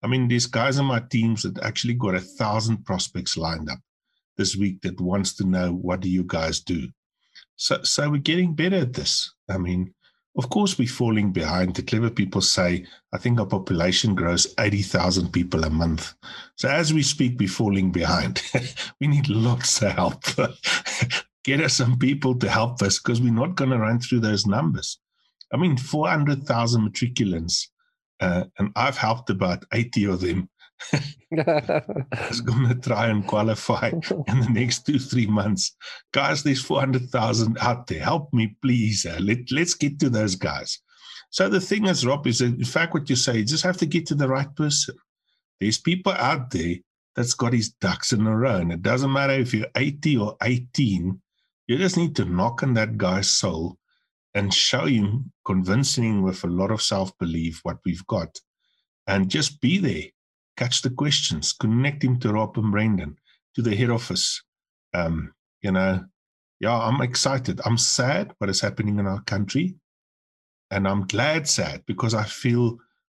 [0.03, 3.79] I mean, these guys on my teams that actually got a thousand prospects lined up
[4.37, 6.89] this week that wants to know what do you guys do.
[7.55, 9.33] So, so we're getting better at this.
[9.49, 9.93] I mean,
[10.35, 11.75] of course, we're falling behind.
[11.75, 16.13] The clever people say, I think our population grows 80,000 people a month.
[16.55, 18.41] So as we speak, we're falling behind.
[18.99, 20.23] we need lots of help.
[21.43, 24.47] Get us some people to help us because we're not going to run through those
[24.47, 24.99] numbers.
[25.53, 27.67] I mean, 400,000 matriculants,
[28.19, 30.49] uh, and I've helped about 80 of them
[31.31, 33.89] is going to try and qualify
[34.27, 35.75] in the next two, three months.
[36.11, 37.99] Guys, there's 400,000 out there.
[37.99, 39.05] Help me, please.
[39.05, 40.79] Uh, let, let's get to those guys.
[41.29, 43.87] So the thing is, Rob, is in fact what you say, you just have to
[43.87, 44.95] get to the right person.
[45.59, 46.75] There's people out there
[47.15, 48.57] that's got his ducks in a row.
[48.57, 51.19] And it doesn't matter if you're 80 or 18,
[51.67, 53.77] you just need to knock on that guy's soul
[54.33, 58.39] and show him, convincing him with a lot of self belief what we've got.
[59.07, 60.09] And just be there
[60.57, 63.17] catch the questions, connect him to Rob and Brendan,
[63.55, 64.43] to the head office.
[64.93, 66.03] Um, you know,
[66.59, 67.61] yeah, I'm excited.
[67.65, 69.75] I'm sad what is happening in our country.
[70.71, 72.77] And I'm glad sad because I feel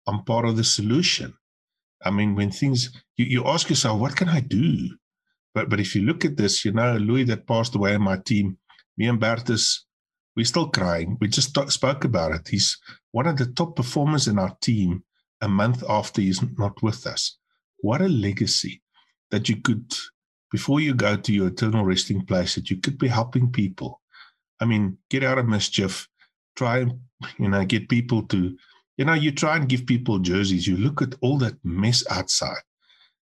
[0.07, 1.33] I'm part of the solution.
[2.03, 4.89] I mean, when things, you, you ask yourself, what can I do?
[5.53, 8.17] But but if you look at this, you know, Louis that passed away in my
[8.17, 8.57] team,
[8.97, 9.85] me and Bertus,
[10.35, 11.17] we're still crying.
[11.21, 12.47] We just talk, spoke about it.
[12.47, 12.77] He's
[13.11, 15.03] one of the top performers in our team
[15.43, 17.37] a month after he's not with us.
[17.79, 18.81] What a legacy
[19.29, 19.93] that you could,
[20.49, 24.01] before you go to your eternal resting place, that you could be helping people.
[24.61, 26.07] I mean, get out of mischief,
[26.55, 26.93] try and,
[27.37, 28.57] you know, get people to,
[28.95, 30.65] you know, you try and give people jerseys.
[30.65, 32.63] You look at all that mess outside.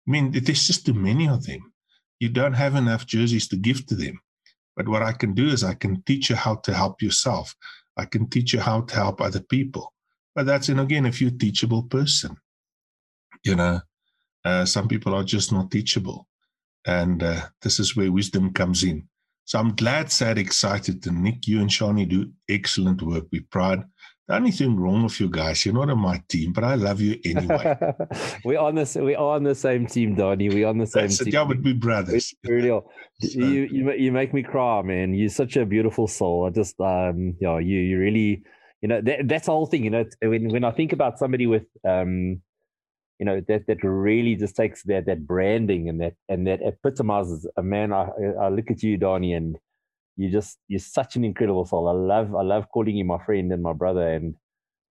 [0.06, 1.72] I mean, there's just too many of them.
[2.20, 4.20] You don't have enough jerseys to give to them.
[4.76, 7.56] But what I can do is I can teach you how to help yourself.
[7.96, 9.93] I can teach you how to help other people.
[10.34, 12.36] But that's, and again, if you're a teachable person,
[13.44, 13.80] you know,
[14.44, 16.26] uh, some people are just not teachable.
[16.86, 19.08] And uh, this is where wisdom comes in.
[19.46, 21.06] So I'm glad, sad, excited.
[21.06, 23.24] And Nick, you and Shani do excellent work.
[23.30, 23.84] We pride.
[24.26, 26.98] The only thing wrong with you guys, you're not on my team, but I love
[26.98, 27.76] you anyway.
[28.44, 28.94] we're on this.
[28.94, 30.48] We are on the same team, Donnie.
[30.48, 31.34] We're on the same That's team.
[31.34, 32.34] Yeah, but we brothers.
[32.42, 32.82] We really are.
[33.20, 33.38] so.
[33.38, 35.12] You, you you make me cry, man.
[35.12, 36.46] You're such a beautiful soul.
[36.46, 38.44] I just um, yeah, you you really
[38.82, 41.46] you know that, that's the whole thing you know when, when i think about somebody
[41.46, 42.40] with um
[43.18, 47.48] you know that that really just takes that that branding and that and that epitomizes
[47.56, 48.08] a man i
[48.40, 49.56] i look at you donnie and
[50.16, 51.88] you just you're such an incredible soul.
[51.88, 54.34] I love i love calling you my friend and my brother and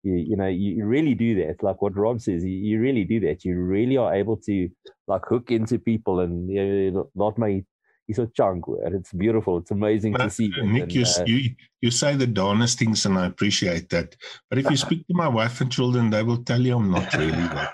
[0.03, 1.63] you, you know you really do that.
[1.63, 3.45] Like what rob says you, you really do that.
[3.45, 4.69] You really are able to
[5.07, 7.63] like hook into people and you know, not my
[8.07, 9.57] he's a chunk and it's beautiful.
[9.57, 13.17] It's amazing to see nick and, you, uh, you you say the darnest things and
[13.17, 14.15] i appreciate that.
[14.49, 17.13] But if you speak to my wife and children they will tell you i'm not
[17.13, 17.73] really that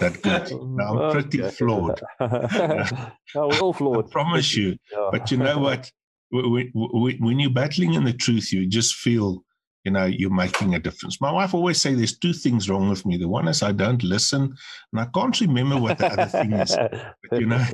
[0.00, 0.52] that good.
[0.80, 2.00] I'm pretty flawed.
[3.34, 4.06] No, we're all flawed.
[4.06, 4.76] I promise you.
[4.92, 5.08] Yeah.
[5.10, 5.90] but you know what?
[6.30, 9.44] When, when you're battling in the truth you just feel
[9.84, 11.20] you know you're making a difference.
[11.20, 13.16] My wife always say there's two things wrong with me.
[13.16, 14.54] The one is i don't listen
[14.92, 16.76] and i can't remember what the other thing is.
[17.30, 17.64] But you know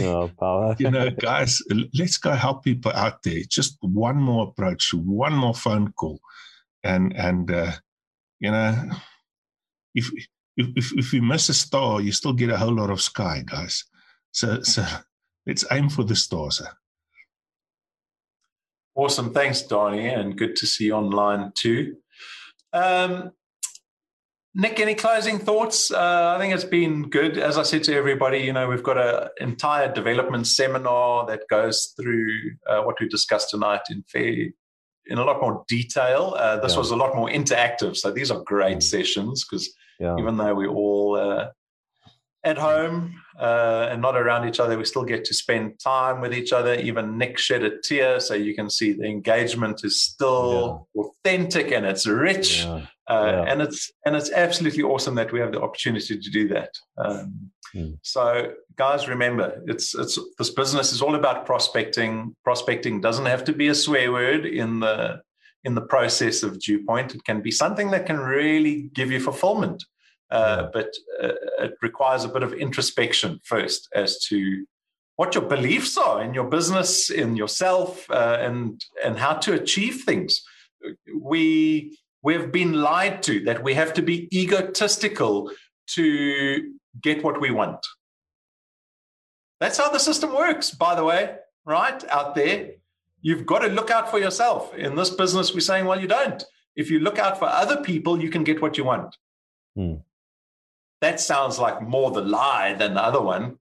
[0.00, 0.76] oh, power.
[0.78, 1.62] you know guys
[1.98, 6.20] let's go help people out there just one more approach one more phone call
[6.84, 7.72] and and uh,
[8.40, 8.90] you know
[9.94, 10.10] if
[10.56, 13.84] if if we miss a star you still get a whole lot of sky guys
[14.32, 14.84] so so
[15.46, 16.62] let's aim for the stars
[18.94, 19.32] Awesome.
[19.32, 21.96] Thanks, Donnie, and good to see you online too.
[22.74, 23.32] Um,
[24.54, 25.90] Nick, any closing thoughts?
[25.90, 27.38] Uh, I think it's been good.
[27.38, 31.94] As I said to everybody, you know, we've got an entire development seminar that goes
[31.98, 32.36] through
[32.68, 34.48] uh, what we discussed tonight in fair,
[35.06, 36.34] in a lot more detail.
[36.36, 36.78] Uh, this yeah.
[36.78, 37.96] was a lot more interactive.
[37.96, 38.82] So these are great mm.
[38.82, 40.16] sessions because yeah.
[40.18, 41.48] even though we're all uh,
[42.44, 44.76] at home uh, and not around each other.
[44.76, 46.74] We still get to spend time with each other.
[46.74, 51.02] Even Nick shed a tear, so you can see the engagement is still yeah.
[51.02, 52.66] authentic and it's rich.
[53.12, 53.52] Uh, yeah.
[53.52, 56.70] And it's and it's absolutely awesome that we have the opportunity to do that.
[56.96, 57.98] Um, mm.
[58.02, 62.34] So, guys, remember, it's it's this business is all about prospecting.
[62.42, 65.20] Prospecting doesn't have to be a swear word in the
[65.64, 67.14] in the process of Dewpoint.
[67.14, 69.84] It can be something that can really give you fulfillment,
[70.30, 70.68] uh, yeah.
[70.72, 70.90] but
[71.22, 74.64] uh, it requires a bit of introspection first as to
[75.16, 80.02] what your beliefs are in your business, in yourself, uh, and and how to achieve
[80.06, 80.42] things.
[81.14, 85.50] We we've been lied to that we have to be egotistical
[85.88, 87.84] to get what we want.
[89.60, 92.02] That's how the system works, by the way, right?
[92.08, 92.70] Out there.
[93.20, 94.74] You've got to look out for yourself.
[94.74, 96.42] In this business, we're saying, well, you don't.
[96.74, 99.16] If you look out for other people, you can get what you want.
[99.76, 99.94] Hmm.
[101.00, 103.58] That sounds like more the lie than the other one.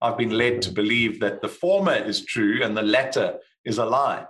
[0.00, 3.84] I've been led to believe that the former is true and the latter is a
[3.84, 4.26] lie.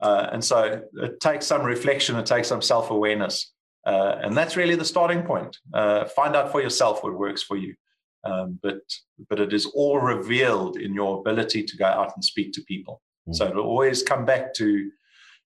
[0.00, 3.52] Uh, and so it takes some reflection, it takes some self awareness.
[3.86, 5.56] Uh, and that's really the starting point.
[5.72, 7.74] Uh, find out for yourself what works for you.
[8.24, 8.80] Um, but,
[9.30, 13.00] but it is all revealed in your ability to go out and speak to people.
[13.22, 13.34] Mm-hmm.
[13.34, 14.90] So it'll always come back to,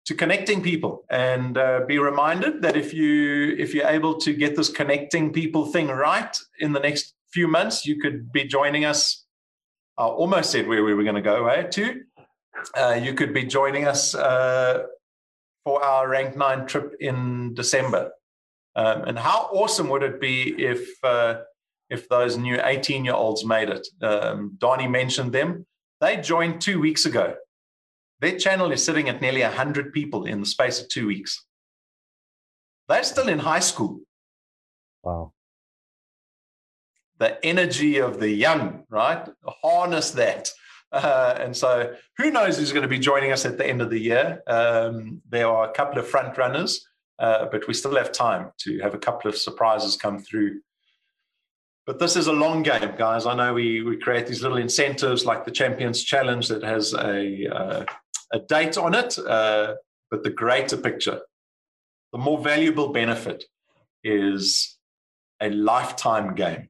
[0.06, 4.56] to connecting people and uh, be reminded that if you if you're able to get
[4.56, 9.24] this connecting people thing right in the next few months, you could be joining us.
[9.98, 11.62] I almost said where we were going to go, eh?
[11.62, 12.00] To
[12.76, 14.84] uh, you could be joining us uh,
[15.64, 18.12] for our Rank 9 trip in December.
[18.74, 21.40] Um, and how awesome would it be if uh,
[21.90, 23.86] if those new 18 year olds made it?
[24.02, 25.66] Um, Donnie mentioned them.
[26.00, 27.34] They joined two weeks ago.
[28.20, 31.44] Their channel is sitting at nearly 100 people in the space of two weeks.
[32.88, 34.00] They're still in high school.
[35.02, 35.32] Wow.
[37.18, 39.28] The energy of the young, right?
[39.62, 40.50] Harness that.
[40.92, 43.90] Uh, and so, who knows who's going to be joining us at the end of
[43.90, 44.42] the year?
[44.46, 46.86] Um, there are a couple of front runners,
[47.18, 50.60] uh, but we still have time to have a couple of surprises come through.
[51.86, 53.26] But this is a long game, guys.
[53.26, 57.46] I know we, we create these little incentives like the Champions Challenge that has a,
[57.48, 57.84] uh,
[58.32, 59.74] a date on it, uh,
[60.10, 61.22] but the greater picture,
[62.12, 63.44] the more valuable benefit
[64.04, 64.76] is
[65.40, 66.68] a lifetime game.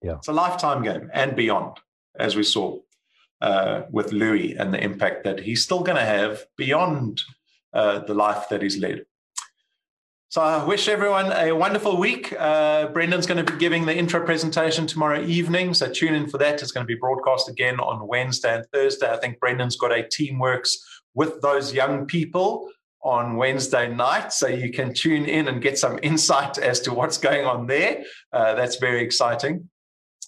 [0.00, 0.16] Yeah.
[0.16, 1.76] It's a lifetime game and beyond,
[2.18, 2.78] as we saw
[3.40, 7.22] uh, with Louis and the impact that he's still going to have beyond
[7.72, 9.04] uh, the life that he's led.
[10.30, 12.34] So I wish everyone a wonderful week.
[12.38, 16.36] Uh, Brendan's going to be giving the intro presentation tomorrow evening, so tune in for
[16.36, 16.60] that.
[16.60, 19.10] It's going to be broadcast again on Wednesday and Thursday.
[19.10, 20.74] I think Brendan's got a Teamworks
[21.14, 22.70] with those young people
[23.02, 27.16] on Wednesday night, so you can tune in and get some insight as to what's
[27.16, 28.04] going on there.
[28.30, 29.70] Uh, that's very exciting.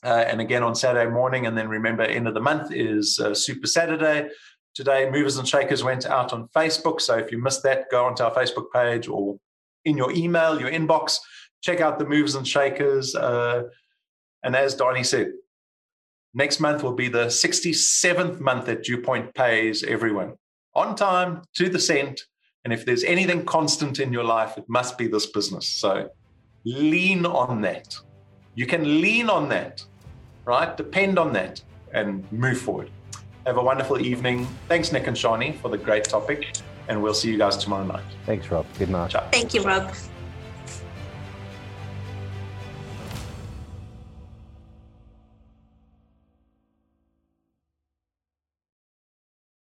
[0.02, 1.46] Uh, and again on Saturday morning.
[1.46, 4.30] And then remember, end of the month is uh, Super Saturday.
[4.74, 7.00] Today, Movers and Shakers went out on Facebook.
[7.00, 9.38] So if you missed that, go onto our Facebook page or
[9.84, 11.18] in your email, your inbox,
[11.62, 13.14] check out the Movers and Shakers.
[13.14, 13.64] Uh,
[14.42, 15.32] and as Donnie said,
[16.34, 20.34] next month will be the 67th month that Dewpoint pays everyone
[20.74, 22.22] on time, to the cent.
[22.64, 25.66] And if there's anything constant in your life, it must be this business.
[25.66, 26.08] So
[26.64, 27.96] lean on that.
[28.54, 29.84] You can lean on that
[30.50, 30.76] right?
[30.76, 31.62] Depend on that
[31.92, 32.90] and move forward.
[33.46, 34.46] Have a wonderful evening.
[34.68, 36.56] Thanks, Nick and Shani, for the great topic.
[36.88, 38.04] And we'll see you guys tomorrow night.
[38.26, 38.66] Thanks, Rob.
[38.78, 39.12] Good night.
[39.12, 39.28] Ciao.
[39.30, 39.94] Thank you, Rob.